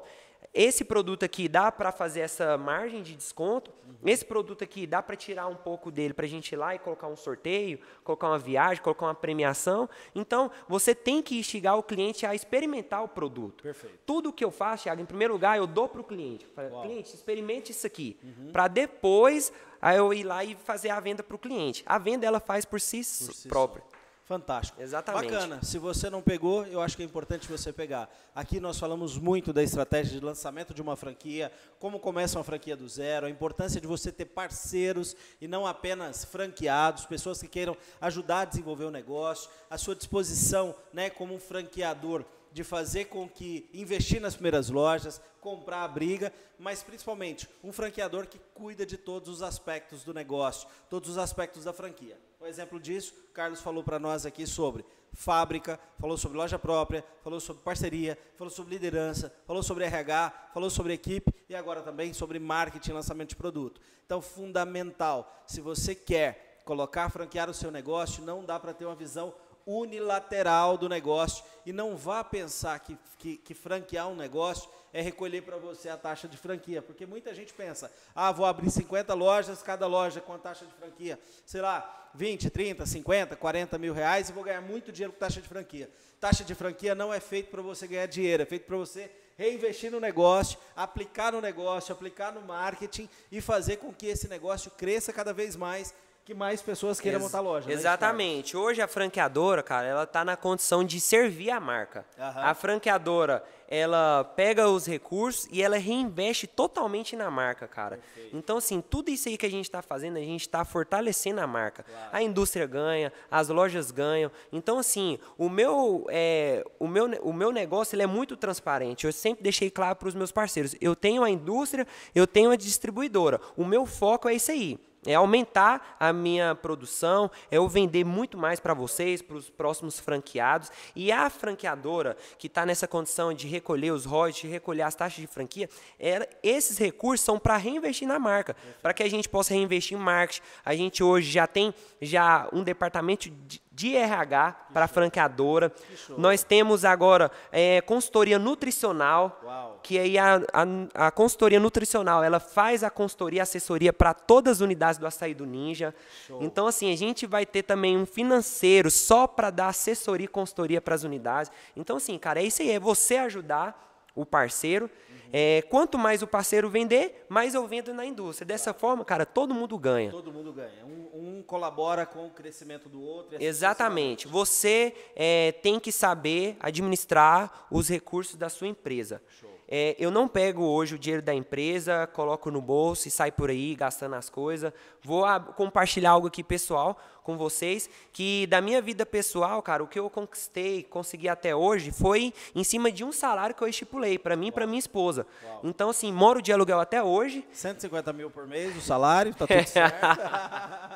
esse 0.56 0.84
produto 0.84 1.22
aqui 1.22 1.48
dá 1.48 1.70
para 1.70 1.92
fazer 1.92 2.20
essa 2.20 2.56
margem 2.56 3.02
de 3.02 3.14
desconto, 3.14 3.70
uhum. 3.86 3.94
esse 4.06 4.24
produto 4.24 4.64
aqui 4.64 4.86
dá 4.86 5.02
para 5.02 5.14
tirar 5.14 5.48
um 5.48 5.54
pouco 5.54 5.90
dele 5.90 6.14
para 6.14 6.24
a 6.24 6.28
gente 6.28 6.52
ir 6.52 6.56
lá 6.56 6.74
e 6.74 6.78
colocar 6.78 7.08
um 7.08 7.16
sorteio, 7.16 7.78
colocar 8.02 8.28
uma 8.28 8.38
viagem, 8.38 8.82
colocar 8.82 9.04
uma 9.04 9.14
premiação. 9.14 9.86
Então, 10.14 10.50
você 10.66 10.94
tem 10.94 11.22
que 11.22 11.38
instigar 11.38 11.76
o 11.76 11.82
cliente 11.82 12.24
a 12.24 12.34
experimentar 12.34 13.04
o 13.04 13.08
produto. 13.08 13.62
Perfeito. 13.62 13.98
Tudo 14.06 14.32
que 14.32 14.42
eu 14.42 14.50
faço, 14.50 14.84
Thiago, 14.84 15.02
em 15.02 15.06
primeiro 15.06 15.34
lugar, 15.34 15.58
eu 15.58 15.66
dou 15.66 15.88
para 15.88 16.00
o 16.00 16.04
cliente. 16.04 16.46
Falo, 16.54 16.80
cliente, 16.80 17.14
experimente 17.14 17.72
isso 17.72 17.86
aqui. 17.86 18.18
Uhum. 18.22 18.50
Para 18.50 18.66
depois 18.66 19.52
aí 19.80 19.98
eu 19.98 20.12
ir 20.14 20.24
lá 20.24 20.42
e 20.42 20.54
fazer 20.54 20.88
a 20.88 20.98
venda 20.98 21.22
para 21.22 21.36
o 21.36 21.38
cliente. 21.38 21.82
A 21.84 21.98
venda 21.98 22.26
ela 22.26 22.40
faz 22.40 22.64
por 22.64 22.80
si, 22.80 22.98
por 22.98 23.04
si 23.04 23.48
própria. 23.48 23.84
Só. 23.90 23.95
Fantástico. 24.26 24.82
Exatamente. 24.82 25.30
Bacana. 25.30 25.60
Se 25.62 25.78
você 25.78 26.10
não 26.10 26.20
pegou, 26.20 26.66
eu 26.66 26.80
acho 26.80 26.96
que 26.96 27.02
é 27.02 27.06
importante 27.06 27.48
você 27.48 27.72
pegar. 27.72 28.10
Aqui 28.34 28.58
nós 28.58 28.76
falamos 28.76 29.16
muito 29.16 29.52
da 29.52 29.62
estratégia 29.62 30.18
de 30.18 30.24
lançamento 30.24 30.74
de 30.74 30.82
uma 30.82 30.96
franquia, 30.96 31.52
como 31.78 32.00
começa 32.00 32.36
uma 32.36 32.42
franquia 32.42 32.76
do 32.76 32.88
zero, 32.88 33.26
a 33.26 33.30
importância 33.30 33.80
de 33.80 33.86
você 33.86 34.10
ter 34.10 34.24
parceiros 34.24 35.14
e 35.40 35.46
não 35.46 35.64
apenas 35.64 36.24
franqueados, 36.24 37.06
pessoas 37.06 37.40
que 37.40 37.46
queiram 37.46 37.76
ajudar 38.00 38.40
a 38.40 38.44
desenvolver 38.46 38.86
o 38.86 38.90
negócio, 38.90 39.48
a 39.70 39.78
sua 39.78 39.94
disposição, 39.94 40.74
né, 40.92 41.08
como 41.08 41.32
um 41.32 41.38
franqueador 41.38 42.24
de 42.56 42.64
fazer 42.64 43.04
com 43.04 43.28
que 43.28 43.68
investir 43.74 44.18
nas 44.18 44.32
primeiras 44.32 44.70
lojas, 44.70 45.20
comprar 45.42 45.84
a 45.84 45.88
briga, 45.88 46.32
mas 46.58 46.82
principalmente 46.82 47.46
um 47.62 47.70
franqueador 47.70 48.26
que 48.26 48.38
cuida 48.54 48.86
de 48.86 48.96
todos 48.96 49.28
os 49.28 49.42
aspectos 49.42 50.02
do 50.02 50.14
negócio, 50.14 50.66
todos 50.88 51.10
os 51.10 51.18
aspectos 51.18 51.64
da 51.64 51.72
franquia. 51.74 52.18
Um 52.40 52.46
exemplo 52.46 52.80
disso, 52.80 53.12
o 53.28 53.32
Carlos 53.34 53.60
falou 53.60 53.84
para 53.84 53.98
nós 53.98 54.24
aqui 54.24 54.46
sobre 54.46 54.86
fábrica, 55.12 55.78
falou 56.00 56.16
sobre 56.16 56.38
loja 56.38 56.58
própria, 56.58 57.04
falou 57.22 57.40
sobre 57.40 57.62
parceria, 57.62 58.18
falou 58.38 58.50
sobre 58.50 58.72
liderança, 58.72 59.30
falou 59.46 59.62
sobre 59.62 59.84
RH, 59.84 60.50
falou 60.54 60.70
sobre 60.70 60.94
equipe 60.94 61.34
e 61.50 61.54
agora 61.54 61.82
também 61.82 62.14
sobre 62.14 62.38
marketing 62.38 62.92
lançamento 62.92 63.28
de 63.28 63.36
produto. 63.36 63.82
Então, 64.06 64.22
fundamental, 64.22 65.44
se 65.46 65.60
você 65.60 65.94
quer 65.94 66.62
colocar, 66.64 67.10
franquear 67.10 67.50
o 67.50 67.54
seu 67.54 67.70
negócio, 67.70 68.24
não 68.24 68.42
dá 68.42 68.58
para 68.58 68.72
ter 68.72 68.86
uma 68.86 68.94
visão 68.94 69.34
unilateral 69.66 70.78
do 70.78 70.88
negócio 70.88 71.44
e 71.66 71.72
não 71.72 71.96
vá 71.96 72.22
pensar 72.22 72.78
que, 72.78 72.96
que, 73.18 73.36
que 73.36 73.52
franquear 73.52 74.08
um 74.08 74.14
negócio 74.14 74.70
é 74.92 75.02
recolher 75.02 75.42
para 75.42 75.58
você 75.58 75.88
a 75.88 75.96
taxa 75.96 76.26
de 76.28 76.38
franquia, 76.38 76.80
porque 76.80 77.04
muita 77.04 77.34
gente 77.34 77.52
pensa, 77.52 77.92
ah, 78.14 78.32
vou 78.32 78.46
abrir 78.46 78.70
50 78.70 79.12
lojas, 79.12 79.62
cada 79.62 79.86
loja 79.86 80.20
com 80.20 80.32
a 80.32 80.38
taxa 80.38 80.64
de 80.64 80.72
franquia, 80.72 81.18
sei 81.44 81.60
lá, 81.60 82.10
20, 82.14 82.48
30, 82.48 82.86
50, 82.86 83.36
40 83.36 83.78
mil 83.78 83.92
reais 83.92 84.30
e 84.30 84.32
vou 84.32 84.44
ganhar 84.44 84.62
muito 84.62 84.90
dinheiro 84.90 85.12
com 85.12 85.18
taxa 85.18 85.42
de 85.42 85.48
franquia. 85.48 85.90
Taxa 86.18 86.44
de 86.44 86.54
franquia 86.54 86.94
não 86.94 87.12
é 87.12 87.20
feito 87.20 87.50
para 87.50 87.60
você 87.60 87.86
ganhar 87.86 88.06
dinheiro, 88.06 88.42
é 88.42 88.46
feito 88.46 88.64
para 88.64 88.76
você 88.76 89.10
reinvestir 89.36 89.90
no 89.90 90.00
negócio, 90.00 90.58
aplicar 90.74 91.32
no 91.32 91.42
negócio, 91.42 91.92
aplicar 91.92 92.32
no 92.32 92.40
marketing 92.40 93.08
e 93.30 93.40
fazer 93.40 93.76
com 93.76 93.92
que 93.92 94.06
esse 94.06 94.28
negócio 94.28 94.70
cresça 94.70 95.12
cada 95.12 95.32
vez 95.32 95.56
mais 95.56 95.92
que 96.26 96.34
mais 96.34 96.60
pessoas 96.60 97.00
queiram 97.00 97.20
montar 97.20 97.38
loja. 97.38 97.68
Né, 97.68 97.72
exatamente. 97.72 98.56
Né, 98.56 98.60
Hoje 98.60 98.82
a 98.82 98.88
franqueadora, 98.88 99.62
cara, 99.62 99.86
ela 99.86 100.02
está 100.02 100.24
na 100.24 100.36
condição 100.36 100.82
de 100.82 100.98
servir 100.98 101.50
a 101.50 101.60
marca. 101.60 102.04
Uhum. 102.18 102.24
A 102.24 102.52
franqueadora, 102.52 103.44
ela 103.68 104.24
pega 104.34 104.68
os 104.68 104.86
recursos 104.86 105.46
e 105.52 105.62
ela 105.62 105.78
reinveste 105.78 106.48
totalmente 106.48 107.14
na 107.14 107.30
marca, 107.30 107.68
cara. 107.68 107.98
Perfeito. 107.98 108.36
Então, 108.36 108.56
assim, 108.56 108.80
tudo 108.80 109.08
isso 109.08 109.28
aí 109.28 109.38
que 109.38 109.46
a 109.46 109.50
gente 109.50 109.66
está 109.66 109.80
fazendo, 109.82 110.16
a 110.16 110.20
gente 110.20 110.40
está 110.40 110.64
fortalecendo 110.64 111.40
a 111.40 111.46
marca. 111.46 111.84
Claro. 111.84 112.08
A 112.12 112.20
indústria 112.20 112.66
ganha, 112.66 113.12
as 113.30 113.48
lojas 113.48 113.92
ganham. 113.92 114.28
Então, 114.50 114.80
assim, 114.80 115.20
o 115.38 115.48
meu, 115.48 116.08
é, 116.10 116.64
o 116.80 116.88
meu, 116.88 117.04
o 117.22 117.32
meu 117.32 117.52
negócio 117.52 117.94
ele 117.94 118.02
é 118.02 118.06
muito 118.06 118.36
transparente. 118.36 119.06
Eu 119.06 119.12
sempre 119.12 119.44
deixei 119.44 119.70
claro 119.70 119.94
para 119.94 120.08
os 120.08 120.14
meus 120.16 120.32
parceiros. 120.32 120.74
Eu 120.80 120.96
tenho 120.96 121.22
a 121.22 121.30
indústria, 121.30 121.86
eu 122.12 122.26
tenho 122.26 122.50
a 122.50 122.56
distribuidora. 122.56 123.40
O 123.56 123.64
meu 123.64 123.86
foco 123.86 124.28
é 124.28 124.34
isso 124.34 124.50
aí 124.50 124.76
é 125.06 125.14
aumentar 125.14 125.96
a 125.98 126.12
minha 126.12 126.54
produção, 126.54 127.30
é 127.50 127.56
eu 127.56 127.68
vender 127.68 128.04
muito 128.04 128.36
mais 128.36 128.60
para 128.60 128.74
vocês, 128.74 129.22
para 129.22 129.36
os 129.36 129.48
próximos 129.48 129.98
franqueados. 129.98 130.70
E 130.94 131.12
a 131.12 131.30
franqueadora 131.30 132.16
que 132.38 132.46
está 132.46 132.66
nessa 132.66 132.86
condição 132.86 133.32
de 133.32 133.46
recolher 133.46 133.92
os 133.92 134.04
royalties, 134.04 134.50
recolher 134.50 134.82
as 134.82 134.94
taxas 134.94 135.20
de 135.20 135.26
franquia, 135.26 135.68
é, 135.98 136.28
esses 136.42 136.78
recursos 136.78 137.24
são 137.24 137.38
para 137.38 137.56
reinvestir 137.56 138.06
na 138.06 138.18
marca, 138.18 138.56
para 138.82 138.92
que 138.92 139.02
a 139.02 139.10
gente 139.10 139.28
possa 139.28 139.54
reinvestir 139.54 139.96
em 139.96 140.00
marketing. 140.00 140.42
A 140.64 140.74
gente 140.74 141.02
hoje 141.02 141.30
já 141.30 141.46
tem 141.46 141.72
já 142.00 142.48
um 142.52 142.62
departamento 142.62 143.30
de, 143.30 143.60
de 143.76 143.94
RH 143.94 144.68
para 144.72 144.88
franqueadora. 144.88 145.70
Nós 146.16 146.42
temos 146.42 146.82
agora 146.82 147.30
é, 147.52 147.82
consultoria 147.82 148.38
nutricional, 148.38 149.38
Uau. 149.44 149.80
que 149.82 149.98
aí 149.98 150.16
a, 150.16 150.36
a, 150.50 151.06
a, 151.08 151.10
consultoria 151.10 151.60
nutricional 151.60 152.24
ela 152.24 152.40
faz 152.40 152.82
a 152.82 152.88
consultoria, 152.88 153.42
assessoria 153.42 153.92
para 153.92 154.14
todas 154.14 154.56
as 154.56 154.60
unidades 154.62 154.98
do 154.98 155.06
Açaí 155.06 155.34
do 155.34 155.44
Ninja. 155.44 155.94
Show. 156.26 156.42
Então, 156.42 156.66
assim, 156.66 156.90
a 156.90 156.96
gente 156.96 157.26
vai 157.26 157.44
ter 157.44 157.64
também 157.64 157.98
um 157.98 158.06
financeiro 158.06 158.90
só 158.90 159.26
para 159.26 159.50
dar 159.50 159.68
assessoria 159.68 160.24
e 160.24 160.28
consultoria 160.28 160.80
para 160.80 160.94
as 160.94 161.02
unidades. 161.02 161.52
Então, 161.76 161.98
assim, 161.98 162.16
cara, 162.16 162.40
é 162.40 162.44
isso 162.44 162.62
aí, 162.62 162.70
é 162.70 162.80
você 162.80 163.18
ajudar 163.18 163.86
o 164.16 164.26
parceiro 164.26 164.90
é, 165.32 165.62
quanto 165.62 165.98
mais 165.98 166.22
o 166.22 166.26
parceiro 166.26 166.70
vender, 166.70 167.26
mais 167.28 167.54
eu 167.54 167.66
vendo 167.66 167.92
na 167.92 168.04
indústria. 168.04 168.46
Dessa 168.46 168.72
forma, 168.72 169.04
cara, 169.04 169.26
todo 169.26 169.54
mundo 169.54 169.78
ganha. 169.78 170.10
Todo 170.10 170.32
mundo 170.32 170.52
ganha. 170.52 170.84
Um, 170.84 171.38
um 171.38 171.42
colabora 171.42 172.06
com 172.06 172.26
o 172.26 172.30
crescimento 172.30 172.88
do 172.88 173.00
outro. 173.00 173.36
Exatamente. 173.38 174.26
Você 174.26 174.94
é, 175.14 175.52
tem 175.52 175.78
que 175.78 175.90
saber 175.92 176.56
administrar 176.60 177.66
os 177.70 177.88
recursos 177.88 178.36
da 178.36 178.48
sua 178.48 178.68
empresa. 178.68 179.20
É, 179.68 179.96
eu 179.98 180.12
não 180.12 180.28
pego 180.28 180.62
hoje 180.62 180.94
o 180.94 180.98
dinheiro 180.98 181.22
da 181.22 181.34
empresa, 181.34 182.06
coloco 182.06 182.52
no 182.52 182.62
bolso 182.62 183.08
e 183.08 183.10
saio 183.10 183.32
por 183.32 183.50
aí 183.50 183.74
gastando 183.74 184.14
as 184.14 184.30
coisas. 184.30 184.72
Vou 185.02 185.24
compartilhar 185.56 186.12
algo 186.12 186.28
aqui 186.28 186.44
pessoal 186.44 186.96
com 187.26 187.36
vocês, 187.36 187.90
que 188.12 188.46
da 188.46 188.60
minha 188.60 188.80
vida 188.80 189.04
pessoal, 189.04 189.60
cara, 189.60 189.82
o 189.82 189.88
que 189.88 189.98
eu 189.98 190.08
conquistei, 190.08 190.84
consegui 190.84 191.28
até 191.28 191.56
hoje, 191.56 191.90
foi 191.90 192.32
em 192.54 192.62
cima 192.62 192.92
de 192.92 193.02
um 193.02 193.10
salário 193.10 193.52
que 193.52 193.62
eu 193.62 193.66
estipulei 193.66 194.16
para 194.16 194.36
mim 194.36 194.46
e 194.46 194.52
para 194.52 194.64
minha 194.64 194.78
esposa. 194.78 195.26
Uau. 195.44 195.60
Então, 195.64 195.90
assim, 195.90 196.12
moro 196.12 196.40
de 196.40 196.52
aluguel 196.52 196.78
até 196.78 197.02
hoje. 197.02 197.44
150 197.50 198.12
mil 198.12 198.30
por 198.30 198.46
mês 198.46 198.76
o 198.76 198.80
salário, 198.80 199.34
tá 199.34 199.44
tudo 199.44 199.66
certo. 199.66 200.06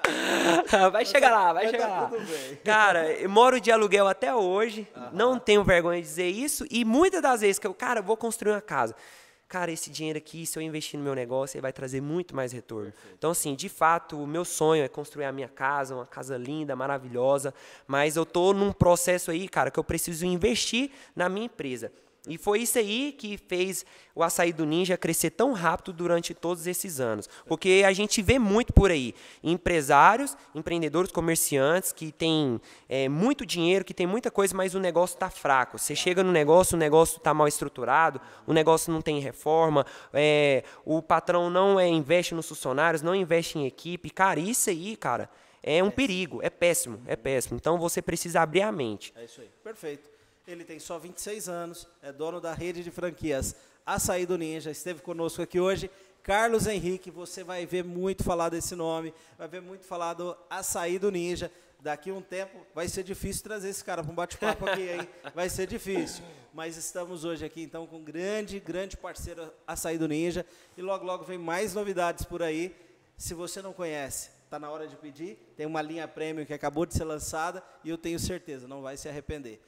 vai 0.92 1.04
chegar 1.04 1.32
lá, 1.32 1.52
vai, 1.52 1.64
vai 1.64 1.72
chegar 1.72 1.88
lá. 1.88 2.10
Cara, 2.64 3.10
eu 3.10 3.28
moro 3.28 3.60
de 3.60 3.72
aluguel 3.72 4.06
até 4.06 4.32
hoje, 4.32 4.86
não 5.12 5.36
tenho 5.36 5.64
vergonha 5.64 6.00
de 6.00 6.06
dizer 6.06 6.28
isso, 6.28 6.64
e 6.70 6.84
muitas 6.84 7.20
das 7.20 7.40
vezes 7.40 7.58
que 7.58 7.66
eu, 7.66 7.74
cara, 7.74 8.00
vou 8.00 8.16
construir 8.16 8.52
uma 8.52 8.60
casa 8.60 8.94
cara, 9.50 9.72
esse 9.72 9.90
dinheiro 9.90 10.16
aqui, 10.16 10.46
se 10.46 10.56
eu 10.56 10.62
investir 10.62 10.96
no 10.96 11.04
meu 11.04 11.14
negócio, 11.14 11.56
ele 11.56 11.62
vai 11.62 11.72
trazer 11.72 12.00
muito 12.00 12.36
mais 12.36 12.52
retorno. 12.52 12.92
Perfeito. 12.92 13.14
Então, 13.18 13.32
assim, 13.32 13.56
de 13.56 13.68
fato, 13.68 14.16
o 14.22 14.24
meu 14.26 14.44
sonho 14.44 14.84
é 14.84 14.88
construir 14.88 15.24
a 15.24 15.32
minha 15.32 15.48
casa, 15.48 15.96
uma 15.96 16.06
casa 16.06 16.36
linda, 16.36 16.76
maravilhosa, 16.76 17.52
mas 17.84 18.14
eu 18.16 18.22
estou 18.22 18.54
num 18.54 18.72
processo 18.72 19.28
aí, 19.32 19.48
cara, 19.48 19.68
que 19.68 19.78
eu 19.78 19.82
preciso 19.82 20.24
investir 20.24 20.92
na 21.16 21.28
minha 21.28 21.46
empresa. 21.46 21.92
E 22.30 22.38
foi 22.38 22.60
isso 22.60 22.78
aí 22.78 23.10
que 23.10 23.36
fez 23.36 23.84
o 24.14 24.22
açaí 24.22 24.52
do 24.52 24.64
Ninja 24.64 24.96
crescer 24.96 25.30
tão 25.30 25.52
rápido 25.52 25.92
durante 25.92 26.32
todos 26.32 26.64
esses 26.68 27.00
anos. 27.00 27.28
Porque 27.44 27.82
a 27.84 27.92
gente 27.92 28.22
vê 28.22 28.38
muito 28.38 28.72
por 28.72 28.92
aí 28.92 29.16
empresários, 29.42 30.36
empreendedores, 30.54 31.10
comerciantes 31.10 31.90
que 31.90 32.12
têm 32.12 32.60
é, 32.88 33.08
muito 33.08 33.44
dinheiro, 33.44 33.84
que 33.84 33.92
tem 33.92 34.06
muita 34.06 34.30
coisa, 34.30 34.56
mas 34.56 34.76
o 34.76 34.78
negócio 34.78 35.14
está 35.14 35.28
fraco. 35.28 35.76
Você 35.76 35.96
chega 35.96 36.22
no 36.22 36.30
negócio, 36.30 36.76
o 36.76 36.78
negócio 36.78 37.16
está 37.16 37.34
mal 37.34 37.48
estruturado, 37.48 38.20
o 38.46 38.52
negócio 38.52 38.92
não 38.92 39.02
tem 39.02 39.18
reforma, 39.18 39.84
é, 40.12 40.62
o 40.84 41.02
patrão 41.02 41.50
não 41.50 41.80
é, 41.80 41.88
investe 41.88 42.32
nos 42.32 42.48
funcionários, 42.48 43.02
não 43.02 43.12
investe 43.12 43.58
em 43.58 43.66
equipe. 43.66 44.08
Cara, 44.08 44.38
isso 44.38 44.70
aí, 44.70 44.94
cara, 44.94 45.28
é 45.60 45.82
um 45.82 45.90
perigo, 45.90 46.38
é 46.44 46.48
péssimo, 46.48 47.02
é 47.06 47.16
péssimo. 47.16 47.56
Então 47.56 47.76
você 47.76 48.00
precisa 48.00 48.40
abrir 48.40 48.62
a 48.62 48.70
mente. 48.70 49.12
É 49.16 49.24
isso 49.24 49.40
aí, 49.40 49.50
perfeito. 49.64 50.19
Ele 50.46 50.64
tem 50.64 50.78
só 50.78 50.98
26 50.98 51.48
anos, 51.48 51.86
é 52.02 52.12
dono 52.12 52.40
da 52.40 52.54
rede 52.54 52.82
de 52.82 52.90
franquias 52.90 53.54
Açaí 53.84 54.26
do 54.26 54.38
Ninja, 54.38 54.70
esteve 54.70 55.00
conosco 55.00 55.42
aqui 55.42 55.58
hoje. 55.58 55.90
Carlos 56.22 56.66
Henrique, 56.66 57.10
você 57.10 57.42
vai 57.42 57.64
ver 57.66 57.82
muito 57.82 58.22
falar 58.22 58.48
desse 58.48 58.76
nome, 58.76 59.12
vai 59.38 59.48
ver 59.48 59.60
muito 59.60 59.86
falar 59.86 60.14
do 60.14 60.36
Açaí 60.48 60.98
do 60.98 61.10
Ninja. 61.10 61.50
Daqui 61.80 62.12
um 62.12 62.20
tempo 62.20 62.64
vai 62.74 62.88
ser 62.88 63.02
difícil 63.02 63.42
trazer 63.42 63.70
esse 63.70 63.82
cara 63.82 64.02
para 64.02 64.12
um 64.12 64.14
bate-papo 64.14 64.66
aqui, 64.66 64.82
hein? 64.82 65.08
Vai 65.34 65.48
ser 65.48 65.66
difícil. 65.66 66.22
Mas 66.52 66.76
estamos 66.76 67.24
hoje 67.24 67.44
aqui 67.44 67.62
então 67.62 67.86
com 67.86 67.96
um 67.96 68.04
grande, 68.04 68.60
grande 68.60 68.96
parceiro 68.96 69.50
Açaí 69.66 69.96
do 69.96 70.06
Ninja. 70.06 70.44
E 70.76 70.82
logo, 70.82 71.04
logo 71.04 71.24
vem 71.24 71.38
mais 71.38 71.74
novidades 71.74 72.24
por 72.24 72.42
aí. 72.42 72.76
Se 73.16 73.34
você 73.34 73.62
não 73.62 73.72
conhece, 73.72 74.30
está 74.44 74.58
na 74.58 74.70
hora 74.70 74.86
de 74.86 74.94
pedir. 74.94 75.36
Tem 75.56 75.64
uma 75.64 75.80
linha 75.80 76.06
premium 76.06 76.44
que 76.44 76.52
acabou 76.52 76.84
de 76.84 76.94
ser 76.94 77.04
lançada 77.04 77.62
e 77.82 77.88
eu 77.88 77.96
tenho 77.96 78.18
certeza, 78.18 78.68
não 78.68 78.82
vai 78.82 78.96
se 78.96 79.08
arrepender. 79.08 79.60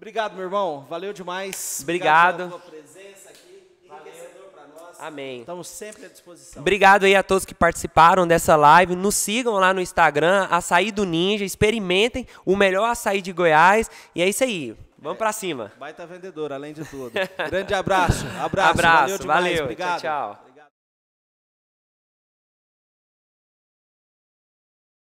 Obrigado, 0.00 0.32
meu 0.32 0.44
irmão. 0.44 0.86
Valeu 0.88 1.12
demais. 1.12 1.80
Obrigado. 1.82 2.44
Obrigado 2.44 2.62
pela 2.62 2.82
presença 2.82 3.28
aqui. 3.28 3.68
Enriquecedor 3.84 4.48
para 4.48 4.66
nós. 4.68 4.98
Amém. 4.98 5.40
Estamos 5.40 5.68
sempre 5.68 6.06
à 6.06 6.08
disposição. 6.08 6.62
Obrigado 6.62 7.04
aí 7.04 7.14
a 7.14 7.22
todos 7.22 7.44
que 7.44 7.52
participaram 7.52 8.26
dessa 8.26 8.56
live. 8.56 8.96
Nos 8.96 9.14
sigam 9.14 9.52
lá 9.56 9.74
no 9.74 9.80
Instagram, 9.80 10.48
Açaí 10.50 10.90
do 10.90 11.04
Ninja. 11.04 11.44
Experimentem 11.44 12.26
o 12.46 12.56
melhor 12.56 12.88
açaí 12.88 13.20
de 13.20 13.30
Goiás. 13.30 13.90
E 14.14 14.22
é 14.22 14.28
isso 14.30 14.42
aí. 14.42 14.74
Vamos 14.98 15.16
é, 15.16 15.18
para 15.18 15.32
cima. 15.32 15.70
Baita 15.78 16.06
vendedor, 16.06 16.50
além 16.50 16.72
de 16.72 16.82
tudo. 16.82 17.12
Grande 17.50 17.74
abraço. 17.74 18.24
Abraço. 18.40 18.70
abraço. 18.70 19.02
Valeu 19.02 19.18
demais. 19.18 19.44
Valeu. 19.44 19.64
Obrigado. 19.64 20.00
tchau. 20.00 20.34
tchau. 20.34 20.49